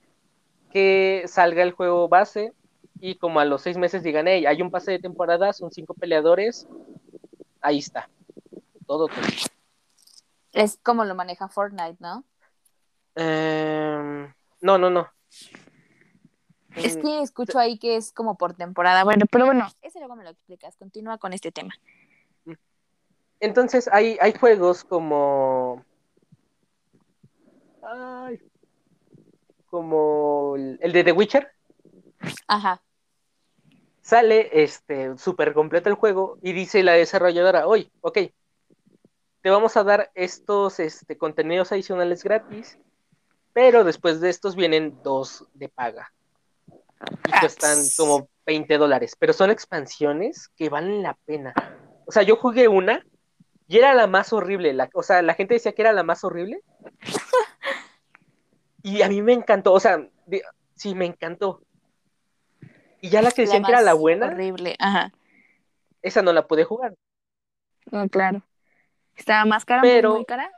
[0.72, 2.54] que salga el juego base
[2.98, 5.92] y como a los seis meses digan, hey, hay un pase de temporada, son cinco
[5.92, 6.66] peleadores,
[7.60, 8.08] ahí está.
[8.86, 9.26] Todo, todo.
[10.52, 12.24] Es como lo maneja Fortnite, ¿no?
[13.14, 14.32] Em,
[14.62, 15.17] no, no, no.
[16.76, 19.04] Es Mm, que escucho ahí que es como por temporada.
[19.04, 20.76] Bueno, pero bueno, ese luego me lo explicas.
[20.76, 21.74] Continúa con este tema.
[23.40, 25.84] Entonces hay, hay juegos como.
[27.82, 28.40] Ay,
[29.70, 31.52] como el, de The Witcher.
[32.46, 32.82] Ajá.
[34.00, 38.18] Sale este súper completo el juego y dice la desarrolladora, oye, ok,
[39.42, 42.78] te vamos a dar estos este, contenidos adicionales gratis,
[43.58, 46.12] pero después de estos vienen dos de paga.
[47.26, 51.52] Y cuestan como 20 dólares, pero son expansiones que valen la pena.
[52.06, 53.04] O sea, yo jugué una
[53.66, 54.72] y era la más horrible.
[54.74, 56.60] La, o sea, la gente decía que era la más horrible.
[58.80, 59.72] Y a mí me encantó.
[59.72, 60.42] O sea, de-
[60.76, 61.60] sí, me encantó.
[63.00, 64.76] Y ya la que decían que era la buena, Horrible.
[64.78, 65.12] Ajá.
[66.00, 66.94] esa no la pude jugar.
[67.90, 68.40] No, claro.
[69.16, 70.50] Estaba más cara, Pero- muy cara.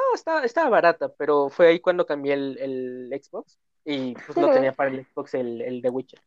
[0.00, 3.58] No, estaba, estaba barata, pero fue ahí cuando cambié el, el Xbox.
[3.84, 4.50] Y pues Ujú.
[4.52, 6.20] tenía para el Xbox el, el The Witcher.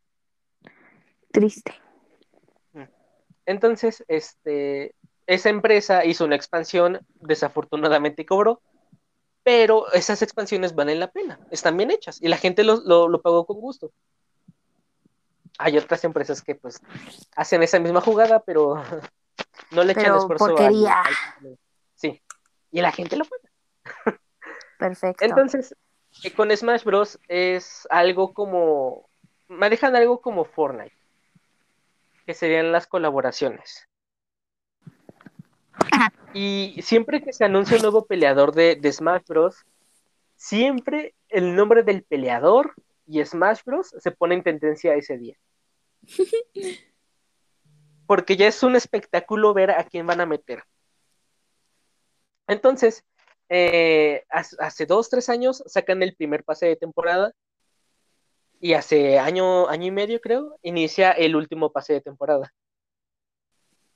[1.31, 1.73] Triste.
[3.45, 4.95] Entonces, este,
[5.27, 8.61] esa empresa hizo una expansión, desafortunadamente cobró,
[9.43, 13.21] pero esas expansiones valen la pena, están bien hechas y la gente lo, lo, lo
[13.21, 13.91] pagó con gusto.
[15.57, 16.79] Hay otras empresas que pues
[17.35, 18.75] hacen esa misma jugada, pero
[19.71, 21.01] no le echan Pero esfuerzo porquería.
[21.01, 21.57] al.
[21.95, 22.21] Sí,
[22.71, 23.52] y la gente lo paga.
[24.77, 25.23] Perfecto.
[25.23, 25.75] Entonces,
[26.23, 27.19] eh, con Smash Bros.
[27.27, 29.09] es algo como.
[29.47, 30.95] Manejan algo como Fortnite,
[32.25, 33.87] que serían las colaboraciones.
[36.33, 39.65] Y siempre que se anuncia un nuevo peleador de, de Smash Bros.,
[40.35, 42.73] siempre el nombre del peleador
[43.05, 43.93] y Smash Bros.
[43.97, 45.37] se pone en tendencia ese día.
[48.07, 50.63] Porque ya es un espectáculo ver a quién van a meter.
[52.47, 53.03] Entonces,
[53.49, 57.33] eh, hace, dos, tres años sacan el primer pase de temporada
[58.59, 62.53] y hace año, año y medio creo, inicia el último pase de temporada.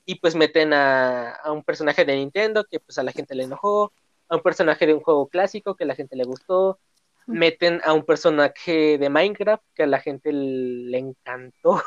[0.06, 3.44] Y pues meten a, a un personaje de Nintendo que pues a la gente le
[3.44, 3.92] enojó,
[4.30, 6.80] a un personaje de un juego clásico que a la gente le gustó,
[7.28, 11.82] meten a un personaje de Minecraft que a la gente le encantó.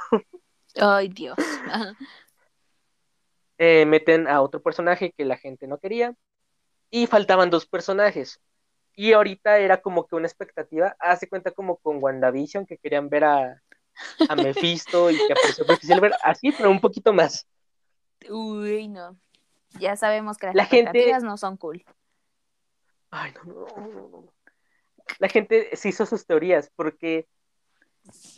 [0.77, 1.37] Ay, Dios.
[3.63, 6.15] Eh, meten a otro personaje que la gente no quería
[6.91, 8.41] y faltaban dos personajes.
[8.95, 13.25] Y ahorita era como que una expectativa, hace cuenta como con WandaVision, que querían ver
[13.25, 13.63] a,
[14.29, 17.47] a Mephisto y que apareció Silver, así, pero un poquito más.
[18.29, 19.17] Uy, no.
[19.79, 21.85] Ya sabemos que las La gente- no son cool.
[23.11, 24.33] Ay, no, no, no, no, no.
[25.19, 27.27] La gente se hizo sus teorías porque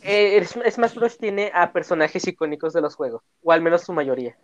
[0.01, 1.17] eh, Smash Bros.
[1.17, 4.37] tiene a personajes icónicos de los juegos, o al menos su mayoría.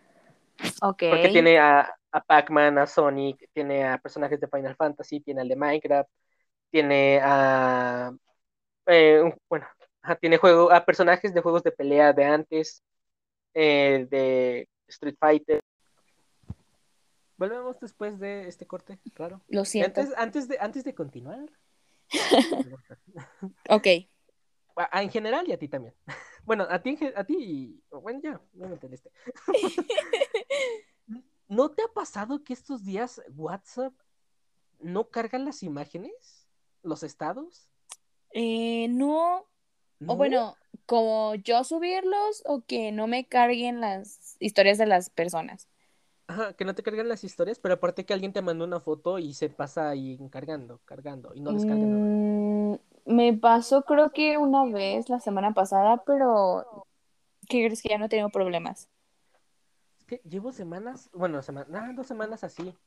[0.81, 1.03] Ok.
[1.09, 5.47] Porque tiene a, a Pac-Man, a Sonic, tiene a personajes de Final Fantasy, tiene al
[5.49, 6.09] de Minecraft,
[6.71, 8.11] tiene a.
[8.87, 9.67] eh, un- bueno,
[10.19, 12.83] tiene juego, a personajes de juegos de pelea de antes,
[13.53, 15.61] eh, de Street Fighter.
[17.37, 19.41] Volvemos después de este corte, claro.
[19.47, 20.01] Lo siento.
[20.01, 21.49] Antes, antes, de, antes de continuar.
[23.69, 23.87] Ok.
[24.75, 25.93] Ah, en general y a ti también.
[26.45, 29.11] Bueno, a ti, a ti, bueno, ya, no me entendiste.
[31.47, 33.93] ¿No te ha pasado que estos días WhatsApp
[34.79, 36.47] no carga las imágenes?
[36.83, 37.69] ¿Los estados?
[38.31, 39.45] Eh, no.
[39.99, 40.13] ¿No?
[40.13, 40.55] O bueno,
[40.85, 45.67] como yo subirlos o que no me carguen las historias de las personas.
[46.27, 49.17] Ajá, que no te cargan las historias, pero aparte que alguien te mandó una foto
[49.17, 52.05] y se pasa ahí cargando, cargando, y no descarga nada.
[52.05, 52.75] Mm,
[53.09, 56.85] me pasó creo que una vez la semana pasada, pero
[57.47, 58.87] ¿qué crees que ya no he tenido problemas?
[59.97, 62.77] Es que llevo semanas, bueno, semanas, dos semanas así.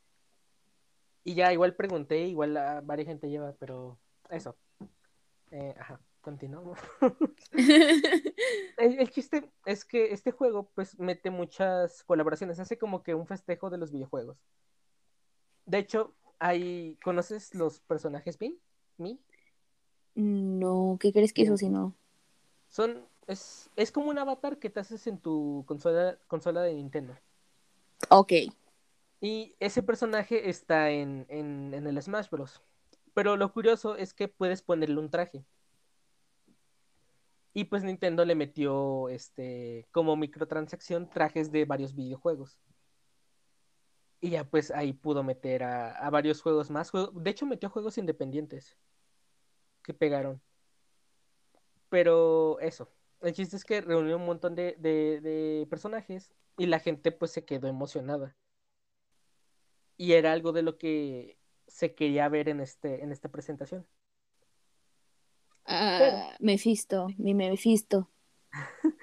[1.24, 3.98] Y ya igual pregunté, igual a varias gente lleva, pero
[4.30, 4.56] eso.
[5.50, 6.78] Eh, ajá, continuamos.
[8.76, 13.26] El, el chiste es que este juego pues mete muchas colaboraciones, hace como que un
[13.26, 14.38] festejo de los videojuegos.
[15.66, 18.60] De hecho, hay, ¿conoces los personajes Mi?
[18.98, 19.20] Mi?
[20.14, 21.94] No, ¿qué crees que eso si no?
[22.68, 27.16] Son, es, es como un avatar que te haces en tu consola, consola de Nintendo.
[28.08, 28.32] Ok.
[29.20, 32.60] Y ese personaje está en, en, en el Smash Bros.
[33.14, 35.44] Pero lo curioso es que puedes ponerle un traje.
[37.54, 42.58] Y pues Nintendo le metió este como microtransacción trajes de varios videojuegos.
[44.20, 46.90] Y ya pues ahí pudo meter a, a varios juegos más.
[46.90, 48.76] Juego- de hecho metió juegos independientes
[49.82, 50.42] que pegaron.
[51.88, 52.88] Pero eso.
[53.20, 57.30] El chiste es que reunió un montón de, de- de personajes y la gente pues
[57.32, 58.36] se quedó emocionada.
[59.96, 63.86] Y era algo de lo que se quería ver en, este, en esta presentación.
[65.66, 68.08] Ah, Mephisto, mi Mephisto.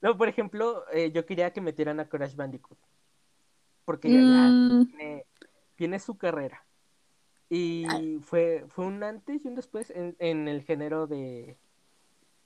[0.00, 2.78] No, por ejemplo, eh, yo quería que metieran a Crash Bandicoot.
[3.84, 5.26] Porque ya, ya Mm, tiene,
[5.76, 6.63] tiene su carrera.
[7.50, 11.56] Y fue, fue un antes y un después en, en el género de,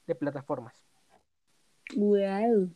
[0.07, 0.75] de plataformas.
[1.97, 2.71] wow.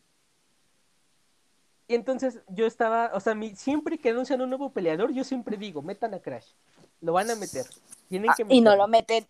[1.89, 5.57] Y entonces yo estaba, o sea, mi- siempre que anuncian un nuevo peleador, yo siempre
[5.59, 6.53] digo, metan a Crash.
[7.01, 7.67] Lo van a meter.
[8.09, 8.77] Tienen Ah, que y no meterlo.
[8.77, 9.27] lo meten.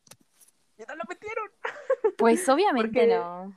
[0.78, 1.50] Y no lo metieron.
[2.18, 3.56] Pues obviamente no.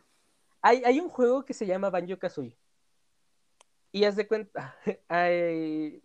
[0.62, 2.56] Hay, hay un juego que se llama Banjo Kazooie.
[3.92, 4.76] Y haz de cuenta.
[5.08, 6.02] hay-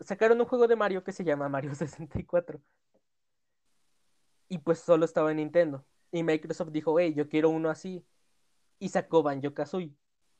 [0.00, 2.60] Sacaron un juego de Mario que se llama Mario 64.
[4.48, 5.84] Y pues solo estaba en Nintendo.
[6.12, 8.04] Y Microsoft dijo, hey, yo quiero uno así.
[8.78, 9.94] Y sacó Banjo Kazooie.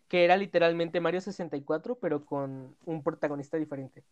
[0.09, 4.05] Que era literalmente Mario 64, pero con un protagonista diferente.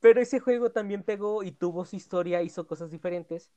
[0.00, 3.52] Pero ese juego también pegó y tuvo su historia, hizo cosas diferentes.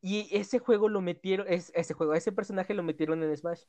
[0.00, 3.62] Y ese juego lo metieron, es, ese juego, ese personaje lo metieron en Smash.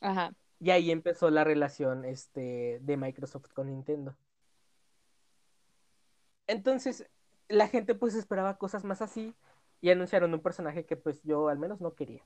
[0.00, 0.32] Ajá.
[0.58, 4.16] Y ahí empezó la relación este, de Microsoft con Nintendo.
[6.46, 7.08] Entonces,
[7.48, 9.34] la gente pues esperaba cosas más así
[9.80, 12.22] y anunciaron un personaje que pues yo al menos no quería.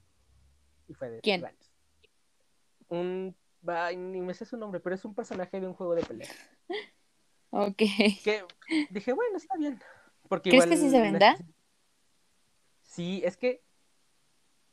[0.89, 1.45] Y fue de ¿Quién?
[2.89, 3.37] Un,
[3.67, 6.31] ay, ni me sé su nombre, pero es un personaje de un juego de pelea.
[7.53, 7.79] Ok.
[8.23, 8.45] Que
[8.91, 9.83] dije, bueno, está bien.
[10.29, 11.37] Porque ¿Crees igual que sí se venda?
[12.85, 13.65] Sí, es que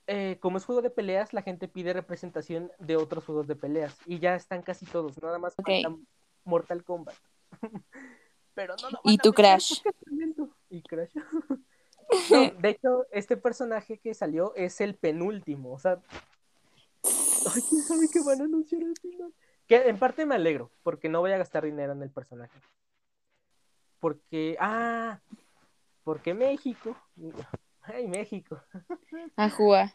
[0.08, 3.96] eh, como es juego de peleas, la gente pide representación de otros juegos de peleas.
[4.06, 5.68] Y ya están casi todos, nada más Ok.
[5.68, 5.96] falta
[6.44, 7.16] Mortal Kombat.
[8.54, 9.82] Pero no lo ¿Y van tu meter Crash?
[10.70, 11.12] Y Crash.
[12.32, 15.74] No, de hecho, este personaje que salió es el penúltimo.
[15.74, 16.02] O sea,
[17.04, 19.34] ay, quién sabe qué van a anunciar al final.
[19.68, 22.58] Que en parte me alegro, porque no voy a gastar dinero en el personaje.
[24.00, 25.20] Porque, ah,
[26.06, 26.96] porque México,
[27.88, 28.62] ay, México,
[29.36, 29.94] Ajúa.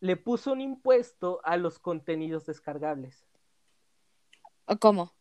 [0.00, 3.26] le puso un impuesto a los contenidos descargables.
[4.66, 5.14] ¿O cómo?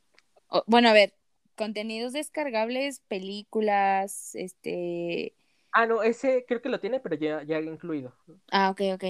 [0.50, 1.14] O- bueno, a ver,
[1.56, 5.34] contenidos descargables, películas, este...
[5.72, 8.16] Ah, no, ese creo que lo tiene, pero ya, ya incluido.
[8.52, 9.04] Ah, ok, ok.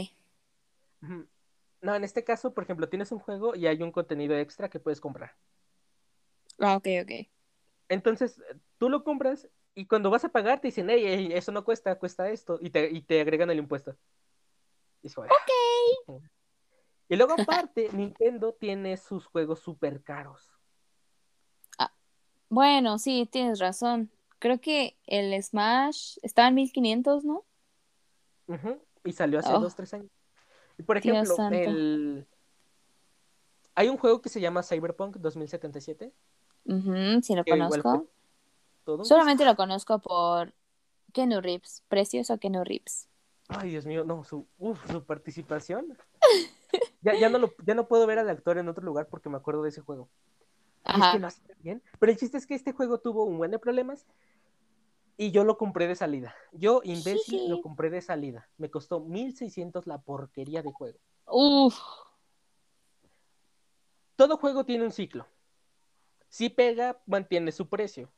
[1.82, 4.80] No, en este caso, por ejemplo, tienes un juego y hay un contenido extra que
[4.80, 5.36] puedes comprar.
[6.60, 7.28] Ah, ok, ok.
[7.90, 8.42] Entonces,
[8.80, 12.00] tú lo compras y cuando vas a pagar te dicen, hey, hey, eso no cuesta,
[12.00, 13.96] cuesta esto, y te, y te agregan el impuesto.
[15.02, 15.26] Y, es "Ah".
[17.08, 20.50] Y luego aparte, Nintendo tiene sus juegos súper caros.
[22.48, 24.12] Bueno, sí, tienes razón.
[24.40, 27.44] Creo que el Smash estaba en 1500, ¿no?
[28.48, 29.60] Ujú, Y salió hace Oh.
[29.60, 30.12] dos, tres años.
[30.78, 32.28] Y por ejemplo, el...
[33.74, 36.14] hay un juego que se llama Cyberpunk 2077.
[36.66, 37.84] Ujú, sí lo igual
[38.88, 40.54] un Solamente lo conozco por
[41.14, 41.84] Kenu Reeves.
[41.88, 43.08] Precioso Kenu Reeves.
[43.48, 45.98] Ay, Dios mío, no, su, uf, su participación.
[47.02, 49.38] Ya, ya, no lo, ya no puedo ver al actor en otro lugar porque me
[49.38, 50.10] acuerdo de ese juego.
[50.88, 51.12] Y es Ajá.
[51.14, 51.82] que lo hace bien.
[52.00, 54.06] Pero el chiste es que este juego tuvo un buen de problemas
[55.16, 56.36] y yo lo compré de salida.
[56.52, 58.50] Yo, imbécil, lo compré de salida.
[58.58, 60.98] Me costó 1600 la porquería de juego.
[61.28, 61.78] Uf.
[64.16, 65.28] Todo juego tiene un ciclo.
[66.28, 68.10] Si pega, mantiene su precio.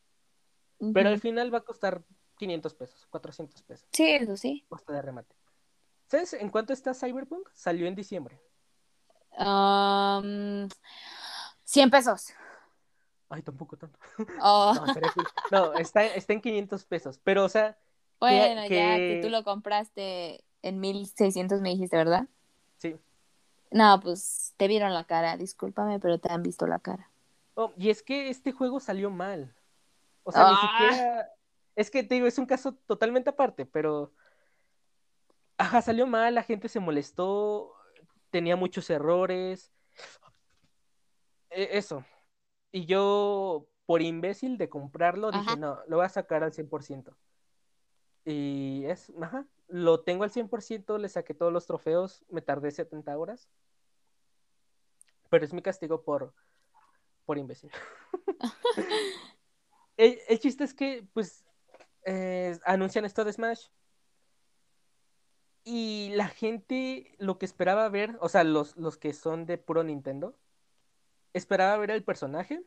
[0.93, 2.03] Pero al final va a costar
[2.37, 3.87] 500 pesos, 400 pesos.
[3.91, 4.65] Sí, eso sí.
[4.69, 5.35] Costa de remate.
[6.07, 7.49] ¿Sabes en cuánto está Cyberpunk?
[7.53, 8.39] Salió en diciembre.
[9.37, 10.67] Am,
[11.63, 12.33] 100 pesos.
[13.29, 13.99] Ay, tampoco tanto.
[14.41, 14.85] Oh, No.
[15.51, 17.19] No, está, está en 500 pesos.
[17.23, 17.77] Pero, o sea,
[18.19, 22.27] bueno, ya que- que tú lo compraste en 1600 me dijiste, ¿verdad?
[22.77, 22.95] sí.
[23.69, 27.09] No, pues te vieron la cara, discúlpame, pero te han visto la cara.
[27.55, 29.53] Oh, y es que este juego salió mal.
[30.27, 30.71] O sea, ni Ah.
[30.89, 31.29] siquiera.
[31.75, 34.11] Es que te digo, es un caso totalmente aparte, pero.
[35.57, 37.73] Ajá, salió mal, la gente se molestó,
[38.29, 39.71] tenía muchos errores.
[41.49, 42.03] E- Eso.
[42.73, 45.55] Y yo, por imbécil de comprarlo, dije, Ajá.
[45.55, 47.15] no, lo voy a sacar al 100%.
[48.25, 53.17] Y es, ajá, lo tengo al 100%, le saqué todos los trofeos, me tardé 70
[53.17, 53.47] horas.
[55.29, 56.33] Pero es mi castigo por,
[57.25, 57.71] por imbécil.
[59.97, 61.45] el, el chiste es que, pues,
[62.05, 63.65] eh, anuncian esto de Smash.
[65.63, 69.83] Y la gente lo que esperaba ver, o sea, los, los que son de puro
[69.83, 70.37] Nintendo,
[71.33, 72.63] esperaba ver el personaje,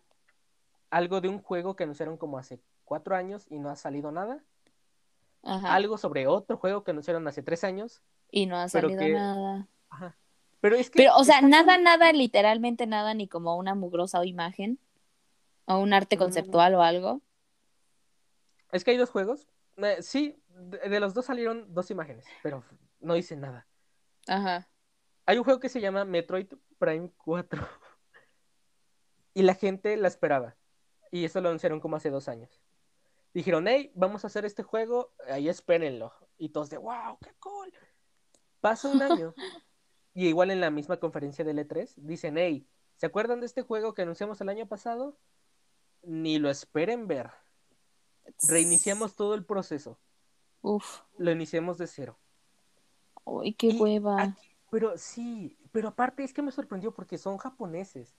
[0.91, 4.45] algo de un juego que anunciaron como hace cuatro años y no ha salido nada,
[5.43, 5.75] Ajá.
[5.75, 9.67] algo sobre otro juego que anunciaron hace tres años, Y no ha salido que- nada.
[9.89, 10.17] ajá.
[10.61, 10.99] Pero es que...
[10.99, 14.79] Pero, o sea, nada, nada, literalmente nada, ni como una mugrosa imagen.
[15.71, 17.23] O un arte conceptual o algo.
[18.73, 19.47] Es que hay dos juegos.
[19.77, 22.65] Eh, sí, de, de los dos salieron dos imágenes, pero
[22.99, 23.69] no hice nada.
[24.27, 24.69] Ajá.
[25.27, 26.49] Hay un juego que se llama Metroid
[26.79, 27.67] Prime 4.
[29.33, 30.57] Y la gente la esperaba.
[31.13, 32.61] Y eso lo anunciaron como hace dos años.
[33.33, 36.13] Dijeron, hey, vamos a hacer este juego, ahí espérenlo.
[36.37, 37.73] Y todos de, wow, qué cool.
[38.61, 39.33] Pasa un año.
[40.15, 42.67] y igual en la misma conferencia del E3, dicen, hey,
[42.97, 45.17] ¿se acuerdan de este juego que anunciamos el año pasado?
[46.03, 47.31] Ni lo esperen ver.
[48.49, 49.99] Reiniciamos todo el proceso.
[50.63, 51.01] Uf.
[51.19, 52.19] Lo iniciamos de cero.
[53.25, 54.23] Uy, qué Y hueva.
[54.23, 58.17] aquí- pero sí, pero aparte es que me sorprendió porque son japoneses.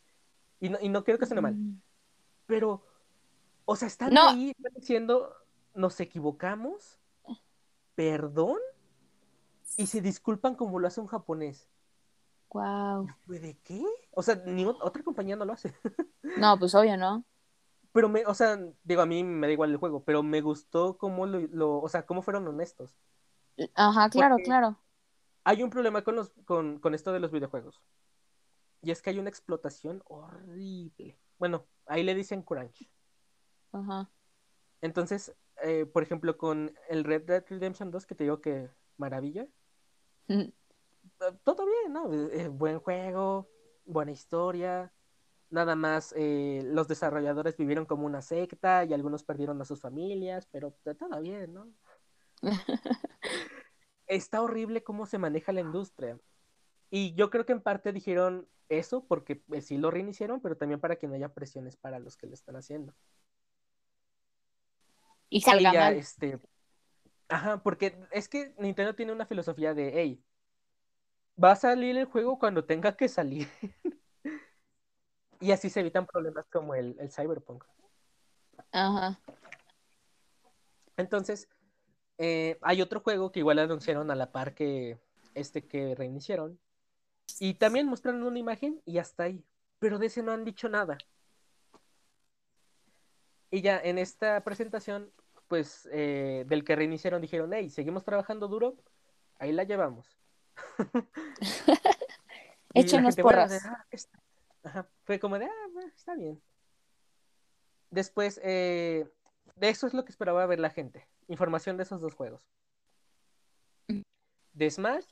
[0.59, 1.81] Y no, y no quiero que suene mal, Mm.
[2.45, 2.85] pero,
[3.65, 4.29] o sea, están No.
[4.29, 5.33] ahí están diciendo,
[5.73, 6.99] nos equivocamos,
[7.95, 8.57] perdón,
[9.77, 11.67] y se disculpan como lo hace un japonés.
[12.51, 13.07] Wow.
[13.27, 13.83] ¿De qué?
[14.11, 15.73] O sea, ni ot- otra compañía no lo hace.
[16.37, 17.23] No, pues obvio, ¿no?
[17.93, 20.97] Pero me, o sea, digo, a mí me da igual el juego, pero me gustó
[20.97, 22.95] cómo lo, lo- o sea, cómo fueron honestos.
[23.75, 24.77] Ajá, claro, Porque- claro.
[25.43, 27.81] Hay un problema con, los, con, con esto de los videojuegos.
[28.83, 31.17] Y es que hay una explotación horrible.
[31.39, 32.87] Bueno, ahí le dicen crunch.
[33.71, 34.09] Ajá.
[34.81, 39.47] Entonces, eh, por ejemplo, con el Red Dead Redemption 2, que te digo que maravilla,
[40.27, 40.53] eh,
[41.43, 42.11] todo bien, ¿no?
[42.13, 43.49] Eh, buen juego,
[43.85, 44.93] buena historia.
[45.51, 50.47] Nada más, eh, los desarrolladores vivieron como una secta y algunos perdieron a sus familias,
[50.51, 51.67] pero todo bien, ¿no?
[54.07, 56.19] Está horrible cómo se maneja la industria.
[56.91, 60.79] Y yo creo que en parte dijeron eso porque eh, sí lo reiniciaron, pero también
[60.81, 62.95] para que no haya presiones para los que lo están haciendo.
[65.29, 65.93] Y Y salga ya, mal.
[65.93, 66.39] este.
[67.29, 70.23] Ajá, porque es que Nintendo tiene una filosofía de, hey,
[71.41, 73.47] va a salir el juego cuando tenga que salir.
[75.41, 77.65] y así se evitan problemas como el, el Cyberpunk.
[78.71, 79.19] Ajá.
[80.97, 81.49] Entonces,
[82.19, 84.99] eh, hay otro juego que igual anunciaron a la par que
[85.33, 86.59] este que reiniciaron.
[87.39, 89.43] Y también mostraron una imagen y hasta ahí.
[89.79, 90.97] Pero de ese no han dicho nada.
[93.49, 95.11] Y ya en esta presentación,
[95.47, 98.75] pues eh, del que reiniciaron dijeron, hey, seguimos trabajando duro,
[99.39, 100.07] ahí la llevamos.
[102.73, 103.65] Échenos porras.
[103.65, 104.20] "Ah, está".
[104.63, 106.41] Ajá, Fue como de, ah, está bien.
[107.89, 109.09] Después, eh,
[109.55, 111.07] de eso es lo que esperaba ver la gente.
[111.27, 112.47] Información de esos dos juegos.
[113.87, 114.01] Mm.
[114.53, 115.05] De Smash.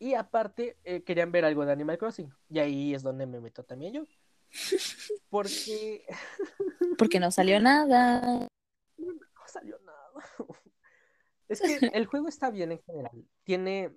[0.00, 2.32] Y aparte, eh, querían ver algo de Animal Crossing.
[2.48, 4.04] Y ahí es donde me meto también yo.
[5.30, 6.04] Porque
[6.98, 8.48] Porque no salió nada.
[8.96, 10.12] no salió nada.
[11.48, 13.26] Es que el juego está bien en general.
[13.42, 13.96] Tiene.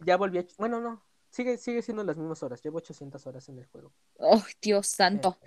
[0.00, 0.46] Ya volví a.
[0.58, 1.06] Bueno, no.
[1.30, 2.62] Sigue, sigue siendo las mismas horas.
[2.62, 3.92] Llevo 800 horas en el juego.
[4.18, 5.38] Oh, Dios santo.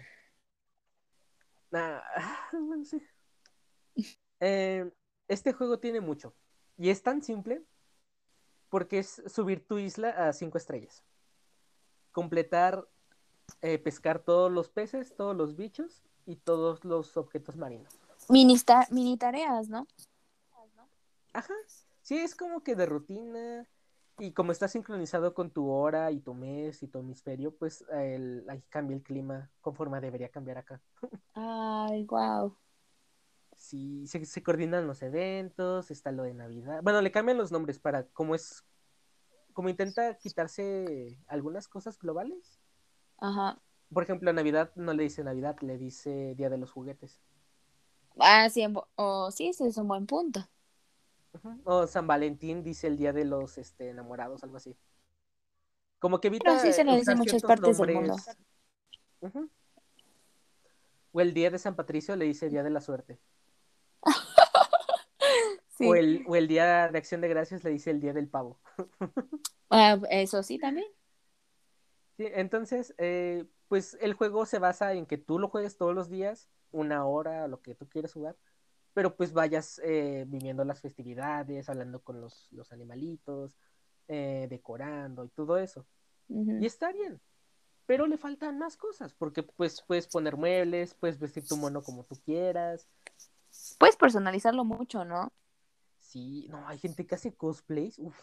[1.72, 2.02] Nah,
[2.54, 3.02] bueno, sí.
[4.40, 4.92] Eh,
[5.28, 6.34] este juego tiene mucho.
[6.78, 7.64] Y es tan simple
[8.70, 11.04] porque es subir tu isla a 5 estrellas.
[12.12, 12.88] Completar,
[13.62, 17.94] eh, pescar todos los peces, todos los bichos y todos los objetos marinos.
[18.30, 18.56] Mini,
[18.90, 19.86] mini tareas, ¿no?
[21.34, 21.54] Ajá.
[22.02, 23.68] Sí, es como que de rutina.
[24.20, 28.46] Y como está sincronizado con tu hora y tu mes y tu hemisferio, pues el,
[28.48, 30.82] ahí cambia el clima conforme debería cambiar acá.
[31.34, 32.56] Ay, wow.
[33.58, 36.82] Sí, se, se coordinan los eventos, está lo de Navidad.
[36.84, 38.64] Bueno, le cambian los nombres para como es,
[39.54, 42.60] como intenta quitarse algunas cosas globales.
[43.18, 43.60] Ajá.
[43.92, 47.22] Por ejemplo, a Navidad no le dice Navidad, le dice Día de los Juguetes.
[48.20, 48.64] Ah, sí,
[48.96, 50.48] oh, sí, ese es un buen punto.
[51.64, 54.78] O San Valentín dice el Día de los este, Enamorados, algo así.
[56.00, 58.12] Como que evita Pero sí se dice en muchas partes del.
[59.22, 59.50] Ujú.
[61.14, 63.20] O el Día de San Patricio le dice Día de la Suerte.
[65.76, 65.88] Sí.
[65.88, 68.60] O, el, o el Día de Acción de Gracias le dice el Día del Pavo.
[69.72, 70.86] Ah, eso sí también.
[72.16, 76.12] Sí, entonces, eh, pues el juego se basa en que tú lo juegues todos los
[76.12, 78.36] días, una hora, lo que tú quieras jugar,
[78.94, 83.58] pero pues vayas eh, viviendo las festividades, hablando con los, los animalitos,
[84.08, 85.86] eh, decorando y todo eso.
[86.30, 87.22] Y está bien,
[87.86, 92.04] pero le faltan más cosas, porque pues puedes poner muebles, puedes vestir tu mono como
[92.06, 92.88] tú quieras.
[93.78, 95.32] Puedes personalizarlo mucho, ¿no?
[96.00, 98.18] Sí, no, hay gente que hace cosplays, uff.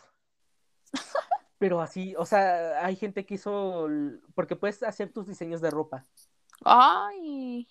[1.59, 3.86] Pero así, o sea, hay gente que hizo,
[4.34, 6.06] porque puedes hacer tus diseños de ropa.
[6.64, 7.68] Ay.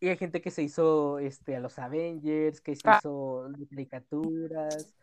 [0.00, 2.98] Y hay gente que se hizo este, a los Avengers, que se Ah.
[2.98, 4.94] hizo caricaturas.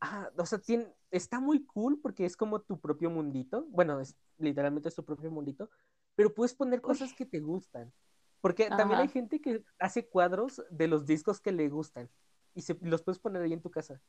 [0.00, 3.66] Ah, o sea, tiene, está muy cool porque es como tu propio mundito.
[3.68, 5.70] Bueno, es literalmente es tu propio mundito.
[6.14, 7.92] Pero puedes poner cosas que te gustan.
[8.40, 12.10] Porque también hay gente que hace cuadros de los discos que le gustan.
[12.54, 14.00] Y se, los puedes poner ahí en tu casa.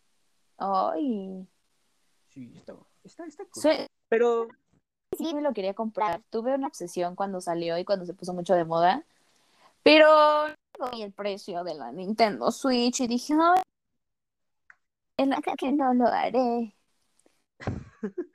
[0.57, 1.47] Ay.
[2.29, 3.87] Sí, está, está, está cool.
[4.09, 4.47] Pero
[5.17, 6.23] sí me lo quería comprar.
[6.29, 9.05] Tuve una obsesión cuando salió y cuando se puso mucho de moda.
[9.83, 10.47] Pero
[10.91, 13.53] vi el precio de la Nintendo Switch y dije, no,
[15.57, 16.75] que no lo haré.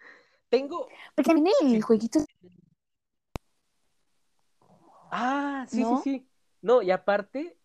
[0.48, 0.88] tengo.
[1.14, 2.20] Porque también el jueguito
[5.10, 6.02] Ah, sí, ¿No?
[6.02, 6.28] sí, sí.
[6.60, 7.58] No, y aparte,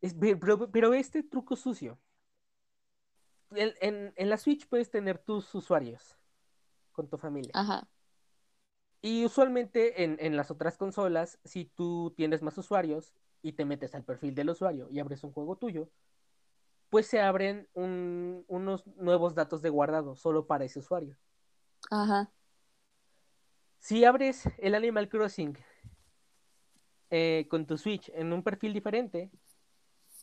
[0.00, 1.98] es, pero, pero este truco sucio.
[3.50, 6.16] En, en- en la Switch puedes tener tus usuarios
[6.92, 7.50] con tu familia.
[7.54, 7.86] Ajá.
[9.02, 13.94] Y usualmente en, en las otras consolas, si tú tienes más usuarios y te metes
[13.94, 15.88] al perfil del usuario y abres un juego tuyo,
[16.90, 21.16] pues se abren un- unos nuevos datos de guardado solo para ese usuario.
[21.90, 22.30] Ajá.
[23.78, 25.56] Si abres el Animal Crossing
[27.10, 29.30] eh, con tu Switch en un perfil diferente,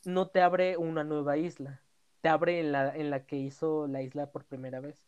[0.06, 1.82] no te abre una nueva isla.
[2.22, 5.04] Te abre en la, en la que hizo la isla por primera vez.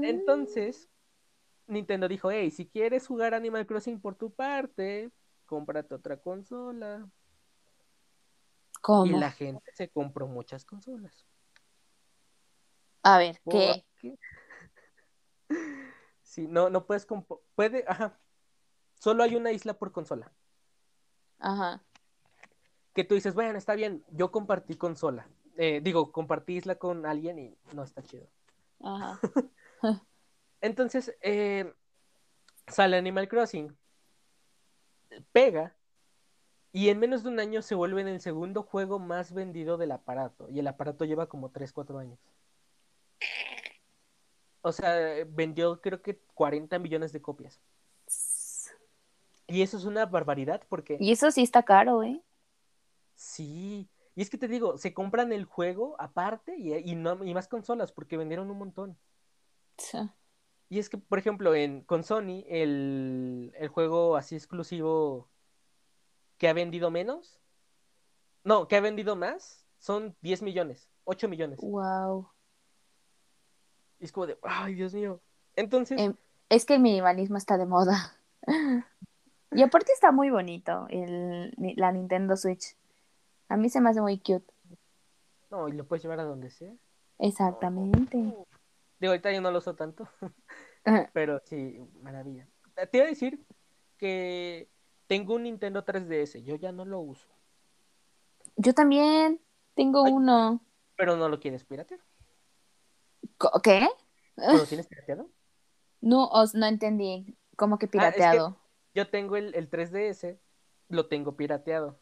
[0.00, 0.88] Entonces,
[1.66, 5.10] Nintendo dijo, hey, si quieres jugar Animal Crossing por tu parte,
[5.46, 7.06] cómprate otra consola.
[7.06, 9.18] Y ¿Cómo?
[9.18, 11.26] la gente se compró muchas consolas.
[13.02, 13.84] A ver, ¿qué?
[16.22, 17.06] Sí, no, no puedes
[17.54, 18.18] puede, ajá.
[19.00, 20.30] Solo hay una isla por consola.
[21.38, 21.82] Ajá.
[22.92, 25.26] Que tú dices, bueno, está bien, yo compartí consola.
[25.56, 28.28] Eh, digo, compartí isla con alguien y no está chido.
[28.80, 29.20] Ajá.
[30.60, 31.72] Entonces, eh,
[32.66, 33.76] sale Animal Crossing,
[35.32, 35.74] pega,
[36.72, 39.92] y en menos de un año se vuelve en el segundo juego más vendido del
[39.92, 40.48] aparato.
[40.50, 42.18] Y el aparato lleva como 3, 4 años.
[44.60, 47.60] O sea, vendió creo que 40 millones de copias.
[49.46, 52.22] Y eso es una barbaridad porque Y eso sí está caro, ¿eh?
[53.14, 53.88] sí.
[54.18, 57.46] Y es que te digo, se compran el juego aparte y, y no, y más
[57.46, 58.98] consolas porque vendieron un montón.
[60.68, 65.28] Y es que, por ejemplo, en, con Sony, el, el juego así exclusivo
[66.36, 67.38] que ha vendido menos,
[68.42, 71.60] no, que ha vendido más, son 10 millones, 8 millones.
[71.60, 72.28] Wow.
[74.00, 75.20] Y es como de, ay, Dios mío.
[75.54, 76.16] Entonces, Em,
[76.48, 78.16] es que el minimalismo está de moda.
[79.50, 82.76] Y aparte está muy bonito el, la Nintendo Switch.
[83.48, 84.52] A mí se me hace muy cute.
[85.50, 86.72] no, y lo puedes llevar a donde sea.
[87.18, 88.16] Exactamente.
[88.18, 90.08] Digo, ahorita yo no lo uso tanto,
[91.12, 92.46] pero sí, maravilla.
[92.90, 93.44] Te iba a decir
[93.96, 94.68] que
[95.06, 97.28] tengo un Nintendo 3DS, yo ya no lo uso,
[98.56, 99.40] Yo también
[99.74, 100.12] tengo Ay.
[100.12, 100.60] uno.
[100.96, 102.00] pero no lo quieres piratear.
[103.62, 103.88] ¿Qué?
[104.36, 105.28] ¿Lo tienes pirateado?
[106.00, 107.36] No, os no entendí.
[107.56, 108.56] ¿Cómo que Ah, es que- pirateado?
[108.94, 110.38] Yo tengo el, el 3DS,
[110.88, 111.98] lo tengo pirateado.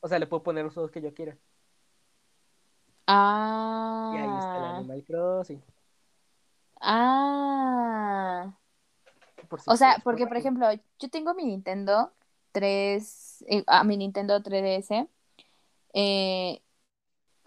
[0.00, 1.36] O sea, le puedo poner los juegos que yo quiera.
[3.06, 4.12] Ah.
[4.14, 5.62] Y ahí está el Animal Crossing.
[6.80, 8.52] Ah.
[9.48, 10.66] por si O sea, porque por ejemplo,
[10.98, 12.12] yo tengo mi Nintendo
[12.52, 15.08] 3, eh, ah, mi Nintendo 3DS,
[15.94, 16.62] eh,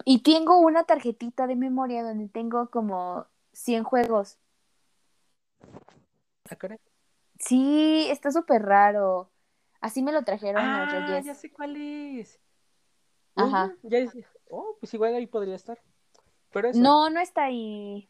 [0.04, 4.38] y tengo una tarjetita de memoria donde tengo como 100 juegos.
[6.50, 6.78] Ah, caray.
[7.38, 9.30] Sí, está súper raro.
[9.80, 11.24] Así me lo trajeron los Ah, Reyes.
[11.24, 12.40] ya sé cuál es.
[13.34, 13.72] Ajá.
[13.82, 14.12] Ya es-
[14.50, 15.78] Oh, pues igual ahí podría estar.
[16.52, 16.78] Pero eso.
[16.80, 18.08] No, no está ahí.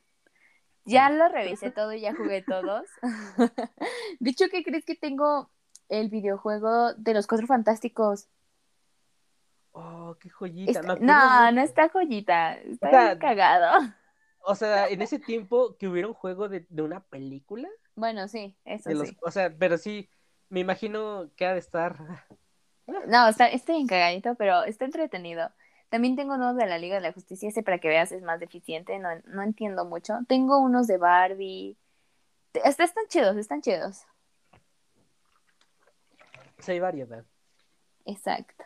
[0.85, 2.87] Ya lo revisé todo y ya jugué todos.
[4.21, 5.51] De hecho, ¿qué crees que tengo
[5.89, 8.29] el videojuego de los Cuatro Fantásticos?
[9.73, 10.71] Oh, qué joyita.
[10.73, 12.55] Está- acuerdo No, no está joyita.
[12.55, 13.93] Está O sea, cagado.
[14.45, 17.69] O sea, en ese tiempo que hubiera un juego de, de una película.
[17.95, 19.17] Bueno, sí, eso De los, sí.
[19.23, 20.11] O sea, pero sí,
[20.49, 21.97] me imagino que ha de estar.
[22.87, 25.51] No, está, está bien cagadito, pero está entretenido.
[25.89, 28.41] También tengo uno de la Liga de la Justicia, ese para que veas es más
[28.41, 30.15] deficiente, no, no entiendo mucho.
[30.27, 31.77] Tengo unos de Barbie.
[32.65, 34.03] Hasta están chidos, están chidos.
[36.59, 37.25] Sí, hay variedad.
[38.05, 38.65] Exacto.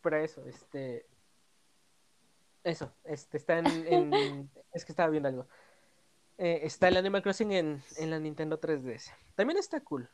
[0.00, 1.06] Para eso, este.
[2.62, 3.66] Eso, este, está en.
[3.86, 5.46] en- es que estaba viendo algo.
[6.38, 9.12] Eh, está el Animal Crossing en, en la Nintendo 3DS.
[9.36, 10.08] También está cool.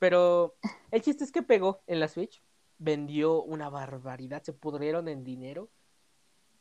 [0.00, 0.56] Pero
[0.90, 2.42] el chiste es que pegó en la Switch.
[2.78, 4.42] Vendió una barbaridad.
[4.42, 5.68] Se pudrieron en dinero.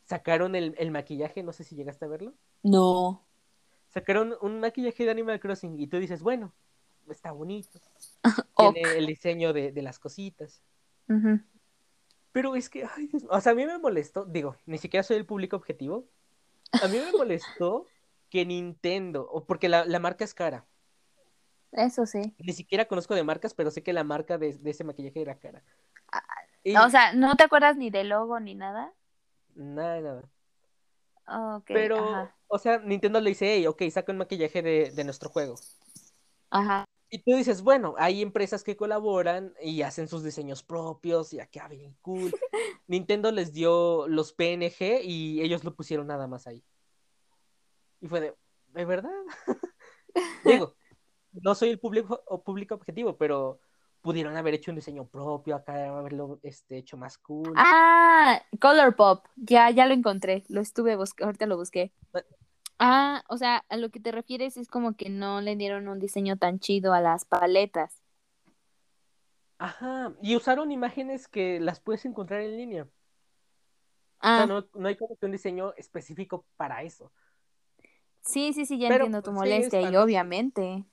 [0.03, 2.33] Sacaron el, el maquillaje, no sé si llegaste a verlo.
[2.61, 3.25] No.
[3.87, 6.53] Sacaron un maquillaje de Animal Crossing y tú dices, bueno,
[7.09, 7.79] está bonito.
[8.57, 10.61] Tiene el diseño de, de las cositas.
[12.33, 15.17] Pero es que, ay, Dios, o sea, a mí me molestó, digo, ni siquiera soy
[15.17, 16.05] el público objetivo.
[16.83, 17.85] A mí me molestó
[18.29, 20.67] que Nintendo, o porque la, la marca es cara.
[21.71, 22.35] Eso sí.
[22.37, 25.39] Ni siquiera conozco de marcas, pero sé que la marca de, de ese maquillaje era
[25.39, 25.63] cara.
[26.63, 28.93] Y O sea, ¿no te acuerdas ni del logo ni nada?
[29.55, 30.29] nada, nada.
[31.27, 32.35] Ok, Pero, ajá.
[32.47, 35.55] o sea, Nintendo le dice, hey, ok, saca un maquillaje de, de nuestro juego.
[36.51, 36.85] Ajá.
[37.11, 41.67] Y tú dices, bueno, hay empresas que colaboran y hacen sus diseños propios y acá
[41.67, 42.31] bien cool.
[42.87, 46.63] Nintendo les dio los PNG y ellos lo pusieron nada más ahí.
[48.01, 48.35] Y fue de,
[48.73, 49.11] ¿de verdad?
[50.43, 50.75] Digo,
[51.33, 53.59] no soy el público, o público objetivo, pero
[54.01, 57.53] pudieron haber hecho un diseño propio, acá haberlo este, hecho más cool.
[57.55, 59.25] Ah, Color Pop.
[59.35, 60.43] Ya, ya lo encontré.
[60.49, 61.27] Lo estuve buscando.
[61.27, 61.91] Ahorita lo busqué.
[62.79, 65.99] Ah, o sea, a lo que te refieres es como que no le dieron un
[65.99, 68.01] diseño tan chido a las paletas.
[69.57, 72.83] Ajá, y usaron imágenes que las puedes encontrar en línea.
[72.83, 72.87] O
[74.21, 77.11] Ah, sea, no, no hay como que un diseño específico para eso.
[78.21, 80.85] sí, sí, sí, ya pero, entiendo tu sí, molestia y obviamente.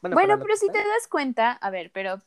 [0.00, 2.18] Bueno, Bueno, pero si te das cuenta, a ver, pero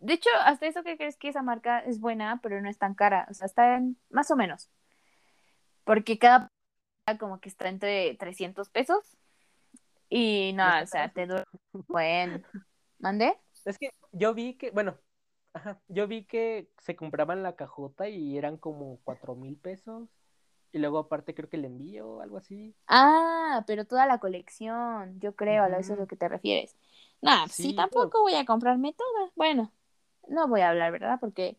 [0.00, 2.94] de hecho, hasta eso que crees que esa marca es buena, pero no es tan
[2.94, 4.70] cara, o sea, está en más o menos.
[5.84, 6.52] Porque cada
[7.18, 9.16] como que está entre 300 pesos
[10.08, 11.44] y no, o sea, te dura
[11.88, 12.44] buen.
[12.98, 13.36] ¿Mandé?
[13.64, 14.96] Es que yo vi que, bueno,
[15.54, 20.08] ajá, yo vi que se compraban la cajota y eran como cuatro mil pesos.
[20.72, 22.74] Y luego aparte creo que el envío o algo así.
[22.86, 26.00] Ah, pero toda la colección, yo creo, a eso es Ujú.
[26.00, 26.76] lo que te refieres.
[27.20, 29.32] Nah, pues sí, Sí, tampoco voy a comprarme todas.
[29.36, 29.72] Bueno,
[30.28, 31.18] no voy a hablar, ¿verdad?
[31.20, 31.58] Porque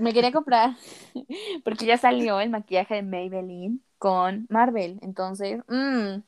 [0.00, 0.76] me quería comprar,
[1.64, 4.98] porque ya salió el maquillaje de Maybelline con Marvel.
[5.02, 6.20] Entonces, mmm,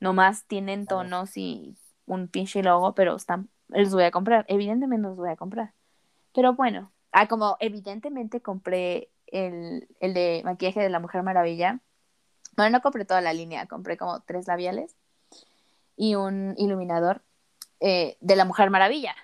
[0.00, 4.44] nomás tienen tonos y un pinche logo, pero están, los voy a comprar.
[4.48, 5.74] Evidentemente los voy a comprar.
[6.34, 11.80] Pero bueno, ah, como evidentemente compré el, el de maquillaje de la Mujer Maravilla.
[12.56, 14.96] Bueno, no compré toda la línea, compré como tres labiales
[15.96, 17.22] y un iluminador
[17.80, 19.14] eh, de la Mujer Maravilla.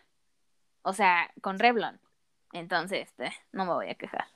[0.82, 2.00] O sea, con Revlon.
[2.52, 4.26] Entonces, eh, no me voy a quejar.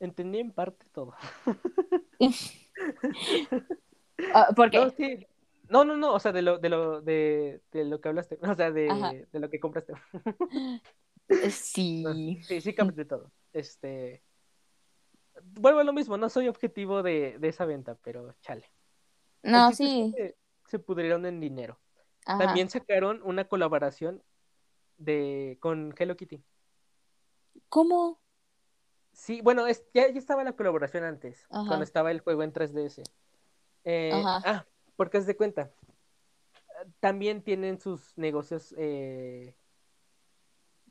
[0.00, 1.14] Entendí en parte todo.
[4.34, 4.78] Ah, ¿Por qué?
[4.78, 5.26] No, sí.
[5.68, 8.54] No, no, no, o sea, de lo, de lo, de, de lo que hablaste, o
[8.54, 9.94] sea, de, de lo que compraste.
[11.50, 12.40] Sí.
[12.42, 13.30] Sí, sí capté todo.
[13.52, 14.22] Este,
[15.42, 18.70] vuelvo a lo mismo, no soy objetivo de, de esa venta, pero chale.
[19.42, 20.12] No, es sí.
[20.16, 20.36] que
[20.66, 21.78] Se pudrieron en dinero.
[22.24, 22.46] Ajá.
[22.46, 24.22] También sacaron una colaboración
[24.96, 26.42] de con Hello Kitty.
[27.68, 28.20] ¿Cómo?
[29.12, 31.66] Sí, bueno, es, ya, ya estaba la colaboración antes, Ajá.
[31.66, 33.02] cuando estaba el juego en 3DS.
[33.84, 34.42] Eh, Ajá.
[34.44, 34.66] ah,
[34.96, 35.70] porque haz de cuenta.
[37.00, 39.54] También tienen sus negocios, eh,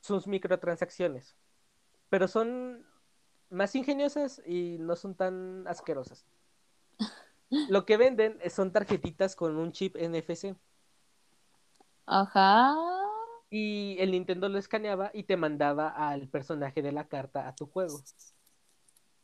[0.01, 1.37] sus microtransacciones.
[2.09, 2.85] Pero son
[3.49, 6.25] más ingeniosas y no son tan asquerosas.
[7.69, 10.55] Lo que venden son tarjetitas con un chip NFC.
[12.05, 12.75] Ajá.
[13.49, 17.67] Y el Nintendo lo escaneaba y te mandaba al personaje de la carta a tu
[17.67, 18.01] juego.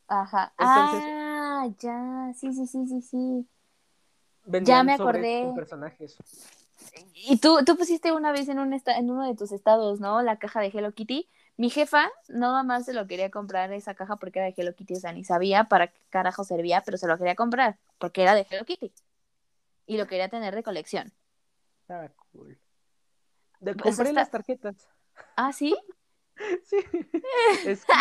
[0.07, 0.53] Ajá.
[0.57, 2.33] Entonces- ah, ya.
[2.35, 3.47] Sí, sí, sí, sí, sí.
[4.45, 5.51] Vendían me acordé.
[5.55, 6.17] personajes.
[7.13, 10.21] Y tú, tú pusiste una vez en, un en uno de tus estados, ¿no?
[10.21, 11.29] La caja de Hello Kitty.
[11.57, 14.93] Mi jefa nada más se lo quería comprar esa caja porque era de Hello Kitty,
[14.93, 18.35] o sea, ni sabía para qué carajo servía, pero se lo quería comprar porque era
[18.35, 18.93] de Hello Kitty.
[19.87, 21.11] Y lo quería tener de colección.
[21.81, 22.59] Estaba cool.
[23.59, 24.87] De- Pues compré está- las tarjetas.
[25.35, 25.75] Ah, ¿sí?
[26.63, 26.77] Sí.
[27.65, 27.93] Es que-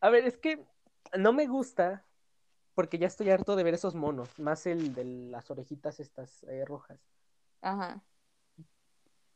[0.00, 0.64] a ver, es que
[1.18, 2.06] no me gusta
[2.74, 6.64] porque ya estoy harto de ver esos monos, más el de las orejitas estas eh,
[6.64, 6.98] rojas.
[7.62, 8.04] Ajá.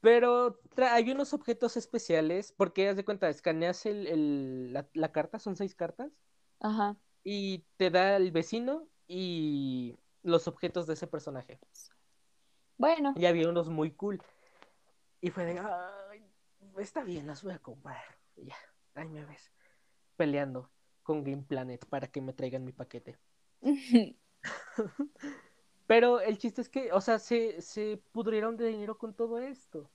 [0.01, 5.39] Pero hay unos objetos especiales, porque haz de cuenta, escaneas el, el- la, la carta,
[5.39, 6.13] son seis cartas,
[6.61, 6.97] Ajá.
[7.25, 11.59] y te da el vecino y los objetos de ese personaje.
[12.77, 13.15] Bueno.
[13.17, 14.23] Y había unos muy cool.
[15.21, 16.25] Y fue de, ay,
[16.79, 18.05] está bien, las voy a comprar.
[18.37, 18.57] Y ya,
[18.95, 19.51] ahí me ves.
[20.17, 20.71] Peleando
[21.03, 23.19] con Game Planet para que me traigan mi paquete.
[25.87, 29.89] Pero el chiste es que, o sea, se, se pudrieron de dinero con todo esto.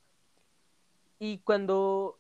[1.19, 2.19] Y cuando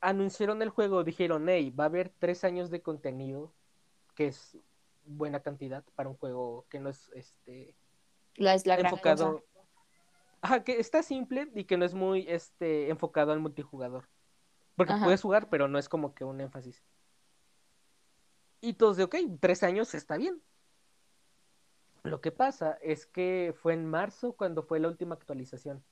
[0.00, 3.52] anunciaron el juego, dijeron, hey, va a haber tres años de contenido,
[4.14, 4.58] que es
[5.06, 7.74] buena cantidad para un juego que no es este
[8.36, 9.40] La es la gran enfocado.
[9.42, 9.44] cosa.
[10.42, 14.08] Ajá, que está simple y que no es muy este enfocado al multijugador.
[14.76, 15.04] Porque Ajá.
[15.04, 16.84] puedes jugar, pero no es como que un énfasis.
[18.60, 20.42] Y todos de, ok, tres años está bien.
[22.04, 25.82] Lo que pasa es que fue en marzo cuando fue la última actualización.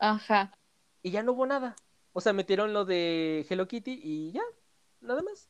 [0.00, 0.58] Ajá.
[1.00, 1.76] Y ya no hubo nada.
[2.12, 4.42] O sea, metieron lo de Hello Kitty y ya,
[5.00, 5.48] nada más.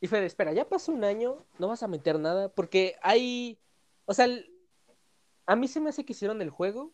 [0.00, 3.58] Y fue de, espera, ya pasó un año, no vas a meter nada, porque hay,
[4.04, 4.52] o sea, el-
[5.46, 6.92] a mí se me hace que hicieron el juego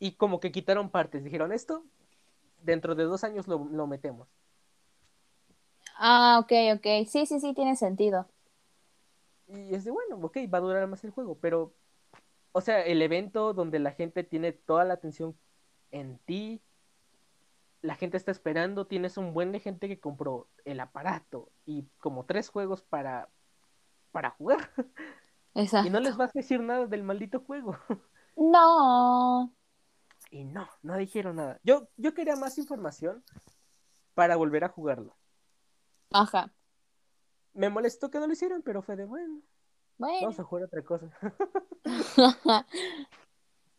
[0.00, 1.84] y como que quitaron partes, dijeron esto,
[2.62, 4.28] dentro de dos años lo, lo metemos.
[5.96, 7.06] Ah, ok, ok.
[7.08, 8.28] Sí, sí, sí, tiene sentido.
[9.56, 11.74] Y es de, bueno, ok, va a durar más el juego, pero,
[12.52, 15.36] o sea, el evento donde la gente tiene toda la atención
[15.90, 16.60] en ti,
[17.82, 22.24] la gente está esperando, tienes un buen de gente que compró el aparato y como
[22.24, 23.28] tres juegos para,
[24.10, 24.70] para jugar,
[25.54, 25.86] Exacto.
[25.88, 27.76] y no les vas a decir nada del maldito juego.
[28.36, 29.54] No.
[30.32, 31.60] Y no, no dijeron nada.
[31.62, 33.22] Yo, yo quería más información
[34.14, 35.16] para volver a jugarlo.
[36.10, 36.52] Ajá.
[37.54, 39.40] Me molestó que no lo hicieron, pero fue de, bueno,
[39.96, 40.18] Bueno.
[40.22, 41.06] vamos a jugar otra cosa.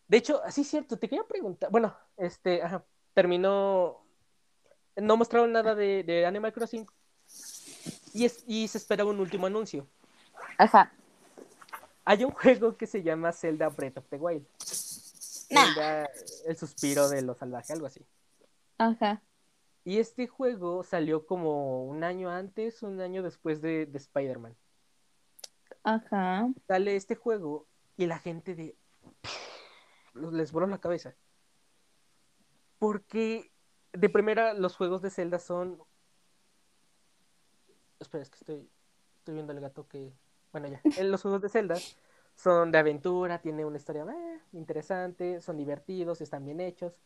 [0.07, 4.03] De hecho, así es cierto, te quería preguntar, bueno, este, ajá, terminó,
[4.95, 6.85] no mostraron nada de, de Animal Crossing
[8.13, 9.87] y, es, y se esperaba un último anuncio.
[10.57, 10.91] Ajá.
[12.05, 14.45] Hay un juego que se llama Zelda Breath of the Wild.
[15.49, 15.65] Nah.
[15.65, 16.09] Zelda,
[16.45, 18.05] el suspiro de lo salvaje, algo así.
[18.77, 19.21] Ajá.
[19.85, 24.57] Y este juego salió como un año antes, un año después de, de Spider-Man.
[25.83, 26.49] Ajá.
[26.67, 28.75] Sale este juego y la gente de...
[30.15, 31.15] les voló la cabeza.
[32.79, 33.51] Porque
[33.93, 35.79] de primera los juegos de Zelda son...
[37.99, 38.69] Espera, es que estoy,
[39.19, 40.11] estoy viendo el gato que...
[40.51, 40.81] Bueno, ya.
[41.03, 41.75] Los juegos de Zelda
[42.33, 46.97] son de aventura, tiene una historia eh, interesante, son divertidos, están bien hechos.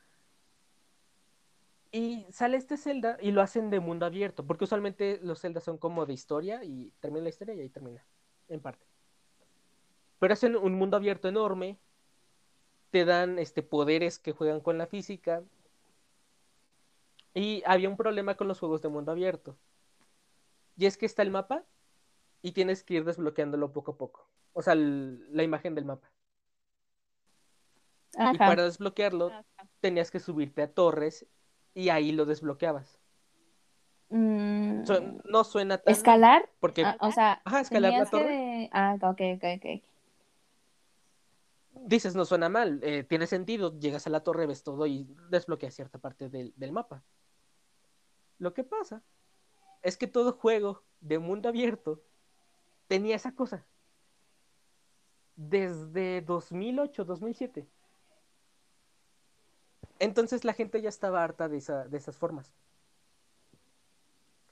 [1.92, 5.78] Y sale este Zelda y lo hacen de mundo abierto, porque usualmente los Zelda son
[5.78, 8.06] como de historia y termina la historia y ahí termina,
[8.48, 8.86] en parte.
[10.20, 11.80] Pero hacen un mundo abierto enorme,
[12.92, 15.44] te dan este poderes que juegan con la física.
[17.34, 19.58] Y había un problema con los juegos de mundo abierto.
[20.78, 21.64] Y es que está el mapa
[22.42, 24.30] y tienes que ir desbloqueándolo poco a poco.
[24.54, 26.12] O sea, el- la imagen del mapa.
[28.34, 29.32] Y para desbloquearlo
[29.80, 31.26] tenías que subirte a torres
[31.74, 33.00] y ahí lo desbloqueabas.
[34.10, 34.82] Mm,
[35.26, 35.94] no suena tan...
[35.94, 36.50] ¿Escalar?
[36.60, 38.28] Porque, Ah, o sea, ajá, escalar la torre.
[38.28, 39.84] de- Ah, ok, ok, ok.
[41.86, 45.74] Dices, no suena mal, eh, tiene sentido, llegas a la torre, ves todo y desbloqueas
[45.74, 47.04] cierta parte del, del mapa.
[48.38, 49.02] Lo que pasa
[49.82, 52.02] es que todo juego de mundo abierto
[52.88, 53.66] tenía esa cosa.
[55.36, 57.68] Desde 2008, 2007.
[60.00, 62.54] Entonces la gente ya estaba harta de, esa, de esas formas.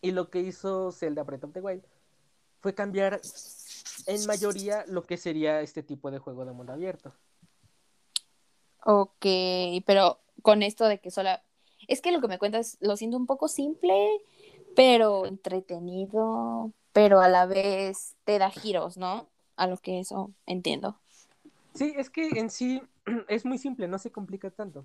[0.01, 1.83] Y lo que hizo Zelda Breath of the Wild
[2.59, 3.21] fue cambiar
[4.05, 7.13] en mayoría lo que sería este tipo de juego de mundo abierto.
[8.83, 9.25] Ok,
[9.85, 11.43] pero con esto de que sola...
[11.87, 13.93] Es que lo que me cuentas lo siento un poco simple,
[14.75, 19.29] pero entretenido, pero a la vez te da giros, ¿no?
[19.55, 20.99] A lo que eso entiendo.
[21.73, 22.81] Sí, es que en sí
[23.27, 24.83] es muy simple, no se complica tanto.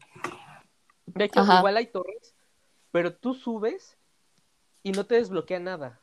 [1.14, 2.34] De hecho, igual hay torres,
[2.90, 3.96] pero tú subes
[4.82, 6.00] y no te desbloquea nada.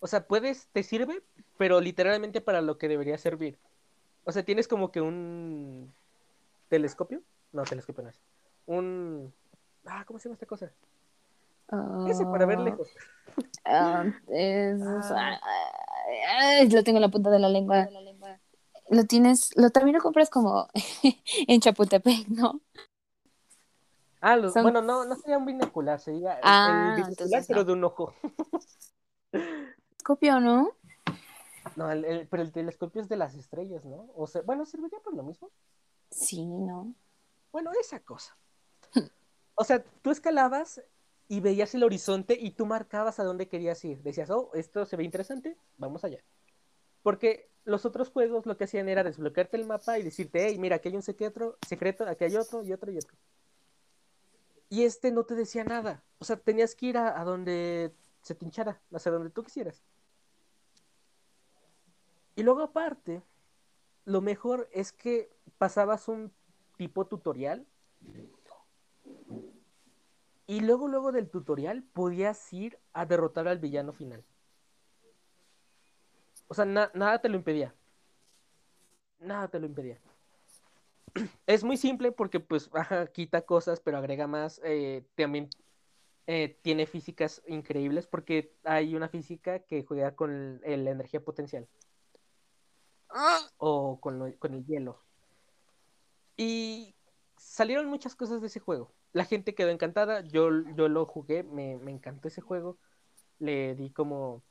[0.00, 1.22] O sea, puedes, te sirve,
[1.56, 3.58] pero literalmente para lo que debería servir.
[4.24, 5.92] O sea, tienes como que un
[6.68, 7.22] telescopio.
[7.52, 8.20] No, telescopio no es.
[8.66, 9.32] Un.
[9.86, 10.70] Ah, ¿cómo se llama esta cosa?
[12.08, 12.88] Ese para ver lejos.
[13.66, 14.80] Uh, es...
[15.10, 15.40] ah.
[16.70, 17.88] lo tengo en la punta de la lengua.
[18.90, 20.68] Lo tienes, lo también lo compras como
[21.48, 22.60] en Chapultepec, ¿no?
[24.26, 27.84] Ah, los, bueno, no, no sería un binocular, sería ah, el binocular, pero de un
[27.84, 28.14] ojo.
[29.30, 30.70] Telescopio, ¿no?
[31.76, 34.08] No, el, pero el telescopio es de las estrellas, ¿no?
[34.16, 35.50] O sea, bueno, ¿serviría por lo mismo?
[36.10, 36.94] Sí, ¿no?
[37.52, 38.34] Bueno, esa cosa.
[39.56, 40.80] o sea, tú escalabas
[41.28, 44.02] y veías el horizonte y tú marcabas a dónde querías ir.
[44.02, 46.24] Decías, oh, esto se ve interesante, vamos allá.
[47.02, 50.76] Porque los otros juegos lo que hacían era desbloquearte el mapa y decirte, hey, mira,
[50.76, 53.18] aquí hay un secreto, secreto, aquí hay otro y otro y otro.
[54.74, 56.02] Y este no te decía nada.
[56.18, 59.84] O sea, tenías que ir a, donde se te hinchara, hacia donde tú quisieras.
[62.34, 63.22] Y luego aparte,
[64.04, 66.32] lo mejor es que pasabas un
[66.76, 67.64] tipo tutorial
[70.48, 74.24] y luego, luego del tutorial podías ir a derrotar al villano final.
[76.48, 77.72] O sea, nada te lo impedía.
[79.20, 80.00] Nada te lo impedía.
[81.46, 82.70] Es muy simple porque pues
[83.12, 84.60] quita cosas, pero agrega más.
[84.64, 85.48] Eh, también
[86.26, 91.68] eh, tiene físicas increíbles porque hay una física que juega con la energía potencial.
[93.58, 95.00] O con, con el hielo.
[96.36, 96.94] Y
[97.36, 100.20] salieron muchas cosas de ese juego la gente quedó encantada.
[100.20, 102.76] Yo, yo lo jugué, me, encantó ese juego.
[103.38, 104.42] Le di como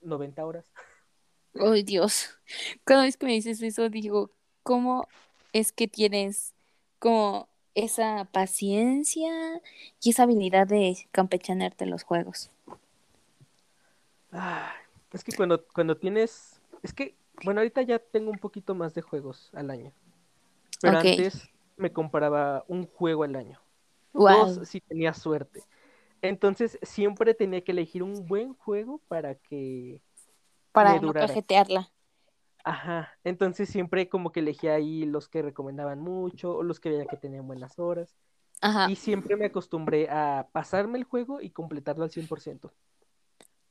[0.00, 0.72] 90 horas.
[1.54, 2.30] Ay, Dios.
[2.84, 4.30] Cada vez que me dices eso, digo,
[4.62, 5.06] ¿cómo
[5.52, 6.54] es que tienes
[6.98, 9.60] como esa paciencia
[10.02, 12.50] y esa habilidad de campechanerte los juegos?
[15.12, 16.60] es que cuando, cuando tienes.
[16.82, 17.14] Es que,
[17.44, 19.92] bueno, ahorita ya tengo un poquito más de juegos al año.
[20.80, 23.60] Pero antes me compraba un juego al año
[24.64, 25.62] si tenía suerte.
[26.20, 30.00] Entonces siempre tenía que elegir un buen juego para que
[30.72, 31.91] para no cajetearla.
[32.64, 37.06] Ajá, entonces siempre como que elegía ahí los que recomendaban mucho o los que veía
[37.06, 38.16] que tenían buenas horas.
[38.60, 38.88] Ajá.
[38.88, 42.72] Y siempre me acostumbré a pasarme el juego y completarlo al 100%.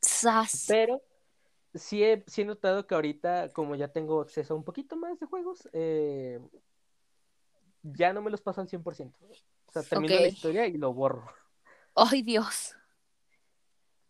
[0.00, 0.66] ¡Sas!
[0.68, 1.00] Pero
[1.74, 5.18] sí he, sí he, notado que ahorita, como ya tengo acceso a un poquito más
[5.18, 6.38] de juegos, eh,
[7.82, 9.14] ya no me los paso al 100%.
[9.66, 11.24] O sea, termino la historia y lo borro.
[11.94, 12.74] ¡Ay, Dios!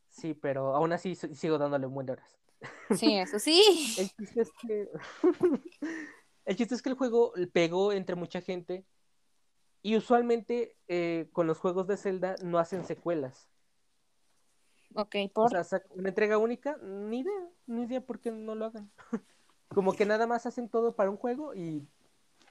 [0.09, 2.42] Sí, pero aún así sigo dándole un buen de horas.
[2.97, 3.63] Sí, eso sí.
[3.99, 4.89] El chiste es que.
[6.45, 8.85] el chiste es que el juego pegó entre mucha gente.
[9.83, 13.49] Y usualmente eh, con los juegos de Zelda no hacen secuelas.
[14.95, 15.57] Ok, por.
[15.57, 18.91] O sea, una entrega única, ni idea, ni idea por qué no lo hagan.
[19.69, 21.87] Como que nada más hacen todo para un juego y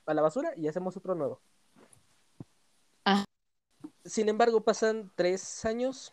[0.05, 1.41] a la basura y hacemos otro nuevo.
[4.03, 6.11] Sin embargo, pasan tres años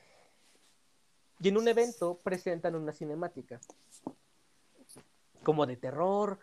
[1.40, 3.60] y en un evento presentan una cinemática.
[5.42, 6.38] Como de terror.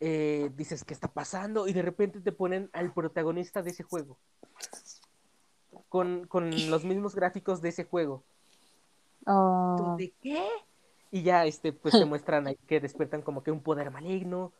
[0.00, 1.66] Eh, dices, ¿qué está pasando?
[1.66, 4.18] Y de repente te ponen al protagonista de ese juego.
[5.88, 6.28] Con,
[6.68, 8.22] los mismos gráficos de ese juego.
[9.26, 9.96] Oh.
[9.98, 10.46] ¿De qué?
[11.10, 14.52] Y ya este, pues te muestran ahí que despiertan como que un poder maligno.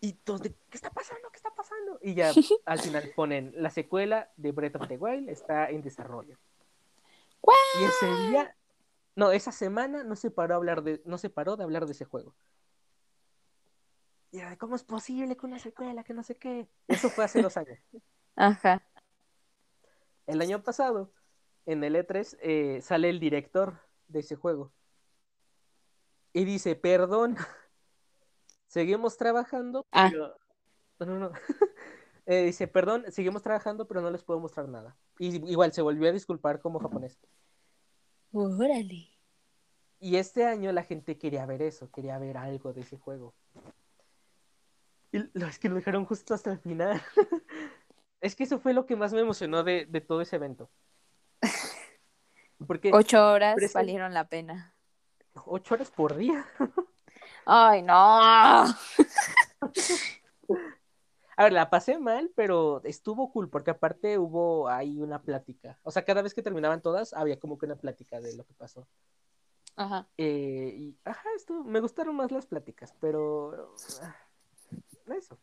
[0.00, 1.28] Y todos de, ¿qué está pasando?
[1.30, 1.98] ¿Qué está pasando?
[2.02, 2.32] Y ya
[2.64, 6.38] al final ponen la secuela de Breath of the Wild está en desarrollo.
[7.80, 8.56] Y ese día,
[9.16, 11.92] no, esa semana no se paró a hablar de, no se paró de hablar de
[11.92, 12.34] ese juego.
[14.32, 16.66] Y era de, ¿cómo es posible que una secuela, que no sé qué?
[16.88, 17.78] Eso fue hace dos años.
[18.36, 18.82] Ajá.
[20.26, 21.12] El año pasado,
[21.66, 23.78] en el E3, eh, sale el director
[24.08, 24.72] de ese juego.
[26.32, 27.36] Y dice, perdón,
[28.68, 30.10] seguimos trabajando, ah.
[30.98, 31.32] No, no,
[32.26, 34.96] eh, dice, perdón, seguimos trabajando, pero no les puedo mostrar nada.
[35.18, 37.18] Y igual se volvió a disculpar como japonés.
[38.32, 39.10] Órale.
[40.00, 43.34] Y este año la gente quería ver eso, quería ver algo de ese juego.
[45.12, 47.00] Y lo, es que lo dejaron justo hasta el final.
[48.20, 50.70] es que eso fue lo que más me emocionó de, de todo ese evento.
[52.66, 54.74] Porque ocho horas valieron la pena.
[55.46, 56.46] Ocho horas por día.
[57.44, 57.94] Ay, no.
[61.34, 65.78] A ver, la pasé mal, pero estuvo cool, porque aparte hubo ahí una plática.
[65.82, 68.52] O sea, cada vez que terminaban todas, había como que una plática de lo que
[68.54, 68.86] pasó.
[69.76, 70.06] Ajá.
[70.18, 73.74] Eh, y, ajá, esto, me gustaron más las pláticas, pero...
[75.06, 75.38] Eso.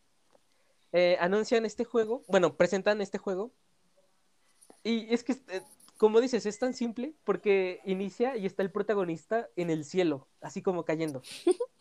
[0.92, 3.52] Eh, anuncian este juego, bueno, presentan este juego.
[4.84, 5.62] Y es que eh,
[6.00, 10.62] como dices, es tan simple porque inicia y está el protagonista en el cielo, así
[10.62, 11.22] como cayendo.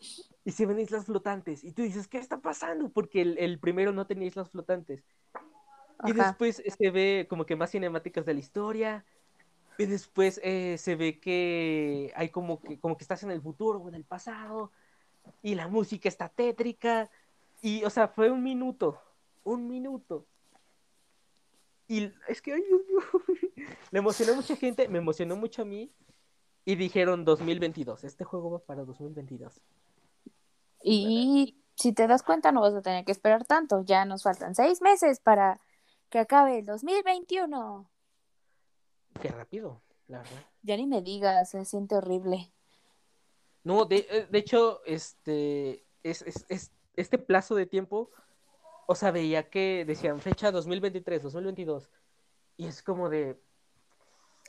[0.43, 1.63] y se ven islas flotantes.
[1.63, 2.89] Y tú dices, ¿qué está pasando?
[2.89, 5.05] Porque el, primero no tenía islas flotantes.
[6.03, 9.05] Y después se ve como que más cinemáticas de la historia.
[9.77, 13.79] Y después eh, se ve que hay como que, como que estás en el futuro
[13.79, 14.73] o en el pasado.
[15.41, 17.09] Y la música está tétrica.
[17.61, 19.01] Y, o sea, fue un minuto.
[19.43, 20.25] Un minuto.
[21.87, 22.63] Y es que, ay,
[23.91, 25.91] le emocionó a mucha gente, me emocionó mucho a mí.
[26.65, 29.59] Y dijeron 2022, este juego va para 2022.
[30.83, 33.81] Y si te das cuenta, no vas a tener que esperar tanto.
[33.83, 35.59] Ya nos faltan seis meses para
[36.09, 37.89] que acabe el 2021.
[39.21, 40.45] Qué rápido, la verdad.
[40.61, 42.51] Ya ni me digas, se siente horrible.
[43.63, 48.11] No, de, eh, de hecho, este, es, es, es, este plazo de tiempo
[48.91, 51.91] o sea, veía que decían fecha 2023, 2022.
[52.57, 53.39] Y es como de...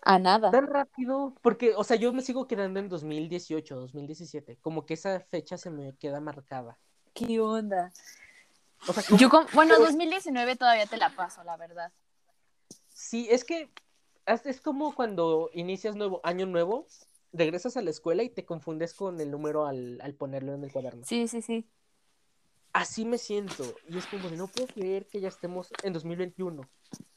[0.01, 0.51] A nada.
[0.51, 4.57] Tan rápido, porque, o sea, yo me sigo quedando en 2018, 2017.
[4.63, 6.79] Como que esa fecha se me queda marcada.
[7.13, 7.93] ¿Qué onda?
[8.89, 11.93] O sea, yo bueno, 2019 todavía te la paso, la verdad.
[12.89, 13.71] Sí, es que
[14.25, 16.87] es como cuando inicias nuevo año nuevo,
[17.35, 20.73] regresas a la escuela y te confundes con el número al, al ponerlo en el
[20.73, 21.05] cuaderno.
[21.05, 21.69] Sí, sí, sí
[22.73, 23.65] así me siento.
[23.89, 26.63] Y es como no puedo creer que ya estemos en 2021.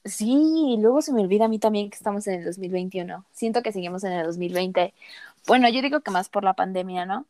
[0.05, 3.25] Sí, luego se me olvida a mí también que estamos en el 2021.
[3.31, 4.93] Siento que seguimos en el 2020.
[5.47, 7.25] Bueno, yo digo que más por la pandemia, ¿no?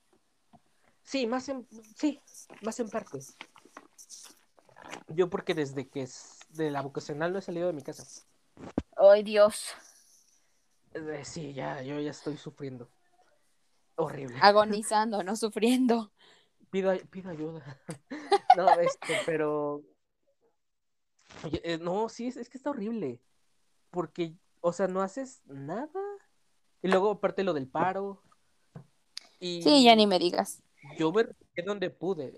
[1.03, 2.19] Sí, más en, sí,
[2.61, 3.19] más en parte.
[5.07, 8.05] Yo porque desde que es de la vocacional no he salido de mi casa.
[8.95, 9.73] Ay, Dios.
[10.93, 12.89] Eh, sí, ya, yo ya estoy sufriendo.
[13.95, 14.37] Horrible.
[14.41, 16.11] Agonizando, no sufriendo
[16.73, 17.79] pido, pido ayuda.
[18.57, 19.83] no, este, pero.
[21.63, 23.21] Eh, no, sí, es, que está horrible.
[23.91, 26.01] Porque, o sea, no haces nada.
[26.81, 28.23] Y luego, aparte, lo del paro.
[29.39, 30.63] Y sí, ya ni me digas.
[30.97, 31.25] Yo me
[31.63, 32.33] donde pude.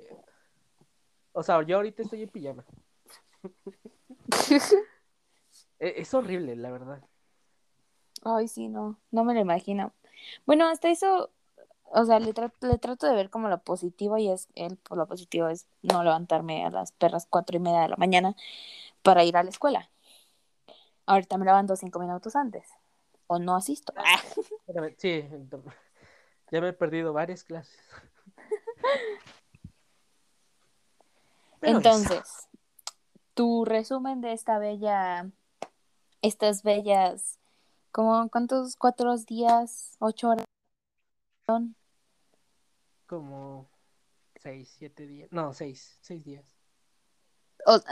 [1.32, 2.66] O sea, yo ahorita estoy en pijama.
[5.78, 7.04] E, es horrible, la verdad.
[8.24, 9.94] Ay, sí, no, no me lo imagino.
[10.46, 11.32] Bueno, hasta eso,
[11.92, 15.08] o sea, le, le trato de ver como lo positivo y es, él, por lo
[15.08, 18.36] positivo es no levantarme a las perras cuatro y media de la mañana
[19.02, 19.90] para ir a la escuela.
[21.06, 22.68] Ahorita me levanto cinco minutos antes.
[23.28, 23.94] O no asisto.
[24.98, 25.24] Sí,
[26.52, 27.80] ya me he perdido varias clases.
[31.62, 32.50] Entonces,
[33.34, 35.30] tu resumen de esta bella,
[36.22, 37.40] estas bellas,
[37.92, 38.76] como ¿cuántos?
[38.76, 39.96] ¿Cuatro días?
[40.00, 40.46] ¿Ocho horas?
[41.46, 41.76] Son?
[43.08, 43.70] Como
[44.42, 45.32] seis, siete días.
[45.32, 46.46] No, seis, seis días.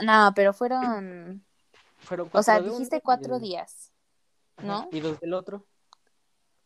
[0.02, 1.44] no, pero fueron.
[1.98, 3.92] Fueron O sea, dijiste cuatro días,
[4.62, 4.88] ¿no?
[4.92, 5.64] ¿Y dos del otro?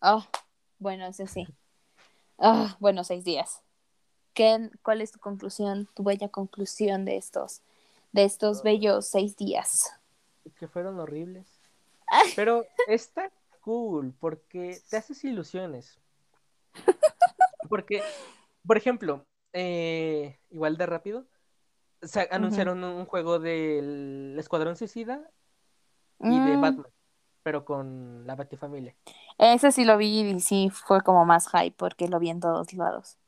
[0.01, 0.24] Oh,
[0.78, 1.47] bueno, eso sí.
[2.36, 3.62] Oh, bueno, seis días.
[4.32, 7.62] ¿Qué, ¿Cuál es tu conclusión, tu bella conclusión de estos,
[8.12, 9.93] de estos bellos seis días?
[10.59, 11.47] Que fueron horribles.
[12.36, 15.98] Pero está cool porque te haces ilusiones.
[17.68, 18.02] Porque,
[18.66, 21.26] por ejemplo, eh, igual de rápido,
[22.30, 25.30] anunciaron un juego del Escuadrón Suicida
[26.20, 26.60] y de mm.
[26.60, 26.86] Batman,
[27.42, 28.94] pero con la Batifamilia.
[29.38, 32.72] Ese sí lo vi y sí fue como más hype porque lo vi en todos
[32.72, 33.18] lados.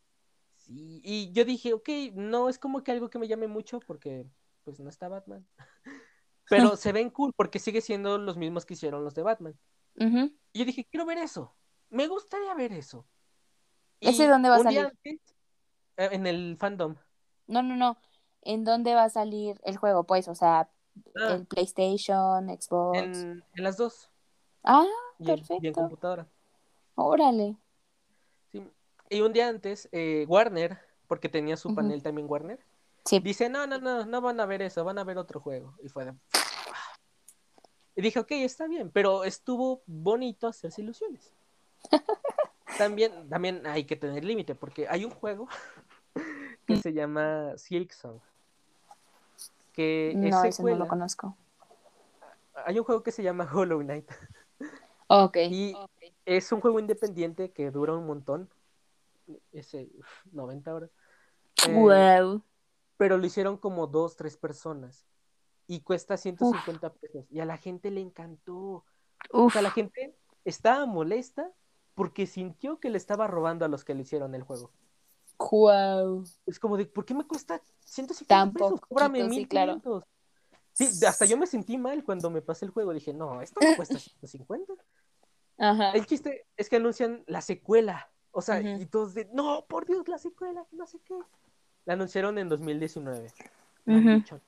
[0.57, 4.27] Sí, y yo dije, ok, no es como que algo que me llame mucho porque
[4.65, 5.47] pues no está Batman.
[6.49, 9.59] Pero se ven cool porque sigue siendo los mismos que hicieron los de Batman.
[9.97, 11.55] Y yo dije, quiero ver eso.
[11.91, 13.07] Me gustaría ver eso.
[14.01, 14.93] ¿Ese dónde va a salir?
[15.05, 15.19] Eh,
[15.97, 16.97] en el fandom.
[17.47, 17.99] No, no, no.
[18.43, 20.05] ¿En dónde va a salir el juego?
[20.05, 20.71] Pues, o sea,
[21.17, 21.35] ah.
[21.35, 22.99] en PlayStation, Xbox.
[22.99, 24.09] En, las dos.
[24.65, 24.87] Ah,
[25.19, 25.59] perfecto.
[25.63, 26.27] y en computadora.
[26.95, 27.57] Órale.
[28.51, 28.67] Sí.
[29.11, 32.61] Y un día antes, eh, Warner, porque tenía su panel también Warner,
[33.23, 35.75] dice, no, no, no, no van a ver eso, van a ver otro juego.
[35.83, 36.15] Y fue de...
[37.97, 41.33] Y dije, ok, está bien, pero estuvo bonito hacerse ilusiones.
[42.85, 45.49] también, también hay que tener límite, porque hay un juego
[46.67, 48.19] que se llama Silk Song.
[49.73, 51.37] Que No, es ese no lo conozco.
[52.67, 54.11] Hay un juego que se llama Hollow Knight.
[55.07, 55.37] Ok.
[55.51, 55.75] Y
[56.25, 58.49] es un juego independiente que dura un montón.
[59.53, 60.91] Ese, uf, 90 horas.
[61.69, 62.43] Eh, Wow.
[62.97, 65.07] pero lo hicieron como dos, tres personas.
[65.67, 67.25] Y cuesta 150 pesos.
[67.31, 68.85] Y a la gente le encantó.
[69.31, 69.53] O Uf.
[69.53, 71.51] sea, la gente estaba molesta
[71.95, 74.71] porque sintió que le estaba robando a los que le hicieron el juego.
[75.39, 76.25] Wow.
[76.47, 78.81] Es como de, ¿por qué me cuesta 150 Tan pesos?
[78.81, 79.75] Cóbrame sí, claro.
[79.75, 80.05] 1500.
[80.73, 82.93] Sí, hasta yo me sentí mal cuando me pasé el juego.
[82.93, 84.73] Dije, no, esto no cuesta 150.
[85.59, 85.91] Ajá.
[85.93, 88.11] El chiste es que anuncian la secuela.
[88.33, 91.19] O sea, y todos de, no, por Dios, la secuela, no sé qué.
[91.85, 93.33] La anunciaron en 2019.
[93.87, 94.15] No han Ujú.
[94.17, 94.41] dicho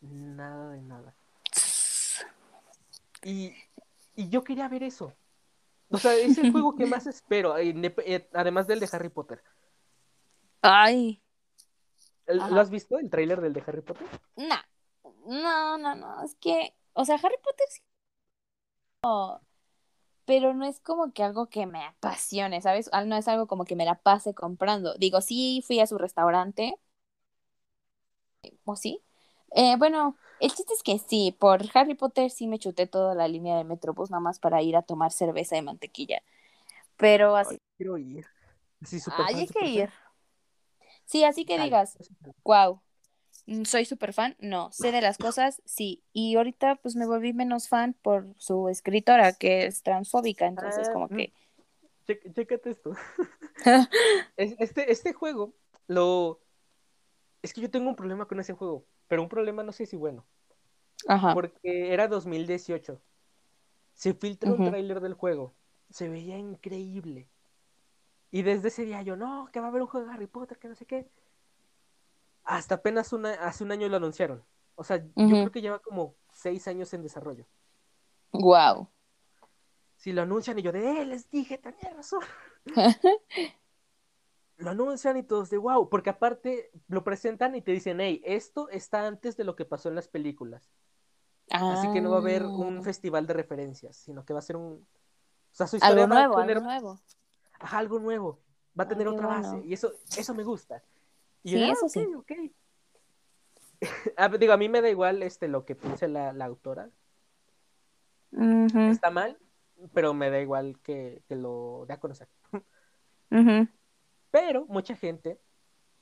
[0.00, 1.14] nada de nada.
[3.22, 3.54] Y,
[4.16, 5.12] y yo quería ver eso.
[5.92, 9.42] O sea, es el juego que más espero, eh, además del de Harry Potter.
[10.62, 11.22] Ay.
[12.26, 12.50] ¿El- Ajá.
[12.54, 14.06] ¿Lo has visto, el tráiler del de Harry Potter?
[14.36, 14.56] No.
[15.26, 16.24] No, no, no.
[16.24, 17.80] Es que, o sea, Harry Potter sí.
[20.24, 22.88] Pero no es como que algo que me apasione, ¿sabes?
[22.92, 24.94] Ah, No es algo como que me la pase comprando.
[24.94, 26.78] Digo, sí fui a su restaurante.
[28.64, 29.02] ¿O sí?
[29.54, 33.28] Eh, bueno, el chiste es que sí, por Harry Potter sí me chuté toda la
[33.28, 36.22] línea de Metrobús nada más para ir a tomar cerveza de mantequilla.
[36.96, 38.26] Pero así, Ay, quiero ir.
[38.84, 39.68] Sí, súper ay, fan, hay que fan.
[39.68, 39.90] ir.
[41.04, 41.96] Sí, así que digas,
[42.44, 42.80] wow,
[43.64, 46.02] soy súper fan, no, sé de las cosas, sí.
[46.12, 50.92] Y ahorita pues me volví menos fan por su escritora que es transfóbica, entonces Ah,
[50.92, 51.16] como mm.
[51.16, 51.32] que...
[52.06, 52.92] Chécate esto.
[54.36, 55.54] Es- Este, este juego,
[55.86, 56.40] lo...
[57.42, 59.96] Es que yo tengo un problema con ese juego, pero un problema no sé si
[59.96, 60.24] bueno,
[61.08, 61.34] Ajá.
[61.34, 63.00] porque era 2018.
[63.94, 65.52] Se filtra un tráiler del juego,
[65.90, 67.28] se veía increíble.
[68.30, 70.58] Y desde ese día yo, no, que va a haber un juego de Harry Potter,
[70.58, 71.10] que no sé qué.
[72.44, 74.42] Hasta apenas una, hace un año lo anunciaron.
[74.74, 77.46] O sea, yo creo que lleva como seis años en desarrollo.
[78.32, 78.88] Wow.
[79.96, 82.22] Si lo anuncian y yo de, eh, les dije, tenía razón.
[84.62, 88.68] lo anuncian y todos de wow, porque aparte lo presentan y te dicen, hey, esto
[88.70, 90.70] está antes de lo que pasó en las películas.
[91.68, 94.42] Así que no va a haber un Ah, festival de referencias, sino que va a
[94.42, 94.72] ser un...
[94.74, 97.00] O sea, su historia Algo va nuevo, a tener algo nuevo.
[97.60, 98.40] ajá, algo nuevo,
[98.78, 100.82] va a tener otra base, y eso, eso me gusta.
[101.42, 102.00] Y Sí, yo, ah, eso sí.
[102.16, 102.32] ok.
[104.16, 106.90] Ah, digo, a mí me da igual este, lo que piense la, la autora.
[108.90, 109.38] Está mal,
[109.94, 112.28] pero me da igual que, que lo dé a conocer.
[113.30, 113.66] ujú.
[114.32, 115.38] Pero mucha gente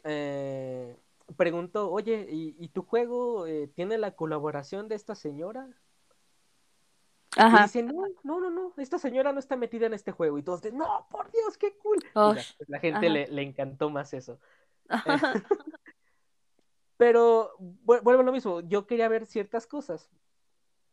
[0.05, 0.97] eh,
[1.37, 5.69] preguntó, oye, ¿y, y tu juego eh, tiene la colaboración de esta señora?
[7.37, 10.39] Y dicen, no, no, no, no, esta señora no está metida en este juego.
[10.39, 11.99] Y todos de, no, por Dios, qué cool.
[12.33, 14.41] Pues, la gente le, le encantó más eso.
[16.97, 20.11] Pero vu- vuelvo a lo mismo, yo quería ver ciertas cosas.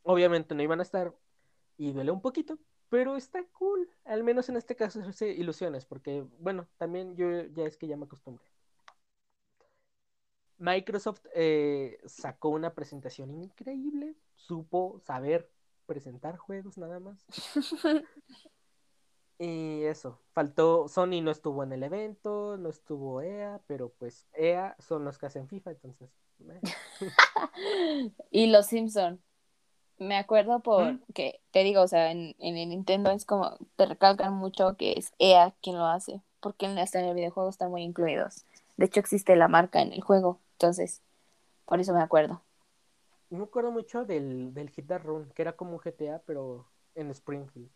[0.03, 1.13] Obviamente no iban a estar
[1.77, 2.57] y duele un poquito,
[2.89, 3.89] pero está cool.
[4.05, 7.97] Al menos en este caso hace ilusiones, porque bueno, también yo ya es que ya
[7.97, 8.45] me acostumbré.
[10.59, 15.51] Microsoft eh, sacó una presentación increíble, supo saber
[15.85, 17.25] presentar juegos nada más.
[19.39, 24.75] Y eso, faltó, Sony no estuvo en el evento, no estuvo EA, pero pues EA
[24.79, 26.09] son los que hacen FIFA, entonces...
[26.39, 26.61] eh.
[28.31, 29.21] Y los Simpson.
[29.99, 30.99] Me acuerdo por ¿Mm?
[31.13, 34.93] que te digo, o sea, en, en el Nintendo es como te recalcan mucho que
[34.93, 38.45] es EA quien lo hace, porque hasta en el videojuego están muy incluidos.
[38.77, 41.01] De hecho, existe la marca en el juego, entonces,
[41.65, 42.41] por eso me acuerdo.
[43.29, 46.65] Me acuerdo mucho del, del Hit that Run, que era como un GTA, pero
[46.95, 47.69] en Springfield.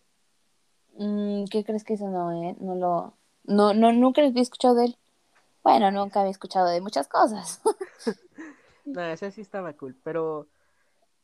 [0.97, 2.55] Mm, ¿qué crees que eso no, eh?
[2.59, 4.97] No lo, no, no, nunca había escuchado de él.
[5.63, 7.61] Bueno, nunca había escuchado de muchas cosas.
[8.85, 10.47] Nada, ese sí estaba cool, pero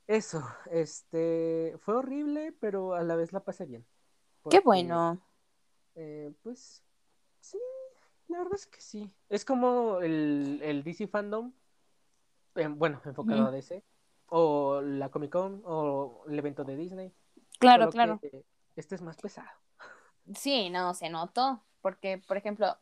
[0.07, 3.85] eso, este, fue horrible, pero a la vez la pasé bien.
[4.49, 5.19] Qué bueno.
[5.95, 6.81] eh, pues,
[7.41, 7.59] sí,
[8.29, 9.11] la verdad es que sí.
[9.27, 11.51] Es como el, el DC Fandom,
[12.55, 13.83] eh, bueno, enfocado a DC,
[14.27, 17.13] o la Comic Con, o el evento de Disney.
[17.59, 18.19] Claro, solo claro.
[18.19, 18.45] que
[18.77, 19.49] este es más pesado.
[20.35, 22.77] Sí, no, se notó, porque, por ejemplo,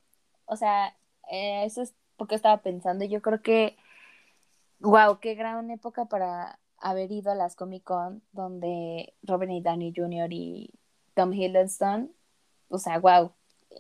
[0.46, 0.96] o sea,
[1.32, 3.78] eh, eso es porque estaba pensando, yo creo que,
[4.80, 9.94] wow, qué gran época para haber ido a las Comic Con, donde Robert y Downey
[9.96, 10.32] Jr.
[10.32, 10.72] y
[11.14, 12.12] Tom Hiddleston,
[12.70, 13.32] o sea, wow,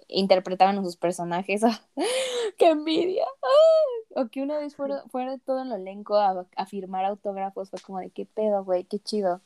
[0.07, 1.61] interpretaban a sus personajes,
[2.57, 3.25] ¡qué envidia!
[3.43, 4.21] ¡Ah!
[4.21, 7.99] O que una vez fuera, fuera todo el elenco a, a firmar autógrafos, fue como
[7.99, 9.41] de, qué pedo, güey, qué chido.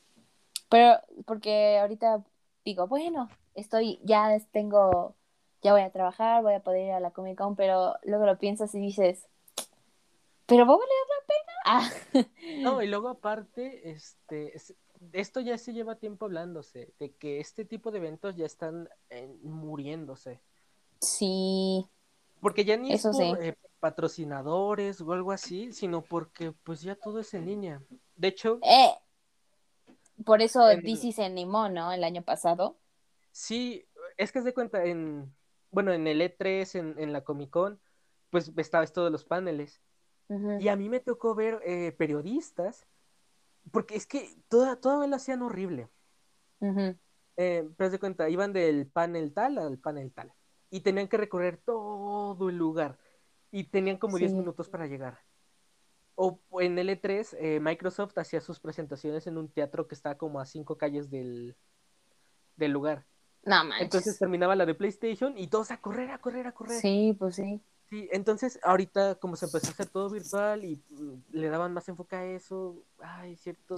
[0.70, 2.24] Pero, porque ahorita
[2.64, 5.16] digo, bueno, estoy, ya tengo
[5.62, 8.38] ya voy a trabajar, voy a poder ir a la Comic Con, pero luego lo
[8.38, 9.28] piensas y dices,
[10.46, 11.49] ¿pero va a valer la pena?
[11.72, 11.88] Ah.
[12.62, 14.54] No, y luego aparte, este,
[15.14, 19.32] esto ya se lleva tiempo hablándose, de que este tipo de eventos ya están eh,
[19.44, 20.42] muriéndose.
[21.00, 21.86] Sí.
[22.42, 27.20] Porque ya ni es por eh, patrocinadores o algo así, sino porque pues ya todo
[27.20, 27.84] es en línea.
[28.16, 28.60] De hecho...
[28.64, 28.96] Eh,
[30.26, 31.92] por eso DC se animó, ¿no?
[31.92, 32.78] El año pasado.
[33.32, 33.86] Sí,
[34.18, 35.32] es que se cuenta en,
[35.70, 37.80] bueno, en el E3, en, en la Comic Con,
[38.32, 39.80] pues estaba esto de los paneles.
[40.60, 42.88] Y a mí me tocó ver eh, periodistas,
[43.72, 45.90] porque es que toda, toda lo hacían horrible.
[47.38, 50.34] eh, pero de cuenta, iban del panel tal al panel tal.
[50.70, 52.98] Y tenían que recorrer todo el lugar.
[53.52, 55.20] Y tenían como 10 minutos para llegar.
[56.16, 60.46] O en L3, eh, Microsoft hacía sus presentaciones en un teatro que está como a
[60.46, 61.56] cinco calles del,
[62.58, 63.06] del lugar.
[63.46, 63.64] No.
[63.80, 66.82] Entonces terminaba la de PlayStation y todos a correr, a correr, a correr.
[66.82, 67.62] Sí, pues sí.
[67.90, 71.90] Sí, entonces ahorita como se empezó a hacer todo virtual y mm, le daban más
[71.90, 73.76] enfoque a eso, ay, cierto.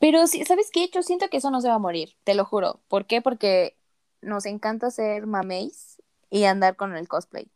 [0.00, 0.88] Pero sí, ¿sabes qué?
[0.92, 2.80] Yo siento que eso no se va a morir, te lo juro.
[2.88, 3.22] ¿Por qué?
[3.22, 3.76] Porque
[4.20, 7.48] nos encanta ser mameis y andar con el cosplay.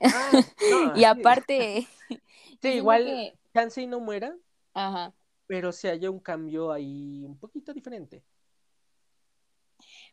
[0.00, 0.30] Ah,
[0.96, 1.86] y aparte...
[2.62, 3.86] sí, igual que...
[3.86, 4.36] no muera,
[4.74, 5.14] Ajá.
[5.46, 8.22] pero si haya un cambio ahí un poquito diferente.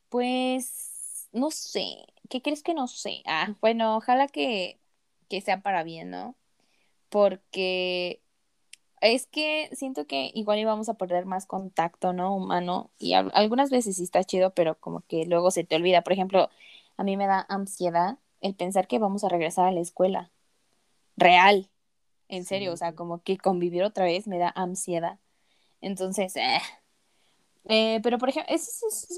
[0.08, 3.22] Pues, no sé, ¿qué crees que no sé?
[3.26, 4.80] Ah, bueno, ojalá que,
[5.30, 6.36] que sea para bien, ¿no?
[7.10, 8.22] Porque
[9.02, 12.36] es que siento que igual íbamos a perder más contacto, ¿no?
[12.36, 12.92] Humano.
[13.00, 16.02] Y algunas veces sí está chido, pero como que luego se te olvida.
[16.04, 16.50] Por ejemplo,
[16.98, 20.32] a mí me da ansiedad el pensar que vamos a regresar a la escuela.
[21.18, 21.70] Real.
[22.30, 25.20] En serio, o sea, como que convivir otra vez me da ansiedad.
[25.82, 26.60] Entonces, eh,
[27.66, 28.56] eh, pero, por ejemplo,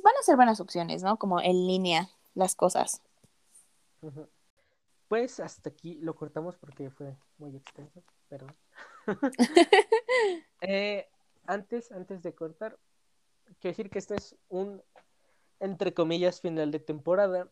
[0.03, 1.17] van a ser buenas opciones, ¿no?
[1.17, 3.01] Como en línea las cosas.
[5.07, 8.55] Pues hasta aquí lo cortamos porque fue muy extenso, perdón.
[10.61, 11.07] Eh,
[11.45, 12.79] antes, antes de cortar,
[13.59, 14.81] quiero decir que este es un,
[15.59, 17.51] entre comillas, final de temporada,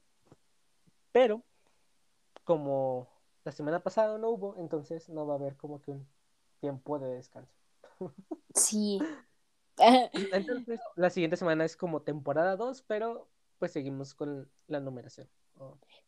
[1.11, 1.43] pero
[2.43, 3.07] como
[3.43, 6.07] la semana pasada no hubo, entonces no va a haber como que un
[6.60, 7.53] tiempo de descanso.
[8.55, 8.99] Sí,
[9.77, 13.27] entonces, la siguiente semana es como temporada 2, pero
[13.64, 15.26] pues seguimos con la numeración.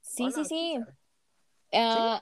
[0.02, 0.78] sí, sí, sí.
[1.72, 2.22] Ah,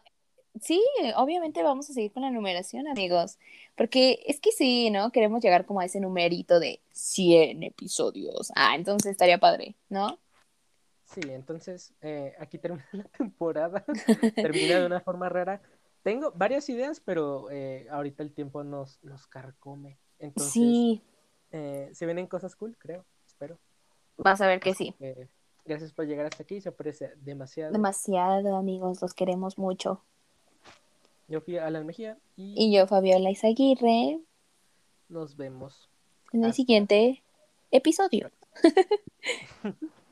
[0.61, 0.79] sí.
[1.15, 3.39] obviamente vamos a seguir con la numeración, amigos.
[3.75, 5.11] Porque es que sí, ¿no?
[5.11, 8.51] Queremos llegar como a ese numerito de 100 episodios.
[8.55, 10.19] Ah, entonces estaría padre, ¿no?
[11.05, 13.83] Sí, entonces eh, aquí termina la temporada.
[14.35, 15.63] termina de una forma rara.
[16.03, 19.97] Tengo varias ideas, pero eh, ahorita el tiempo nos, nos carcome.
[20.19, 21.01] Entonces, sí.
[21.49, 23.57] Eh, se vienen cosas cool, creo, espero.
[24.17, 24.95] Vas a ver que sí.
[25.65, 27.71] gracias por llegar hasta aquí, se aprecia demasiado.
[27.71, 30.01] Demasiado, amigos, los queremos mucho.
[31.27, 34.19] Yo fui Alan Mejía y, yo Fabiola Izaguirre.
[35.09, 35.89] Nos vemos.
[36.31, 37.23] En el siguiente
[37.71, 38.31] episodio.